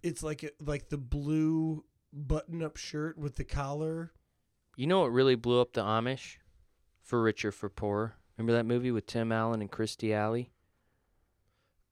It's 0.01 0.23
like 0.23 0.41
a, 0.43 0.49
like 0.59 0.89
the 0.89 0.97
blue 0.97 1.83
button-up 2.11 2.77
shirt 2.77 3.17
with 3.19 3.35
the 3.35 3.43
collar. 3.43 4.11
You 4.75 4.87
know 4.87 5.01
what 5.01 5.11
really 5.11 5.35
blew 5.35 5.61
up 5.61 5.73
the 5.73 5.83
Amish? 5.83 6.37
For 7.03 7.21
richer, 7.21 7.51
for 7.51 7.69
poorer. 7.69 8.15
Remember 8.37 8.53
that 8.53 8.65
movie 8.65 8.91
with 8.91 9.05
Tim 9.05 9.31
Allen 9.31 9.61
and 9.61 9.71
Kirstie 9.71 10.13
Alley? 10.15 10.51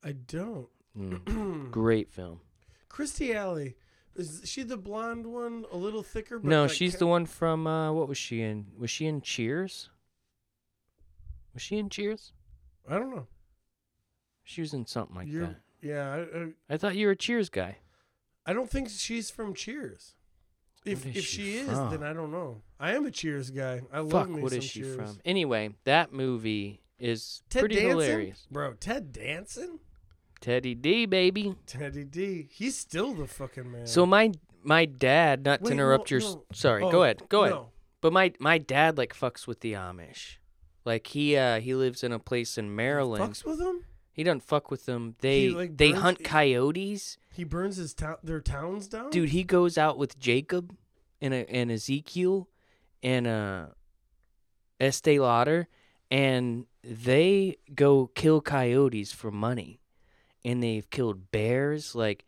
I 0.04 0.12
don't. 0.12 0.68
Mm. 0.96 1.70
Great 1.70 2.10
film. 2.10 2.40
Kirstie 2.90 3.34
Alley. 3.34 3.76
Is 4.16 4.42
she 4.44 4.62
the 4.64 4.76
blonde 4.76 5.26
one? 5.26 5.64
A 5.70 5.76
little 5.76 6.02
thicker? 6.02 6.38
But 6.38 6.48
No, 6.48 6.62
like 6.62 6.72
she's 6.72 6.92
ca- 6.94 6.98
the 7.00 7.06
one 7.06 7.26
from 7.26 7.66
uh, 7.66 7.92
what 7.92 8.08
was 8.08 8.18
she 8.18 8.42
in? 8.42 8.66
Was 8.76 8.90
she 8.90 9.06
in 9.06 9.20
Cheers? 9.20 9.90
Was 11.54 11.62
she 11.62 11.78
in 11.78 11.88
Cheers? 11.88 12.32
I 12.88 12.94
don't 12.98 13.14
know. 13.14 13.26
She 14.42 14.60
was 14.60 14.72
in 14.72 14.86
something 14.86 15.14
like 15.16 15.28
You're- 15.28 15.46
that. 15.48 15.56
Yeah, 15.80 16.12
I, 16.12 16.38
I, 16.38 16.48
I 16.70 16.76
thought 16.76 16.96
you 16.96 17.06
were 17.06 17.12
a 17.12 17.16
Cheers 17.16 17.50
guy. 17.50 17.78
I 18.44 18.52
don't 18.52 18.68
think 18.68 18.88
she's 18.90 19.30
from 19.30 19.54
Cheers. 19.54 20.14
If 20.84 21.06
if 21.06 21.14
she 21.16 21.20
she, 21.20 21.54
is, 21.58 21.68
then 21.68 22.02
I 22.02 22.12
don't 22.12 22.32
know. 22.32 22.62
I 22.80 22.94
am 22.94 23.04
a 23.06 23.10
Cheers 23.12 23.50
guy. 23.50 23.82
I 23.92 24.00
love 24.00 24.10
Fuck, 24.10 24.30
me 24.30 24.42
what 24.42 24.50
some 24.50 24.58
is 24.58 24.64
she 24.64 24.80
Cheers. 24.80 24.96
from? 24.96 25.20
Anyway, 25.24 25.70
that 25.84 26.12
movie 26.12 26.80
is 26.98 27.42
Ted 27.50 27.60
pretty 27.60 27.74
Danson? 27.76 27.90
hilarious. 27.90 28.46
bro. 28.50 28.72
Ted 28.72 29.12
Danson, 29.12 29.78
Teddy 30.40 30.74
D, 30.74 31.06
baby. 31.06 31.54
Teddy 31.66 32.04
D. 32.04 32.48
He's 32.50 32.76
still 32.76 33.12
the 33.14 33.26
fucking 33.26 33.70
man. 33.70 33.86
So 33.86 34.06
my 34.06 34.32
my 34.62 34.84
dad, 34.84 35.44
not 35.44 35.62
Wait, 35.62 35.68
to 35.68 35.72
interrupt 35.74 36.10
no, 36.10 36.18
your. 36.18 36.28
no. 36.28 36.44
Sorry, 36.52 36.82
Oh, 36.82 36.90
go 36.90 37.02
ahead, 37.02 37.22
go 37.28 37.44
ahead. 37.44 37.58
But 38.00 38.12
my 38.12 38.32
my 38.38 38.58
dad 38.58 38.96
like 38.98 39.14
fucks 39.14 39.46
with 39.46 39.60
the 39.60 39.72
Amish. 39.72 40.36
Like 40.84 41.08
he 41.08 41.36
uh 41.36 41.60
he 41.60 41.74
lives 41.74 42.04
in 42.04 42.12
a 42.12 42.18
place 42.18 42.56
in 42.56 42.74
Maryland. 42.74 43.24
Fucks 43.24 43.44
with 43.44 43.60
him. 43.60 43.84
He 44.12 44.24
doesn't 44.24 44.42
fuck 44.42 44.70
with 44.70 44.86
them. 44.86 45.14
They 45.20 45.50
like, 45.50 45.76
they 45.76 45.90
burns- 45.92 46.02
hunt 46.02 46.24
coyotes. 46.24 47.18
He 47.32 47.44
burns 47.44 47.76
his 47.76 47.94
town, 47.94 48.16
their 48.24 48.40
towns 48.40 48.88
down. 48.88 49.10
Dude, 49.10 49.28
he 49.30 49.44
goes 49.44 49.78
out 49.78 49.96
with 49.96 50.18
Jacob 50.18 50.74
and 51.20 51.32
a, 51.34 51.48
and 51.50 51.70
Ezekiel 51.70 52.48
and 53.02 53.26
uh 53.26 53.66
Estee 54.80 55.18
Lauder 55.20 55.68
and 56.10 56.66
they 56.82 57.56
go 57.74 58.06
kill 58.14 58.40
coyotes 58.40 59.12
for 59.12 59.30
money. 59.30 59.80
And 60.44 60.62
they've 60.62 60.88
killed 60.90 61.30
bears. 61.30 61.94
Like 61.94 62.24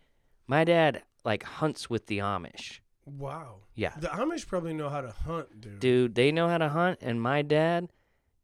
my 0.46 0.64
dad 0.64 1.02
like 1.24 1.42
hunts 1.42 1.88
with 1.88 2.06
the 2.06 2.18
Amish. 2.18 2.80
Wow. 3.06 3.56
Yeah. 3.74 3.92
The 3.98 4.08
Amish 4.08 4.46
probably 4.46 4.74
know 4.74 4.88
how 4.88 5.00
to 5.00 5.10
hunt, 5.10 5.60
dude. 5.60 5.80
Dude, 5.80 6.14
they 6.14 6.32
know 6.32 6.48
how 6.48 6.58
to 6.58 6.68
hunt 6.68 6.98
and 7.00 7.20
my 7.20 7.42
dad 7.42 7.88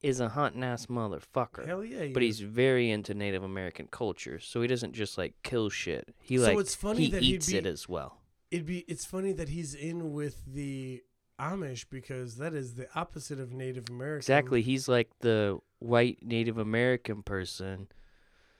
is 0.02 0.20
a 0.20 0.28
hunting 0.28 0.62
ass 0.62 0.86
motherfucker. 0.86 1.66
Hell 1.66 1.84
yeah. 1.84 2.04
he 2.04 2.12
but 2.12 2.22
is. 2.22 2.38
he's 2.38 2.48
very 2.48 2.90
into 2.90 3.14
Native 3.14 3.42
American 3.42 3.88
culture, 3.90 4.38
so 4.38 4.62
he 4.62 4.68
doesn't 4.68 4.92
just 4.92 5.18
like 5.18 5.34
kill 5.42 5.68
shit. 5.68 6.14
He 6.20 6.38
So 6.38 6.44
like 6.44 6.58
it's 6.58 6.74
funny 6.74 7.06
he 7.06 7.10
that 7.10 7.22
eats 7.22 7.50
be- 7.50 7.58
it 7.58 7.66
as 7.66 7.88
well. 7.88 8.18
It'd 8.50 8.66
be. 8.66 8.84
It's 8.86 9.04
funny 9.04 9.32
that 9.32 9.48
he's 9.48 9.74
in 9.74 10.12
with 10.12 10.42
the 10.46 11.02
Amish 11.40 11.86
because 11.90 12.36
that 12.36 12.54
is 12.54 12.74
the 12.74 12.86
opposite 12.94 13.40
of 13.40 13.52
Native 13.52 13.90
American. 13.90 14.18
Exactly, 14.18 14.62
he's 14.62 14.88
like 14.88 15.10
the 15.20 15.58
white 15.80 16.18
Native 16.22 16.56
American 16.56 17.22
person 17.22 17.88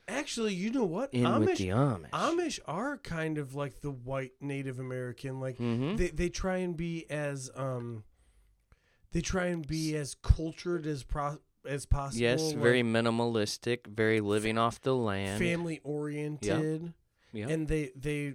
Actually, 0.08 0.54
you 0.54 0.70
know 0.70 0.84
what? 0.84 1.12
in 1.12 1.24
Amish. 1.24 1.46
with 1.46 1.58
the 1.58 1.68
Amish. 1.68 2.10
Amish 2.10 2.58
are 2.66 2.96
kind 2.98 3.38
of 3.38 3.54
like 3.54 3.80
the 3.80 3.90
white 3.90 4.32
Native 4.40 4.78
American. 4.78 5.40
Like 5.40 5.58
Mhm. 5.58 5.96
they 5.96 6.08
they 6.08 6.28
try 6.28 6.58
and 6.58 6.76
be 6.76 7.04
as 7.10 7.50
um. 7.56 8.04
They 9.12 9.20
try 9.20 9.46
and 9.46 9.66
be 9.66 9.96
as 9.96 10.14
cultured 10.14 10.86
as 10.86 11.02
pro- 11.02 11.38
as 11.64 11.86
possible. 11.86 12.20
yes, 12.22 12.42
like, 12.42 12.56
very 12.58 12.82
minimalistic, 12.82 13.86
very 13.86 14.20
living 14.20 14.58
off 14.58 14.80
the 14.82 14.94
land. 14.94 15.38
family 15.40 15.80
oriented. 15.82 16.92
yeah, 17.32 17.48
and 17.48 17.66
they 17.66 17.90
they 17.96 18.34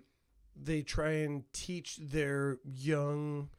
they 0.55 0.81
try 0.81 1.11
and 1.11 1.43
teach 1.53 1.97
their 1.97 2.57
young 2.65 3.49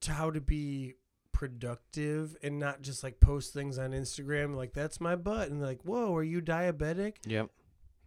to 0.00 0.12
how 0.12 0.30
to 0.30 0.40
be 0.40 0.94
productive 1.36 2.34
and 2.42 2.58
not 2.58 2.80
just 2.80 3.04
like 3.04 3.20
post 3.20 3.52
things 3.52 3.78
on 3.78 3.90
Instagram 3.90 4.56
like 4.56 4.72
that's 4.72 5.02
my 5.02 5.14
butt 5.14 5.50
and 5.50 5.60
like 5.60 5.82
whoa 5.82 6.16
are 6.16 6.22
you 6.22 6.40
diabetic 6.40 7.16
yep. 7.26 7.50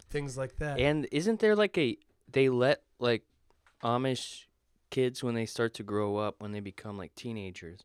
things 0.09 0.35
like 0.35 0.57
that 0.57 0.79
And 0.79 1.07
isn't 1.11 1.39
there 1.39 1.55
like 1.55 1.77
a 1.77 1.95
they 2.31 2.49
let 2.49 2.81
like 2.97 3.21
Amish 3.83 4.45
kids 4.89 5.23
when 5.23 5.35
they 5.35 5.45
start 5.45 5.75
to 5.75 5.83
grow 5.83 6.17
up 6.17 6.41
when 6.41 6.53
they 6.53 6.59
become 6.59 6.97
like 6.97 7.13
teenagers? 7.13 7.81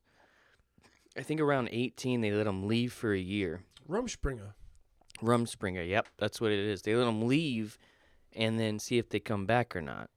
I 1.15 1.21
think 1.21 1.43
around 1.43 1.69
18 1.71 2.23
they 2.23 2.31
let 2.31 2.45
them 2.45 2.67
leave 2.67 2.95
for 2.95 3.13
a 3.13 3.19
year. 3.19 3.65
Rumspringa 3.87 4.55
Rumspringa. 5.23 5.87
Yep, 5.87 6.07
that's 6.17 6.41
what 6.41 6.53
it 6.53 6.59
is. 6.59 6.81
They 6.81 6.95
let 6.95 7.05
them 7.05 7.29
leave 7.29 7.79
and 8.35 8.59
then 8.59 8.79
see 8.79 8.97
if 8.97 9.11
they 9.11 9.21
come 9.21 9.45
back 9.45 9.77
or 9.77 9.83
not. 9.83 10.09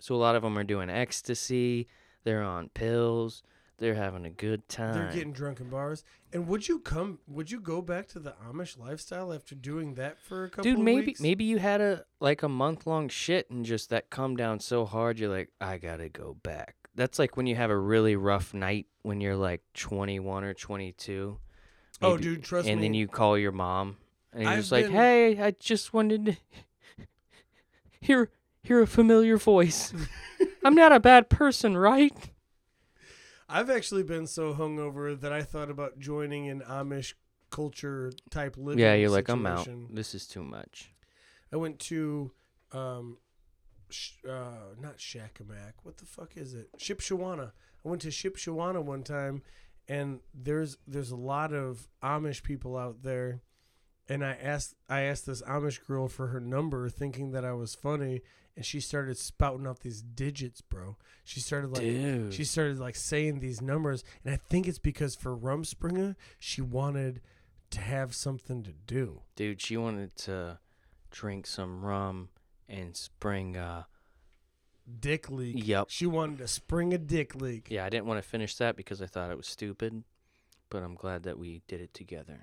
So 0.00 0.16
a 0.16 0.16
lot 0.16 0.34
of 0.34 0.42
them 0.42 0.58
are 0.58 0.64
doing 0.64 0.90
ecstasy. 0.90 1.86
They're 2.24 2.42
on 2.42 2.70
pills. 2.70 3.44
They're 3.78 3.94
having 3.94 4.24
a 4.24 4.30
good 4.30 4.68
time. 4.68 4.94
they're 4.94 5.12
getting 5.12 5.32
drunk 5.32 5.60
in 5.60 5.68
bars 5.68 6.02
and 6.32 6.48
would 6.48 6.66
you 6.66 6.78
come 6.78 7.18
would 7.28 7.50
you 7.50 7.60
go 7.60 7.82
back 7.82 8.08
to 8.08 8.18
the 8.18 8.34
Amish 8.48 8.78
lifestyle 8.78 9.32
after 9.32 9.54
doing 9.54 9.94
that 9.94 10.18
for 10.18 10.44
a 10.44 10.48
couple 10.48 10.64
Dude, 10.64 10.78
of 10.78 10.84
maybe 10.84 11.06
weeks? 11.06 11.20
maybe 11.20 11.44
you 11.44 11.58
had 11.58 11.80
a 11.80 12.04
like 12.20 12.42
a 12.42 12.48
month 12.48 12.86
long 12.86 13.08
shit 13.08 13.50
and 13.50 13.64
just 13.66 13.90
that 13.90 14.08
come 14.10 14.34
down 14.36 14.60
so 14.60 14.84
hard 14.86 15.18
you're 15.18 15.30
like 15.30 15.50
I 15.60 15.76
gotta 15.78 16.08
go 16.08 16.36
back. 16.42 16.76
That's 16.94 17.18
like 17.18 17.36
when 17.36 17.46
you 17.46 17.54
have 17.56 17.68
a 17.70 17.76
really 17.78 18.16
rough 18.16 18.54
night 18.54 18.86
when 19.02 19.20
you're 19.20 19.36
like 19.36 19.60
21 19.74 20.44
or 20.44 20.54
22. 20.54 21.38
oh 22.00 22.16
dude 22.16 22.42
trust 22.42 22.66
and 22.66 22.66
me 22.66 22.72
And 22.72 22.82
then 22.84 22.94
you 22.94 23.06
call 23.08 23.36
your 23.36 23.52
mom 23.52 23.98
and 24.32 24.42
you're 24.44 24.52
I've 24.52 24.58
just 24.60 24.72
like, 24.72 24.86
been- 24.86 24.92
"Hey, 24.94 25.38
I 25.42 25.50
just 25.50 25.92
wanted 25.92 26.24
to 26.26 26.36
hear 28.00 28.30
hear 28.62 28.80
a 28.80 28.86
familiar 28.86 29.36
voice. 29.36 29.92
I'm 30.64 30.74
not 30.74 30.92
a 30.92 31.00
bad 31.00 31.28
person, 31.28 31.76
right?" 31.76 32.12
I've 33.48 33.70
actually 33.70 34.02
been 34.02 34.26
so 34.26 34.54
hungover 34.54 35.18
that 35.20 35.32
I 35.32 35.42
thought 35.42 35.70
about 35.70 35.98
joining 35.98 36.48
an 36.48 36.62
Amish 36.68 37.14
culture 37.50 38.12
type 38.30 38.56
living 38.56 38.80
Yeah, 38.80 38.94
you're 38.94 39.10
like, 39.10 39.28
"I'm 39.28 39.46
out. 39.46 39.68
This 39.90 40.14
is 40.14 40.26
too 40.26 40.42
much." 40.42 40.92
I 41.52 41.56
went 41.56 41.78
to, 41.80 42.32
um, 42.72 43.18
sh- 43.88 44.24
uh, 44.28 44.74
not 44.80 44.98
Shakamak. 44.98 45.74
What 45.84 45.98
the 45.98 46.06
fuck 46.06 46.36
is 46.36 46.54
it? 46.54 46.70
Shipshewana. 46.76 47.52
I 47.84 47.88
went 47.88 48.02
to 48.02 48.08
Shipshewana 48.08 48.82
one 48.82 49.04
time, 49.04 49.42
and 49.86 50.20
there's 50.34 50.76
there's 50.86 51.12
a 51.12 51.16
lot 51.16 51.52
of 51.52 51.88
Amish 52.02 52.42
people 52.42 52.76
out 52.76 53.02
there, 53.04 53.42
and 54.08 54.24
I 54.24 54.32
asked 54.32 54.74
I 54.88 55.02
asked 55.02 55.26
this 55.26 55.42
Amish 55.42 55.86
girl 55.86 56.08
for 56.08 56.28
her 56.28 56.40
number, 56.40 56.88
thinking 56.88 57.30
that 57.30 57.44
I 57.44 57.52
was 57.52 57.76
funny, 57.76 58.22
and 58.56 58.64
she 58.64 58.80
started 58.80 59.16
spouting 59.18 59.66
out 59.66 59.80
these 59.80 60.00
digits, 60.02 60.60
bro. 60.60 60.96
She 61.24 61.40
started 61.40 61.70
like 61.72 61.82
Dude. 61.82 62.32
she 62.34 62.44
started 62.44 62.78
like 62.78 62.96
saying 62.96 63.40
these 63.40 63.60
numbers, 63.60 64.02
and 64.24 64.32
I 64.32 64.36
think 64.36 64.66
it's 64.66 64.78
because 64.78 65.14
for 65.14 65.36
Rumspringa, 65.36 66.16
she 66.38 66.62
wanted 66.62 67.20
to 67.70 67.80
have 67.80 68.14
something 68.14 68.62
to 68.62 68.72
do. 68.86 69.22
Dude, 69.34 69.60
she 69.60 69.76
wanted 69.76 70.16
to 70.16 70.58
drink 71.10 71.46
some 71.46 71.84
rum 71.84 72.30
and 72.68 72.96
spring 72.96 73.56
uh 73.56 73.84
Dick 75.00 75.28
leak. 75.30 75.66
Yep. 75.66 75.86
She 75.90 76.06
wanted 76.06 76.38
to 76.38 76.46
spring 76.48 76.94
a 76.94 76.98
dick 76.98 77.34
leak. 77.34 77.66
Yeah, 77.70 77.84
I 77.84 77.88
didn't 77.88 78.06
want 78.06 78.22
to 78.22 78.28
finish 78.28 78.54
that 78.56 78.76
because 78.76 79.02
I 79.02 79.06
thought 79.06 79.30
it 79.32 79.36
was 79.36 79.48
stupid, 79.48 80.04
but 80.70 80.84
I'm 80.84 80.94
glad 80.94 81.24
that 81.24 81.38
we 81.38 81.62
did 81.66 81.80
it 81.80 81.92
together. 81.92 82.42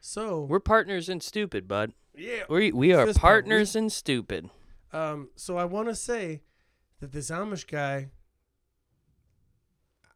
So 0.00 0.42
We're 0.44 0.60
partners 0.60 1.08
in 1.08 1.20
stupid, 1.20 1.66
bud. 1.66 1.92
yeah. 2.16 2.44
We 2.48 2.70
we 2.70 2.92
are 2.92 3.12
partners 3.12 3.74
in 3.74 3.90
stupid. 3.90 4.48
Um. 4.92 5.30
So 5.36 5.56
I 5.56 5.64
want 5.64 5.88
to 5.88 5.94
say 5.94 6.42
that 7.00 7.12
this 7.12 7.30
Amish 7.30 7.66
guy. 7.66 8.10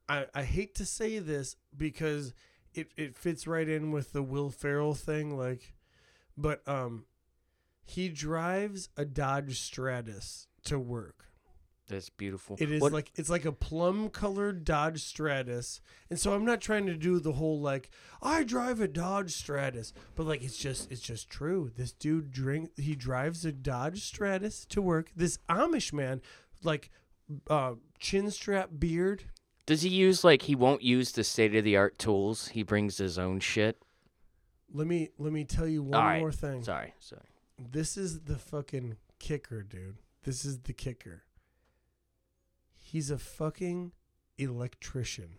I 0.08 0.26
I 0.34 0.42
hate 0.42 0.74
to 0.76 0.86
say 0.86 1.18
this 1.18 1.56
because 1.76 2.32
it 2.74 2.88
it 2.96 3.16
fits 3.16 3.46
right 3.46 3.68
in 3.68 3.90
with 3.90 4.12
the 4.12 4.22
Will 4.22 4.50
Ferrell 4.50 4.94
thing, 4.94 5.36
like, 5.36 5.74
but 6.36 6.66
um, 6.68 7.06
he 7.84 8.08
drives 8.08 8.88
a 8.96 9.04
Dodge 9.04 9.60
Stratus 9.60 10.46
to 10.64 10.78
work. 10.78 11.29
That's 11.90 12.08
beautiful. 12.08 12.56
It 12.58 12.70
is 12.70 12.80
What- 12.80 12.92
like 12.92 13.12
it's 13.16 13.28
like 13.28 13.44
a 13.44 13.52
plum 13.52 14.08
colored 14.08 14.64
Dodge 14.64 15.02
Stratus. 15.02 15.80
And 16.08 16.18
so 16.18 16.32
I'm 16.32 16.44
not 16.44 16.60
trying 16.60 16.86
to 16.86 16.96
do 16.96 17.20
the 17.20 17.32
whole 17.32 17.60
like 17.60 17.90
I 18.22 18.42
drive 18.44 18.80
a 18.80 18.88
Dodge 18.88 19.32
Stratus, 19.32 19.92
but 20.14 20.26
like 20.26 20.42
it's 20.42 20.56
just 20.56 20.90
it's 20.90 21.00
just 21.00 21.28
true. 21.28 21.70
This 21.76 21.92
dude 21.92 22.30
drink 22.30 22.70
he 22.78 22.94
drives 22.94 23.44
a 23.44 23.52
Dodge 23.52 24.02
Stratus 24.02 24.64
to 24.66 24.80
work. 24.80 25.10
This 25.14 25.38
Amish 25.48 25.92
man 25.92 26.22
like 26.62 26.90
uh 27.48 27.74
chin 27.98 28.30
strap 28.30 28.70
beard. 28.78 29.24
Does 29.66 29.82
he 29.82 29.88
use 29.88 30.24
like 30.24 30.42
he 30.42 30.54
won't 30.54 30.82
use 30.82 31.12
the 31.12 31.22
state 31.22 31.54
of 31.54 31.64
the 31.64 31.76
art 31.76 31.98
tools? 31.98 32.48
He 32.48 32.62
brings 32.62 32.98
his 32.98 33.18
own 33.18 33.40
shit. 33.40 33.82
Let 34.72 34.86
me 34.86 35.10
let 35.18 35.32
me 35.32 35.44
tell 35.44 35.66
you 35.66 35.82
one 35.82 36.02
right. 36.02 36.20
more 36.20 36.32
thing. 36.32 36.62
Sorry, 36.62 36.94
sorry. 36.98 37.22
This 37.58 37.96
is 37.96 38.20
the 38.20 38.36
fucking 38.36 38.96
kicker, 39.18 39.62
dude. 39.62 39.98
This 40.24 40.44
is 40.44 40.60
the 40.60 40.72
kicker. 40.72 41.22
He's 42.90 43.08
a 43.10 43.18
fucking 43.18 43.92
electrician. 44.36 45.36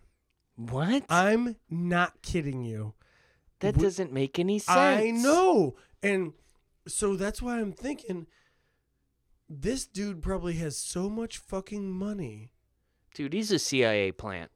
What? 0.56 1.04
I'm 1.10 1.58
not 1.70 2.22
kidding 2.22 2.64
you. 2.64 2.94
that 3.60 3.74
w- 3.74 3.86
doesn't 3.86 4.14
make 4.14 4.40
any 4.40 4.58
sense. 4.58 4.78
I 4.78 5.12
know. 5.12 5.76
And 6.02 6.32
so 6.88 7.18
that's 7.18 7.42
why 7.42 7.60
I'm 7.60 7.74
thinking 7.74 8.28
this 9.50 9.86
dude 9.86 10.22
probably 10.22 10.54
has 10.54 10.78
so 10.78 11.10
much 11.10 11.38
fucking 11.38 11.92
money. 11.92 12.54
Dude, 13.14 13.34
he's 13.34 13.52
a 13.52 13.60
CIA 13.60 14.14
plant. 14.14 14.50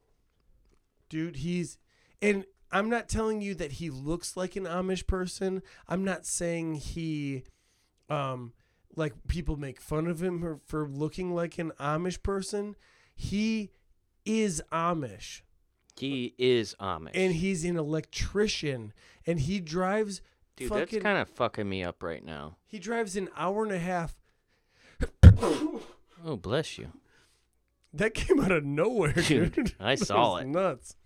Dude, 1.10 1.36
he's 1.36 1.76
and 2.22 2.46
I'm 2.72 2.88
not 2.88 3.10
telling 3.10 3.42
you 3.42 3.54
that 3.56 3.72
he 3.72 3.90
looks 3.90 4.38
like 4.38 4.56
an 4.56 4.64
Amish 4.64 5.06
person. 5.06 5.62
I'm 5.86 6.02
not 6.02 6.24
saying 6.24 6.76
he 6.76 7.42
um 8.08 8.54
like 8.94 9.14
people 9.28 9.56
make 9.56 9.80
fun 9.80 10.06
of 10.06 10.22
him 10.22 10.40
for, 10.40 10.60
for 10.66 10.86
looking 10.88 11.34
like 11.34 11.58
an 11.58 11.72
Amish 11.80 12.22
person. 12.22 12.76
He 13.14 13.70
is 14.24 14.62
Amish. 14.72 15.42
He 15.96 16.34
is 16.38 16.74
Amish. 16.80 17.10
and 17.14 17.34
he's 17.34 17.64
an 17.64 17.76
electrician 17.78 18.92
and 19.26 19.40
he 19.40 19.60
drives 19.60 20.20
Dude, 20.56 20.68
fucking 20.68 20.86
that's 20.90 21.02
kind 21.02 21.18
of 21.18 21.28
fucking 21.30 21.68
me 21.68 21.82
up 21.84 22.02
right 22.02 22.24
now. 22.24 22.56
he 22.66 22.78
drives 22.78 23.16
an 23.16 23.28
hour 23.36 23.62
and 23.62 23.72
a 23.72 23.78
half. 23.78 24.14
Oh, 26.24 26.36
bless 26.36 26.76
you. 26.76 26.88
That 27.92 28.12
came 28.14 28.40
out 28.40 28.50
of 28.50 28.64
nowhere, 28.64 29.12
dude. 29.12 29.52
Dude, 29.54 29.74
I 29.80 29.94
saw 29.96 30.36
it. 30.38 30.46
Nuts. 30.46 30.96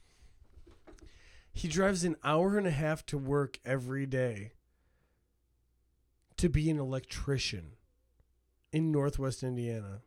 He 1.53 1.69
drives 1.69 2.05
an 2.05 2.17
hour 2.25 2.57
and 2.57 2.67
a 2.67 2.71
half 2.71 3.05
to 3.07 3.19
work 3.19 3.59
every 3.65 4.07
day 4.07 4.53
to 6.41 6.49
be 6.49 6.71
an 6.71 6.79
electrician 6.79 7.73
in 8.73 8.91
Northwest 8.91 9.43
Indiana. 9.43 10.01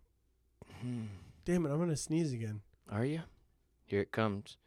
Hmm. 0.82 1.04
Damn 1.46 1.68
it, 1.68 1.70
I'm 1.70 1.78
gonna 1.78 1.96
sneeze 1.96 2.34
again. 2.34 2.62
Are 2.90 3.06
you? 3.06 3.22
Here 3.86 4.02
it 4.02 4.12
comes. 4.12 4.58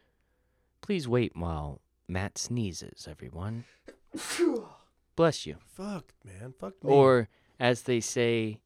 Please 0.80 1.08
wait 1.08 1.32
while 1.34 1.80
Matt 2.06 2.38
sneezes, 2.38 3.08
everyone. 3.10 3.64
Bless 5.16 5.44
you. 5.44 5.56
Fuck, 5.74 6.12
man. 6.24 6.54
Fuck 6.56 6.84
me. 6.84 6.92
Or, 6.92 7.28
as 7.58 7.82
they 7.82 7.98
say, 7.98 8.60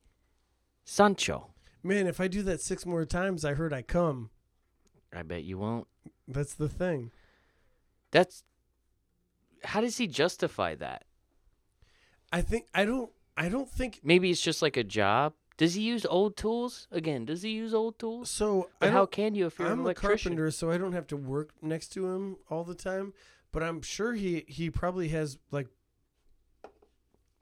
Sancho. 0.85 1.55
man, 1.83 2.07
if 2.07 2.21
I 2.21 2.29
do 2.29 2.43
that 2.43 2.61
six 2.61 2.85
more 2.85 3.07
times, 3.07 3.47
I 3.47 3.55
heard 3.55 3.73
I 3.73 3.81
come. 3.81 4.29
I 5.11 5.23
bet 5.23 5.45
you 5.45 5.57
won't. 5.57 5.87
That's 6.29 6.53
the 6.53 6.69
thing. 6.69 7.13
That's. 8.11 8.45
How 9.65 9.81
does 9.81 9.97
he 9.97 10.07
justify 10.07 10.75
that? 10.75 11.05
I 12.33 12.43
think 12.43 12.67
I 12.75 12.85
don't. 12.85 13.11
I 13.37 13.49
don't 13.49 13.69
think 13.71 14.01
Maybe 14.03 14.31
it's 14.31 14.41
just 14.41 14.61
like 14.63 14.77
a 14.77 14.85
job. 14.85 15.33
Does 15.57 15.75
he 15.75 15.83
use 15.83 16.07
old 16.07 16.37
tools? 16.37 16.89
Again, 16.91 17.25
does 17.25 17.43
he 17.43 17.51
use 17.51 17.75
old 17.75 17.99
tools? 17.99 18.31
so. 18.31 18.71
But 18.79 18.91
how 18.93 19.07
can 19.07 19.35
you 19.35 19.47
if 19.47 19.59
you're 19.59 19.67
an 19.69 19.75
I'm 19.75 19.81
a 19.81 19.83
electrician? 19.83 20.33
carpenter, 20.33 20.51
so 20.51 20.71
I 20.71 20.79
don't 20.79 20.93
have 20.93 21.07
to 21.09 21.17
work 21.17 21.51
next 21.63 21.89
to 21.95 22.07
him 22.07 22.37
all 22.49 22.65
the 22.65 22.75
time. 22.75 23.13
But 23.53 23.63
I'm 23.63 23.83
sure 23.83 24.13
he 24.15 24.45
he 24.49 24.71
probably 24.71 25.09
has 25.09 25.39
like 25.51 25.69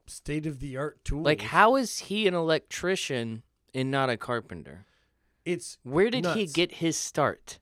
state 0.07 0.47
of 0.47 0.61
the 0.61 0.76
art 0.76 1.05
tools. 1.05 1.24
Like, 1.24 1.43
how 1.43 1.76
is 1.76 1.99
he 1.99 2.26
an 2.26 2.34
electrician 2.34 3.43
and 3.74 3.91
not 3.91 4.11
a 4.11 4.16
carpenter? 4.16 4.84
it's 5.45 5.78
Where 5.82 6.11
did 6.11 6.24
he 6.26 6.41
Nuts. 6.43 6.53
get 6.53 6.72
his 6.72 6.97
start? 6.97 7.59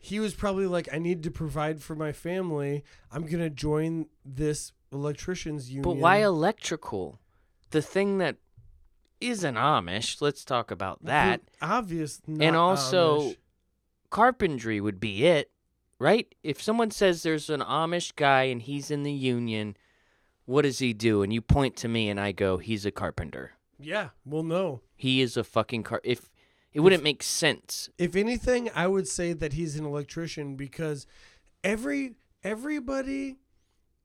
he 0.00 0.20
was 0.20 0.32
probably 0.34 0.66
like, 0.66 0.88
I 0.92 0.98
need 0.98 1.24
to 1.24 1.30
provide 1.30 1.82
for 1.82 1.96
my 1.96 2.12
family. 2.12 2.84
I'm 3.10 3.26
gonna 3.26 3.50
join 3.50 4.06
this 4.24 4.72
electricians 4.92 5.68
union. 5.68 5.82
But 5.82 5.96
why 5.96 6.18
electrical? 6.18 7.20
The 7.70 7.82
thing 7.82 8.18
that 8.18 8.36
isn't 9.20 9.56
Amish. 9.56 10.20
Let's 10.20 10.44
talk 10.44 10.70
about 10.70 11.04
that. 11.04 11.40
obvious? 11.60 12.20
and 12.26 12.56
also, 12.56 13.20
Amish. 13.20 13.36
carpentry 14.10 14.80
would 14.80 15.00
be 15.00 15.26
it, 15.26 15.50
right? 15.98 16.32
If 16.42 16.62
someone 16.62 16.90
says 16.90 17.22
there's 17.22 17.50
an 17.50 17.60
Amish 17.60 18.14
guy 18.14 18.44
and 18.44 18.62
he's 18.62 18.90
in 18.90 19.02
the 19.02 19.12
union, 19.12 19.76
what 20.44 20.62
does 20.62 20.78
he 20.78 20.92
do? 20.92 21.22
And 21.22 21.32
you 21.32 21.40
point 21.40 21.76
to 21.76 21.88
me 21.88 22.08
and 22.08 22.18
I 22.18 22.32
go, 22.32 22.58
he's 22.58 22.86
a 22.86 22.90
carpenter. 22.90 23.52
yeah, 23.78 24.10
well, 24.24 24.42
no. 24.42 24.80
He 24.96 25.20
is 25.20 25.36
a 25.36 25.44
fucking 25.44 25.84
car. 25.84 26.00
If 26.02 26.30
it 26.72 26.80
wouldn't 26.80 27.02
make 27.02 27.22
sense. 27.22 27.88
If 27.98 28.16
anything, 28.16 28.70
I 28.74 28.86
would 28.86 29.08
say 29.08 29.32
that 29.32 29.52
he's 29.52 29.76
an 29.76 29.84
electrician 29.84 30.56
because 30.56 31.06
every 31.64 32.14
everybody 32.42 33.36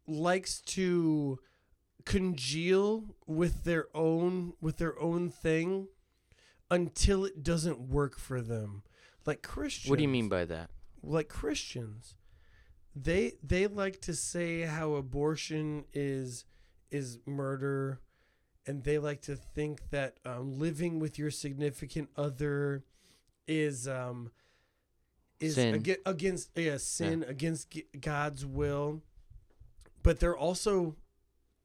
likes 0.08 0.60
to 0.62 1.40
congeal 2.06 3.16
with 3.26 3.64
their 3.64 3.88
own 3.96 4.54
with 4.60 4.78
their 4.78 5.00
own 5.00 5.30
thing 5.30 5.88
until 6.70 7.24
it 7.26 7.44
doesn't 7.44 7.80
work 7.80 8.18
for 8.18 8.42
them. 8.42 8.84
Like 9.26 9.42
Christians. 9.42 9.90
What 9.90 9.98
do 9.98 10.04
you 10.04 10.10
mean 10.10 10.28
by 10.30 10.46
that? 10.46 10.70
like 11.04 11.28
Christians. 11.28 12.16
They 12.96 13.34
they 13.44 13.68
like 13.68 14.02
to 14.02 14.14
say 14.14 14.62
how 14.62 14.94
abortion 14.94 15.86
is 15.94 16.46
is 16.92 17.20
murder 17.26 18.00
and 18.66 18.84
they 18.84 18.98
like 18.98 19.22
to 19.24 19.36
think 19.36 19.90
that 19.90 20.18
um, 20.26 20.58
living 20.58 21.00
with 21.00 21.20
your 21.20 21.32
significant 21.32 22.10
other 22.16 22.86
is 23.48 23.88
um 23.88 24.32
is 25.40 25.56
Sin. 25.56 25.76
aga- 25.76 25.98
against 26.06 26.52
yeah 26.56 26.78
sin 26.78 27.26
against 27.28 27.76
God's 28.00 28.46
will 28.46 29.02
but 30.04 30.20
they're 30.20 30.38
also 30.38 30.96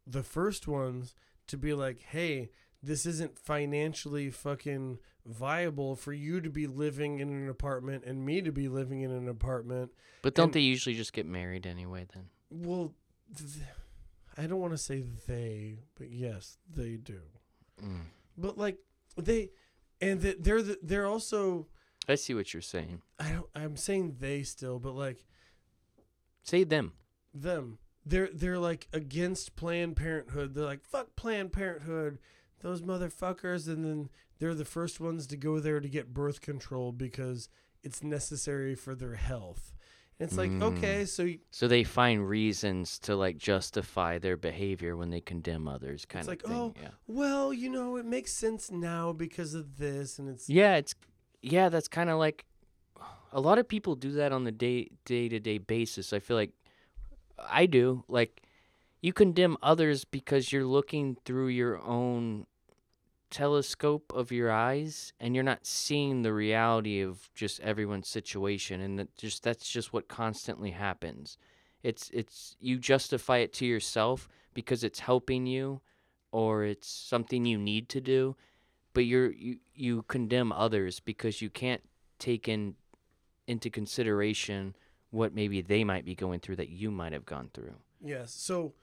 the 0.06 0.22
first 0.22 0.66
ones 0.66 1.14
to 1.46 1.56
be 1.58 1.74
like 1.74 2.00
hey 2.00 2.50
this 2.82 3.04
isn't 3.04 3.36
financially 3.38 4.30
fucking 4.30 4.98
viable 5.26 5.96
for 5.96 6.12
you 6.12 6.40
to 6.40 6.48
be 6.48 6.66
living 6.66 7.18
in 7.18 7.28
an 7.28 7.48
apartment 7.48 8.04
and 8.06 8.24
me 8.24 8.40
to 8.40 8.52
be 8.52 8.68
living 8.68 9.02
in 9.02 9.10
an 9.10 9.28
apartment 9.28 9.90
But 10.22 10.34
don't 10.34 10.44
And- 10.46 10.54
they 10.54 10.60
usually 10.60 10.94
just 10.94 11.12
get 11.12 11.26
married 11.26 11.66
anyway 11.66 12.06
then? 12.14 12.26
well 12.50 12.94
th- 13.36 13.50
i 14.38 14.46
don't 14.46 14.60
want 14.60 14.72
to 14.72 14.78
say 14.78 15.02
they 15.26 15.80
but 15.96 16.10
yes 16.10 16.56
they 16.74 16.96
do 16.96 17.20
Mm. 17.82 18.00
but 18.36 18.56
like 18.58 18.78
they 19.16 19.50
and 20.00 20.20
that 20.22 20.42
they're 20.42 20.62
the, 20.62 20.78
they're 20.82 21.06
also 21.06 21.66
I 22.08 22.14
see 22.14 22.32
what 22.34 22.52
you're 22.54 22.62
saying. 22.62 23.02
i 23.18 23.28
don't 23.30 23.46
i'm 23.54 23.76
saying 23.76 24.16
they 24.18 24.42
still 24.44 24.78
but 24.78 24.94
like 24.94 25.24
Say 26.44 26.64
them. 26.64 26.92
them 27.34 27.78
they're 28.06 28.30
they're 28.32 28.58
like 28.58 28.88
against 28.92 29.54
planned 29.56 29.96
parenthood 29.96 30.54
they're 30.54 30.64
like 30.64 30.84
fuck 30.84 31.14
planned 31.16 31.52
parenthood 31.52 32.18
those 32.60 32.82
motherfuckers 32.82 33.66
and 33.68 33.84
then 33.84 34.08
they're 34.38 34.54
the 34.54 34.64
first 34.64 35.00
ones 35.00 35.26
to 35.26 35.36
go 35.36 35.58
there 35.60 35.80
to 35.80 35.88
get 35.88 36.14
birth 36.14 36.40
control 36.40 36.92
because 36.92 37.48
it's 37.82 38.02
necessary 38.02 38.74
for 38.74 38.94
their 38.94 39.14
health 39.16 39.72
and 40.20 40.28
it's 40.28 40.36
like 40.38 40.50
Mm. 40.50 40.62
okay 40.62 41.04
so 41.04 41.24
y- 41.24 41.38
So 41.50 41.68
they 41.68 41.84
find 41.84 42.28
reasons 42.28 42.98
to 43.00 43.14
like 43.14 43.38
justify 43.38 44.18
their 44.18 44.36
behavior 44.36 44.96
when 44.96 45.10
they 45.10 45.20
condemn 45.20 45.68
others, 45.68 46.04
kind 46.04 46.22
It's 46.28 46.42
of 46.44 46.50
like, 46.50 46.56
thing. 46.56 46.60
oh, 46.60 46.74
yeah. 46.82 46.88
well 47.06 47.52
you 47.52 47.68
know 47.70 47.96
it 47.96 48.04
makes 48.06 48.32
sense 48.32 48.70
now 48.70 49.12
because 49.12 49.54
of 49.54 49.76
this 49.78 50.18
and 50.18 50.28
it's 50.28 50.48
Yeah, 50.48 50.76
it's 50.76 50.94
yeah, 51.42 51.68
that's 51.68 51.86
kind 51.86 52.10
of 52.10 52.18
like 52.18 52.44
a 53.32 53.40
lot 53.40 53.58
of 53.58 53.68
people 53.68 53.94
do 53.94 54.10
that 54.12 54.32
on 54.32 54.42
the 54.44 54.50
day 54.50 54.88
day 55.04 55.28
to 55.28 55.38
day 55.38 55.58
basis. 55.58 56.12
I 56.12 56.18
feel 56.18 56.36
like 56.36 56.50
I 57.38 57.66
do. 57.66 58.04
Like 58.08 58.42
you 59.00 59.12
condemn 59.12 59.56
others 59.62 60.04
because 60.04 60.52
you're 60.52 60.64
looking 60.64 61.16
through 61.24 61.48
your 61.48 61.80
own 61.82 62.46
telescope 63.30 64.10
of 64.14 64.32
your 64.32 64.50
eyes 64.50 65.12
and 65.20 65.34
you're 65.34 65.44
not 65.44 65.66
seeing 65.66 66.22
the 66.22 66.32
reality 66.32 67.00
of 67.02 67.28
just 67.34 67.60
everyone's 67.60 68.08
situation 68.08 68.80
and 68.80 68.98
that 68.98 69.14
just 69.16 69.42
that's 69.42 69.68
just 69.68 69.92
what 69.92 70.08
constantly 70.08 70.70
happens. 70.70 71.36
It's 71.82 72.10
it's 72.12 72.56
you 72.60 72.78
justify 72.78 73.38
it 73.38 73.52
to 73.54 73.66
yourself 73.66 74.28
because 74.54 74.82
it's 74.82 75.00
helping 75.00 75.46
you 75.46 75.80
or 76.32 76.64
it's 76.64 76.88
something 76.88 77.44
you 77.44 77.58
need 77.58 77.88
to 77.90 78.00
do 78.00 78.36
but 78.98 79.04
you're 79.04 79.30
you, 79.30 79.58
you 79.74 80.02
condemn 80.08 80.50
others 80.50 80.98
because 80.98 81.40
you 81.40 81.48
can't 81.48 81.82
take 82.18 82.48
in 82.48 82.74
into 83.46 83.70
consideration 83.70 84.74
what 85.10 85.34
maybe 85.34 85.60
they 85.60 85.84
might 85.84 86.04
be 86.04 86.14
going 86.14 86.40
through 86.40 86.56
that 86.56 86.68
you 86.68 86.90
might 86.90 87.12
have 87.12 87.24
gone 87.24 87.50
through. 87.54 87.74
Yes. 88.04 88.32
So 88.34 88.74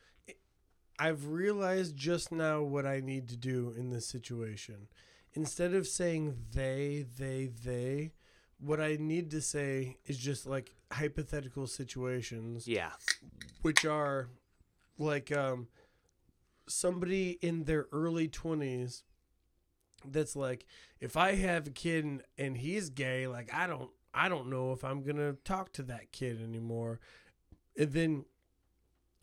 I've 0.98 1.28
realized 1.28 1.96
just 1.96 2.32
now 2.32 2.62
what 2.62 2.86
I 2.86 3.00
need 3.00 3.28
to 3.30 3.38
do 3.38 3.74
in 3.78 3.90
this 3.92 4.06
situation. 4.08 4.88
Instead 5.34 5.74
of 5.74 5.86
saying 5.88 6.36
they, 6.54 7.06
they, 7.18 7.52
they, 7.64 8.14
what 8.60 8.80
I 8.80 8.96
need 9.00 9.30
to 9.32 9.42
say 9.42 9.98
is 10.06 10.18
just 10.18 10.46
like 10.48 10.74
hypothetical 10.92 11.68
situations, 11.68 12.68
Yeah. 12.68 12.92
which 13.62 13.86
are 13.86 14.30
like 14.98 15.32
um, 15.36 15.68
somebody 16.68 17.38
in 17.42 17.66
their 17.66 17.88
early 17.92 18.28
20s 18.30 19.04
that's 20.08 20.36
like, 20.36 20.66
if 21.00 21.18
I 21.18 21.36
have 21.36 21.68
a 21.68 21.72
kid 21.72 22.06
and, 22.06 22.22
and 22.38 22.58
he's 22.58 22.90
gay, 22.90 23.28
like, 23.28 23.54
I 23.54 23.68
don't. 23.68 23.90
I 24.16 24.30
don't 24.30 24.50
know 24.50 24.72
if 24.72 24.84
I'm 24.84 25.04
gonna 25.04 25.34
talk 25.44 25.72
to 25.74 25.84
that 25.84 26.12
kid 26.12 26.42
anymore. 26.42 27.00
And 27.78 27.92
then 27.92 28.26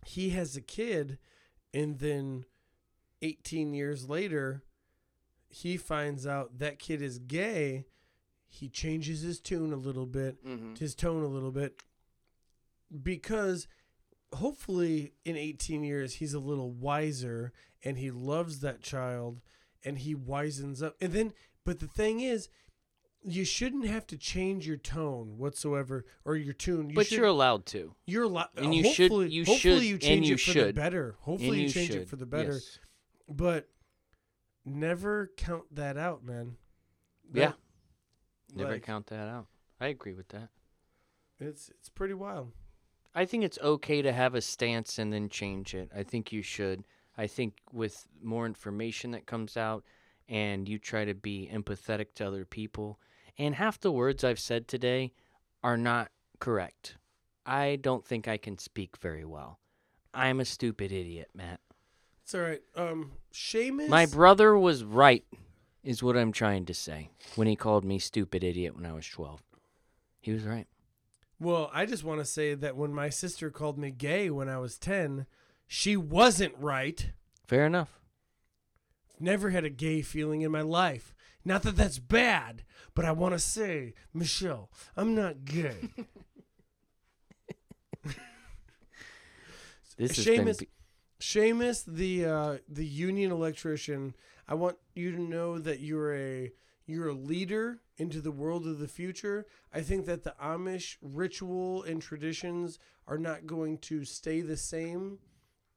he 0.04 0.30
has 0.30 0.56
a 0.56 0.60
kid 0.60 1.18
and 1.72 1.98
then 1.98 2.44
18 3.22 3.72
years 3.72 4.08
later 4.08 4.62
he 5.48 5.76
finds 5.76 6.26
out 6.26 6.58
that 6.58 6.78
kid 6.78 7.00
is 7.00 7.18
gay 7.18 7.86
he 8.48 8.68
changes 8.68 9.22
his 9.22 9.40
tune 9.40 9.72
a 9.72 9.76
little 9.76 10.06
bit 10.06 10.44
Mm-hmm. 10.44 10.74
his 10.74 10.94
tone 10.94 11.22
a 11.22 11.26
little 11.28 11.52
bit 11.52 11.82
because 13.02 13.68
hopefully 14.34 15.12
in 15.24 15.36
18 15.36 15.84
years 15.84 16.14
he's 16.14 16.34
a 16.34 16.38
little 16.38 16.70
wiser 16.72 17.52
and 17.84 17.98
he 17.98 18.10
loves 18.10 18.60
that 18.60 18.80
child 18.82 19.40
and 19.84 19.98
he 19.98 20.14
wisens 20.14 20.82
up 20.82 20.96
and 21.00 21.12
then 21.12 21.32
but 21.64 21.80
the 21.80 21.86
thing 21.86 22.20
is 22.20 22.48
you 23.24 23.44
shouldn't 23.44 23.86
have 23.86 24.06
to 24.08 24.16
change 24.16 24.66
your 24.66 24.76
tone 24.76 25.38
whatsoever 25.38 26.04
or 26.24 26.36
your 26.36 26.52
tune 26.54 26.90
you 26.90 26.96
But 26.96 27.06
should, 27.06 27.18
you're 27.18 27.26
allowed 27.26 27.66
to. 27.66 27.94
you're 28.06 28.24
allowed, 28.24 28.48
And 28.56 28.74
you 28.74 28.84
should- 28.92 29.10
hopefully, 29.10 29.30
you 29.30 29.44
hopefully 29.44 29.74
should- 29.80 29.82
you 29.84 29.94
and 29.94 30.02
change 30.02 30.28
you 30.28 30.34
it 30.34 30.40
for 30.40 30.50
the 30.52 30.52
should. 30.60 30.74
better. 30.74 31.16
Hopefully 31.20 31.58
you, 31.58 31.64
you 31.64 31.68
change 31.70 31.90
it 31.90 32.08
for 32.08 32.16
the 32.16 32.26
better. 32.26 32.52
Yes. 32.54 32.78
But 33.28 33.68
never 34.64 35.30
count 35.36 35.64
that 35.74 35.96
out, 35.96 36.24
man. 36.24 36.56
Yeah. 37.32 37.52
Never 38.54 38.72
like, 38.72 38.82
count 38.82 39.06
that 39.06 39.28
out. 39.28 39.46
I 39.80 39.88
agree 39.88 40.12
with 40.14 40.28
that. 40.28 40.48
It's 41.40 41.68
it's 41.70 41.88
pretty 41.88 42.14
wild. 42.14 42.52
I 43.14 43.24
think 43.24 43.44
it's 43.44 43.58
okay 43.58 44.00
to 44.02 44.12
have 44.12 44.34
a 44.34 44.40
stance 44.40 44.98
and 44.98 45.12
then 45.12 45.28
change 45.28 45.74
it. 45.74 45.90
I 45.94 46.02
think 46.02 46.32
you 46.32 46.42
should. 46.42 46.84
I 47.16 47.26
think 47.26 47.54
with 47.72 48.06
more 48.22 48.46
information 48.46 49.10
that 49.10 49.26
comes 49.26 49.56
out 49.56 49.84
and 50.28 50.66
you 50.68 50.78
try 50.78 51.04
to 51.04 51.14
be 51.14 51.50
empathetic 51.52 52.14
to 52.14 52.26
other 52.26 52.44
people, 52.46 52.98
and 53.38 53.54
half 53.54 53.80
the 53.80 53.92
words 53.92 54.24
I've 54.24 54.38
said 54.38 54.68
today 54.68 55.12
are 55.62 55.76
not 55.76 56.10
correct. 56.38 56.96
I 57.44 57.76
don't 57.80 58.04
think 58.04 58.28
I 58.28 58.36
can 58.36 58.58
speak 58.58 58.96
very 58.96 59.24
well. 59.24 59.58
I'm 60.14 60.40
a 60.40 60.44
stupid 60.44 60.92
idiot, 60.92 61.30
Matt. 61.34 61.60
It's 62.22 62.34
all 62.34 62.42
right. 62.42 62.62
Um, 62.76 63.12
Seamus. 63.32 63.88
My 63.88 64.06
brother 64.06 64.56
was 64.56 64.84
right, 64.84 65.24
is 65.82 66.02
what 66.02 66.16
I'm 66.16 66.32
trying 66.32 66.66
to 66.66 66.74
say, 66.74 67.10
when 67.34 67.48
he 67.48 67.56
called 67.56 67.84
me 67.84 67.98
stupid 67.98 68.44
idiot 68.44 68.76
when 68.76 68.86
I 68.86 68.92
was 68.92 69.06
12. 69.06 69.42
He 70.20 70.32
was 70.32 70.44
right. 70.44 70.66
Well, 71.40 71.70
I 71.74 71.86
just 71.86 72.04
want 72.04 72.20
to 72.20 72.24
say 72.24 72.54
that 72.54 72.76
when 72.76 72.94
my 72.94 73.08
sister 73.08 73.50
called 73.50 73.76
me 73.76 73.90
gay 73.90 74.30
when 74.30 74.48
I 74.48 74.58
was 74.58 74.78
10, 74.78 75.26
she 75.66 75.96
wasn't 75.96 76.54
right. 76.58 77.10
Fair 77.46 77.66
enough. 77.66 77.98
Never 79.18 79.50
had 79.50 79.64
a 79.64 79.70
gay 79.70 80.02
feeling 80.02 80.42
in 80.42 80.52
my 80.52 80.60
life. 80.60 81.14
Not 81.44 81.62
that 81.62 81.76
that's 81.76 81.98
bad, 81.98 82.62
but 82.94 83.04
I 83.04 83.12
want 83.12 83.34
to 83.34 83.38
say, 83.38 83.94
Michelle, 84.14 84.70
I'm 84.96 85.14
not 85.14 85.44
gay. 85.44 85.90
This 89.96 90.16
has 90.16 90.24
been 90.24 90.46
Seamus, 90.46 90.66
Seamus, 91.20 91.84
the 91.86 92.24
uh, 92.24 92.58
the 92.68 92.86
union 92.86 93.30
electrician. 93.30 94.14
I 94.48 94.54
want 94.54 94.76
you 94.94 95.12
to 95.12 95.20
know 95.20 95.58
that 95.58 95.80
you're 95.80 96.14
a 96.14 96.50
you're 96.86 97.08
a 97.08 97.14
leader 97.14 97.80
into 97.96 98.20
the 98.20 98.32
world 98.32 98.66
of 98.66 98.78
the 98.78 98.88
future. 98.88 99.46
I 99.72 99.82
think 99.82 100.06
that 100.06 100.24
the 100.24 100.34
Amish 100.42 100.96
ritual 101.00 101.82
and 101.84 102.02
traditions 102.02 102.78
are 103.06 103.18
not 103.18 103.46
going 103.46 103.78
to 103.78 104.04
stay 104.04 104.40
the 104.40 104.56
same 104.56 105.18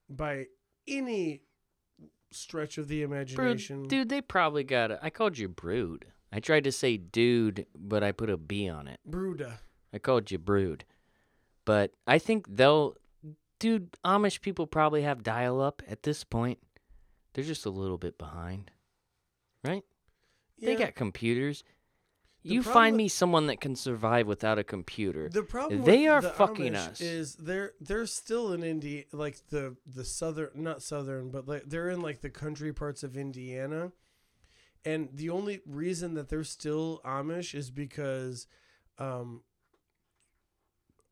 by 0.10 0.48
any 0.88 1.42
stretch 2.36 2.78
of 2.78 2.88
the 2.88 3.02
imagination. 3.02 3.80
Brood, 3.80 3.90
dude, 3.90 4.10
they 4.10 4.22
probably 4.22 4.64
got 4.64 4.92
it. 4.92 5.00
I 5.02 5.10
called 5.10 5.38
you 5.38 5.48
brood. 5.48 6.06
I 6.32 6.40
tried 6.40 6.66
to 6.66 6.72
say 6.72 6.98
dude, 6.98 7.66
but 7.78 8.04
I 8.04 8.12
put 8.12 8.30
a 8.30 8.38
B 8.38 8.70
on 8.70 8.88
it. 8.88 9.00
Brooda. 9.10 9.60
I 9.94 10.00
called 10.00 10.32
you 10.32 10.38
brood. 10.38 10.86
But 11.64 11.94
I 12.06 12.20
think 12.20 12.48
they'll. 12.50 12.96
Dude, 13.58 13.94
Amish 14.04 14.42
people 14.42 14.68
probably 14.68 15.04
have 15.04 15.24
dial 15.24 15.62
up 15.62 15.82
at 15.88 16.04
this 16.04 16.24
point. 16.26 16.60
They're 17.34 17.44
just 17.44 17.66
a 17.66 17.70
little 17.70 17.98
bit 17.98 18.18
behind. 18.18 18.70
Right? 19.64 19.84
They 20.60 20.76
got 20.76 20.96
computers. 20.96 21.64
You 22.46 22.62
problem 22.62 22.74
find 22.74 22.98
me 22.98 23.08
someone 23.08 23.48
that 23.48 23.60
can 23.60 23.76
survive 23.76 24.28
without 24.28 24.60
a 24.60 24.64
computer. 24.64 25.30
The 25.30 25.44
problem 25.44 25.84
They 25.84 26.08
are 26.08 26.22
the 26.22 26.30
fucking 26.30 26.74
Amish 26.74 26.92
us. 26.92 27.02
Is 27.02 27.36
they're 27.36 27.74
they're 27.82 28.06
still 28.06 28.54
in 28.54 28.64
Indi 28.64 29.06
like 29.12 29.38
the 29.50 29.76
the 29.86 30.06
southern 30.06 30.50
not 30.56 30.84
southern 30.84 31.32
but 31.32 31.48
like 31.48 31.64
they're 31.66 31.90
in 31.90 32.02
like 32.02 32.22
the 32.22 32.30
country 32.30 32.72
parts 32.72 33.04
of 33.04 33.18
Indiana, 33.18 33.92
and 34.86 35.10
the 35.12 35.32
only 35.32 35.62
reason 35.66 36.14
that 36.14 36.30
they're 36.30 36.44
still 36.44 37.02
Amish 37.04 37.56
is 37.56 37.72
because, 37.72 38.46
um, 39.00 39.42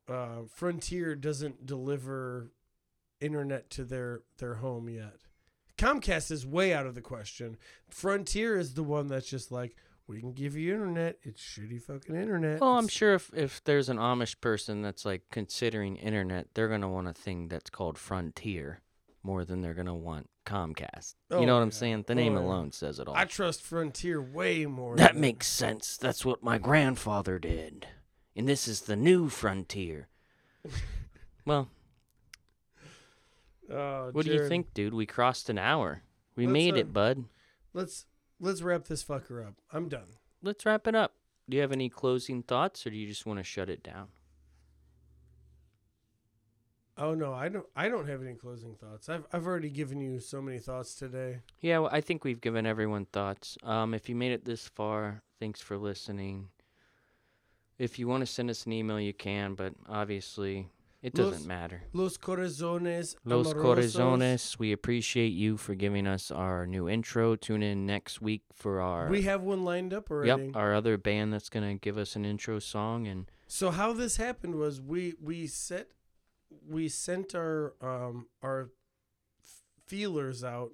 uh, 0.08 0.44
Frontier 0.48 1.16
doesn't 1.16 1.66
deliver 1.66 2.52
internet 3.20 3.70
to 3.72 3.84
their 3.84 4.22
their 4.38 4.56
home 4.56 4.90
yet. 4.90 5.18
Comcast 5.78 6.30
is 6.30 6.46
way 6.46 6.74
out 6.74 6.86
of 6.86 6.94
the 6.94 7.02
question. 7.02 7.58
Frontier 7.90 8.58
is 8.58 8.76
the 8.76 8.84
one 8.84 9.08
that's 9.08 9.28
just 9.28 9.52
like 9.52 9.76
we 10.08 10.20
can 10.20 10.34
give 10.34 10.56
you 10.58 10.74
internet. 10.74 11.18
It's 11.24 11.42
shitty 11.42 11.82
fucking 11.82 12.16
internet. 12.16 12.60
Well, 12.62 12.78
I'm 12.78 12.88
sure 12.88 13.14
if, 13.14 13.32
if 13.34 13.64
there's 13.64 13.90
an 13.90 13.98
Amish 13.98 14.40
person 14.42 14.82
that's 14.82 15.06
like 15.06 15.22
considering 15.32 15.96
internet, 15.96 16.48
they're 16.54 16.68
gonna 16.70 16.90
want 16.90 17.08
a 17.08 17.14
thing 17.14 17.48
that's 17.48 17.70
called 17.70 17.98
Frontier 17.98 18.82
more 19.24 19.46
than 19.46 19.62
they're 19.62 19.74
gonna 19.74 19.96
want 19.96 20.30
Comcast. 20.46 21.16
Oh, 21.32 21.40
you 21.40 21.46
know 21.46 21.56
what 21.56 21.64
I'm 21.64 21.72
saying? 21.72 22.04
The 22.08 22.14
Oh, 22.14 22.18
name 22.18 22.34
yeah. 22.34 22.40
alone 22.42 22.72
says 22.74 23.00
it 23.00 23.08
all. 23.08 23.16
I 23.16 23.24
trust 23.26 23.62
Frontier 23.64 24.22
way 24.22 24.66
more. 24.66 24.98
that 24.98 25.16
makes 25.16 25.48
sense. 25.48 25.96
That's 25.98 26.26
what 26.26 26.44
my 26.44 26.58
grandfather 26.58 27.40
did, 27.40 27.88
and 28.36 28.48
this 28.48 28.68
is 28.68 28.82
the 28.82 28.98
new 28.98 29.30
frontier. 29.30 30.10
well, 31.46 31.70
Oh, 33.72 34.10
what 34.12 34.26
do 34.26 34.34
you 34.34 34.48
think, 34.48 34.74
dude? 34.74 34.94
We 34.94 35.06
crossed 35.06 35.50
an 35.50 35.58
hour. 35.58 36.04
We 36.36 36.46
Let's, 36.46 36.54
made 36.54 36.74
uh, 36.74 36.78
it, 36.80 36.94
bud. 36.94 37.24
Let's 37.74 38.06
let's 38.40 38.62
wrap 38.62 38.86
this 38.86 39.04
fucker 39.04 39.46
up. 39.46 39.56
I'm 39.72 39.90
done. 39.90 40.18
Let's 40.42 40.66
wrap 40.66 40.88
it 40.88 40.96
up. 40.96 41.14
Do 41.50 41.58
you 41.58 41.62
have 41.62 41.72
any 41.72 41.90
closing 41.90 42.44
thoughts, 42.44 42.86
or 42.88 42.90
do 42.90 42.98
you 42.98 43.08
just 43.08 43.26
want 43.26 43.40
to 43.40 43.44
shut 43.44 43.70
it 43.70 43.84
down? 43.84 44.08
Oh 46.98 47.16
no, 47.16 47.34
I 47.34 47.50
don't. 47.50 47.66
I 47.76 47.90
don't 47.90 48.08
have 48.08 48.22
any 48.22 48.36
closing 48.36 48.76
thoughts. 48.76 49.10
I've 49.10 49.26
I've 49.34 49.48
already 49.48 49.70
given 49.70 50.00
you 50.00 50.20
so 50.20 50.42
many 50.42 50.60
thoughts 50.60 50.94
today. 50.94 51.40
Yeah, 51.60 51.80
well, 51.80 51.90
I 51.92 52.02
think 52.02 52.24
we've 52.24 52.42
given 52.42 52.66
everyone 52.66 53.06
thoughts. 53.06 53.58
Um, 53.64 53.94
if 53.94 54.08
you 54.10 54.16
made 54.16 54.32
it 54.32 54.46
this 54.46 54.68
far, 54.68 55.24
thanks 55.40 55.60
for 55.60 55.78
listening. 55.78 56.50
If 57.80 57.98
you 57.98 58.08
want 58.08 58.22
to 58.22 58.28
send 58.28 58.52
us 58.52 58.68
an 58.68 58.74
email, 58.74 59.00
you 59.00 59.14
can, 59.14 59.56
but 59.56 59.74
obviously 59.90 60.68
it 61.04 61.14
doesn't 61.14 61.46
matter. 61.46 61.84
Los 61.92 62.18
corazones. 62.18 63.16
Los 63.26 63.54
amorosos. 63.54 63.62
Corazones, 63.62 64.58
we 64.58 64.72
appreciate 64.72 65.34
you 65.34 65.58
for 65.58 65.76
giving 65.76 66.08
us 66.08 66.32
our 66.32 66.66
new 66.66 66.88
intro. 66.90 67.36
Tune 67.36 67.62
in 67.62 67.86
next 67.86 68.22
week 68.22 68.44
for 68.54 68.80
our 68.80 69.10
We 69.10 69.24
have 69.24 69.42
one 69.42 69.64
lined 69.66 69.94
up 69.94 70.10
already. 70.10 70.46
yep 70.46 70.56
our 70.56 70.74
other 70.74 70.98
band 70.98 71.34
that's 71.34 71.50
gonna 71.50 71.76
give 71.76 71.98
us 71.98 72.16
an 72.16 72.26
intro 72.26 72.60
song 72.60 73.06
and 73.08 73.30
So 73.48 73.70
how 73.70 73.94
this 73.94 74.18
happened 74.18 74.56
was 74.56 74.82
we 74.82 75.14
we 75.22 75.46
set 75.48 75.90
we 76.68 76.88
sent 76.88 77.36
our 77.36 77.74
um 77.82 78.28
our 78.42 78.70
feelers 79.86 80.44
out 80.44 80.72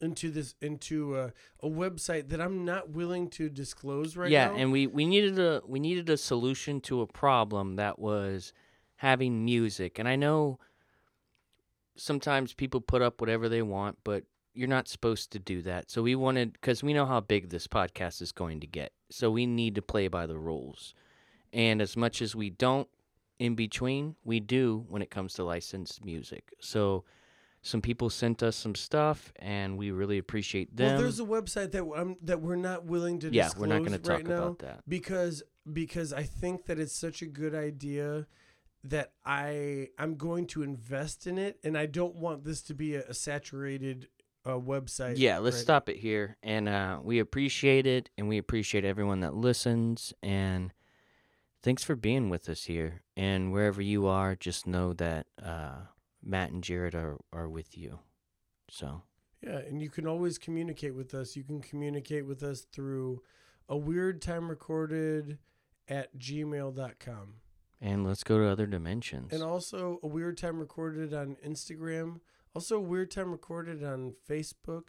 into 0.00 0.30
this 0.30 0.54
into 0.60 1.16
a, 1.16 1.32
a 1.60 1.68
website 1.68 2.28
that 2.28 2.40
I'm 2.40 2.64
not 2.64 2.90
willing 2.90 3.28
to 3.30 3.48
disclose 3.48 4.16
right 4.16 4.30
yeah, 4.30 4.48
now. 4.48 4.54
Yeah, 4.54 4.62
and 4.62 4.72
we 4.72 4.86
we 4.86 5.06
needed 5.06 5.38
a 5.38 5.62
we 5.66 5.78
needed 5.80 6.10
a 6.10 6.16
solution 6.16 6.80
to 6.82 7.00
a 7.02 7.06
problem 7.06 7.76
that 7.76 7.98
was 7.98 8.52
having 8.96 9.44
music. 9.44 9.98
And 9.98 10.08
I 10.08 10.16
know 10.16 10.58
sometimes 11.96 12.54
people 12.54 12.80
put 12.80 13.02
up 13.02 13.20
whatever 13.20 13.48
they 13.48 13.62
want, 13.62 13.98
but 14.04 14.24
you're 14.54 14.68
not 14.68 14.88
supposed 14.88 15.30
to 15.32 15.38
do 15.38 15.62
that. 15.62 15.90
So 15.90 16.02
we 16.02 16.14
wanted 16.14 16.54
because 16.54 16.82
we 16.82 16.94
know 16.94 17.06
how 17.06 17.20
big 17.20 17.50
this 17.50 17.66
podcast 17.66 18.22
is 18.22 18.32
going 18.32 18.60
to 18.60 18.66
get. 18.66 18.92
So 19.10 19.30
we 19.30 19.46
need 19.46 19.74
to 19.74 19.82
play 19.82 20.08
by 20.08 20.26
the 20.26 20.38
rules. 20.38 20.94
And 21.52 21.80
as 21.80 21.96
much 21.96 22.22
as 22.22 22.34
we 22.34 22.50
don't 22.50 22.88
in 23.38 23.54
between, 23.54 24.16
we 24.24 24.40
do 24.40 24.84
when 24.88 25.02
it 25.02 25.10
comes 25.10 25.34
to 25.34 25.44
licensed 25.44 26.04
music. 26.04 26.52
So 26.60 27.04
some 27.62 27.82
people 27.82 28.10
sent 28.10 28.42
us 28.42 28.56
some 28.56 28.74
stuff, 28.74 29.32
and 29.36 29.76
we 29.76 29.90
really 29.90 30.18
appreciate 30.18 30.74
them. 30.76 30.92
Well, 30.92 31.02
there's 31.02 31.20
a 31.20 31.24
website 31.24 31.72
that 31.72 31.84
I'm 31.96 32.16
that 32.22 32.40
we're 32.40 32.56
not 32.56 32.84
willing 32.84 33.18
to 33.20 33.30
yeah, 33.30 33.44
disclose 33.44 33.60
we're 33.60 33.74
not 33.74 33.78
going 33.80 33.92
to 33.92 33.98
talk 33.98 34.18
right 34.18 34.26
now 34.26 34.42
about 34.44 34.58
that. 34.60 34.88
because 34.88 35.42
because 35.70 36.12
I 36.12 36.22
think 36.22 36.66
that 36.66 36.78
it's 36.78 36.96
such 36.96 37.22
a 37.22 37.26
good 37.26 37.54
idea 37.54 38.26
that 38.90 39.12
I 39.24 39.88
I'm 39.98 40.16
going 40.16 40.46
to 40.48 40.62
invest 40.62 41.26
in 41.26 41.38
it 41.38 41.58
and 41.64 41.76
I 41.76 41.86
don't 41.86 42.16
want 42.16 42.44
this 42.44 42.62
to 42.62 42.74
be 42.74 42.94
a, 42.94 43.02
a 43.08 43.14
saturated 43.14 44.08
uh, 44.46 44.58
website. 44.58 45.14
Yeah, 45.16 45.38
let's 45.38 45.56
right 45.56 45.62
stop 45.62 45.88
it 45.88 45.96
here. 45.96 46.36
And 46.42 46.68
uh, 46.68 47.00
we 47.02 47.18
appreciate 47.18 47.86
it, 47.86 48.10
and 48.16 48.28
we 48.28 48.38
appreciate 48.38 48.84
everyone 48.84 49.20
that 49.20 49.34
listens. 49.34 50.14
And 50.22 50.72
thanks 51.62 51.82
for 51.82 51.96
being 51.96 52.30
with 52.30 52.48
us 52.48 52.64
here. 52.64 53.02
And 53.16 53.52
wherever 53.52 53.82
you 53.82 54.06
are, 54.06 54.36
just 54.36 54.66
know 54.66 54.92
that 54.94 55.26
uh, 55.42 55.78
Matt 56.22 56.52
and 56.52 56.62
Jarrod 56.62 56.94
are, 56.94 57.18
are 57.32 57.48
with 57.48 57.76
you. 57.76 57.98
So, 58.70 59.02
Yeah, 59.42 59.58
and 59.58 59.82
you 59.82 59.90
can 59.90 60.06
always 60.06 60.38
communicate 60.38 60.94
with 60.94 61.12
us. 61.12 61.36
You 61.36 61.42
can 61.42 61.60
communicate 61.60 62.26
with 62.26 62.42
us 62.42 62.62
through 62.72 63.22
a 63.68 63.76
weird 63.76 64.22
time 64.22 64.48
recorded 64.48 65.38
at 65.88 66.16
gmail.com. 66.18 67.34
and 67.80 68.06
let's 68.06 68.24
go 68.24 68.38
to 68.38 68.46
other 68.48 68.66
dimensions. 68.66 69.32
And 69.32 69.42
also 69.42 69.98
a 70.02 70.06
weird 70.06 70.36
time 70.38 70.58
recorded 70.58 71.12
on 71.14 71.36
Instagram. 71.46 72.20
Also 72.54 72.76
a 72.76 72.80
weird 72.80 73.10
time 73.10 73.30
recorded 73.32 73.84
on 73.84 74.14
Facebook. 74.28 74.88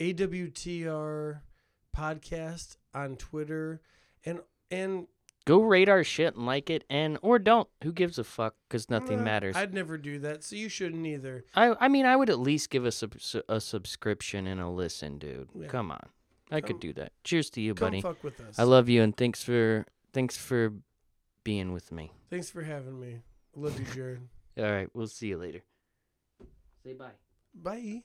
AWTR 0.00 1.40
podcast 1.96 2.76
on 2.94 3.16
Twitter. 3.16 3.80
And 4.24 4.40
and 4.70 5.06
go 5.44 5.60
rate 5.62 5.88
our 5.88 6.02
shit 6.02 6.34
and 6.34 6.46
like 6.46 6.70
it, 6.70 6.84
and 6.88 7.18
or 7.22 7.38
don't. 7.38 7.68
Who 7.82 7.92
gives 7.92 8.18
a 8.18 8.24
fuck? 8.24 8.54
Because 8.68 8.88
nothing 8.88 9.22
matters. 9.22 9.54
I'd 9.56 9.74
never 9.74 9.98
do 9.98 10.18
that, 10.20 10.42
so 10.42 10.56
you 10.56 10.68
shouldn't 10.68 11.06
either. 11.06 11.44
I 11.54 11.74
I 11.78 11.88
mean, 11.88 12.06
I 12.06 12.16
would 12.16 12.30
at 12.30 12.38
least 12.40 12.70
give 12.70 12.84
us 12.86 13.02
a, 13.02 13.10
sub- 13.18 13.42
a 13.48 13.60
subscription 13.60 14.46
and 14.46 14.60
a 14.60 14.68
listen, 14.68 15.18
dude. 15.18 15.50
Yeah. 15.54 15.66
Come 15.68 15.90
on, 15.92 16.08
I 16.50 16.60
Come- 16.60 16.68
could 16.68 16.80
do 16.80 16.92
that. 16.94 17.12
Cheers 17.22 17.50
to 17.50 17.60
you, 17.60 17.74
Come 17.74 17.86
buddy. 17.86 18.00
fuck 18.00 18.24
with 18.24 18.40
us. 18.40 18.58
I 18.58 18.62
love 18.64 18.88
you, 18.88 19.02
and 19.02 19.14
thanks 19.16 19.42
for 19.44 19.84
thanks 20.14 20.36
for 20.38 20.72
being 21.44 21.72
with 21.72 21.92
me. 21.92 22.10
Thanks 22.30 22.50
for 22.50 22.62
having 22.62 22.98
me. 22.98 23.20
I 23.56 23.60
love 23.60 23.78
you, 23.78 23.86
Jarrod. 23.86 24.18
All 24.58 24.72
right, 24.72 24.88
we'll 24.94 25.06
see 25.06 25.28
you 25.28 25.36
later. 25.36 25.62
Say 26.84 26.94
bye. 26.94 27.10
Bye. 27.54 28.02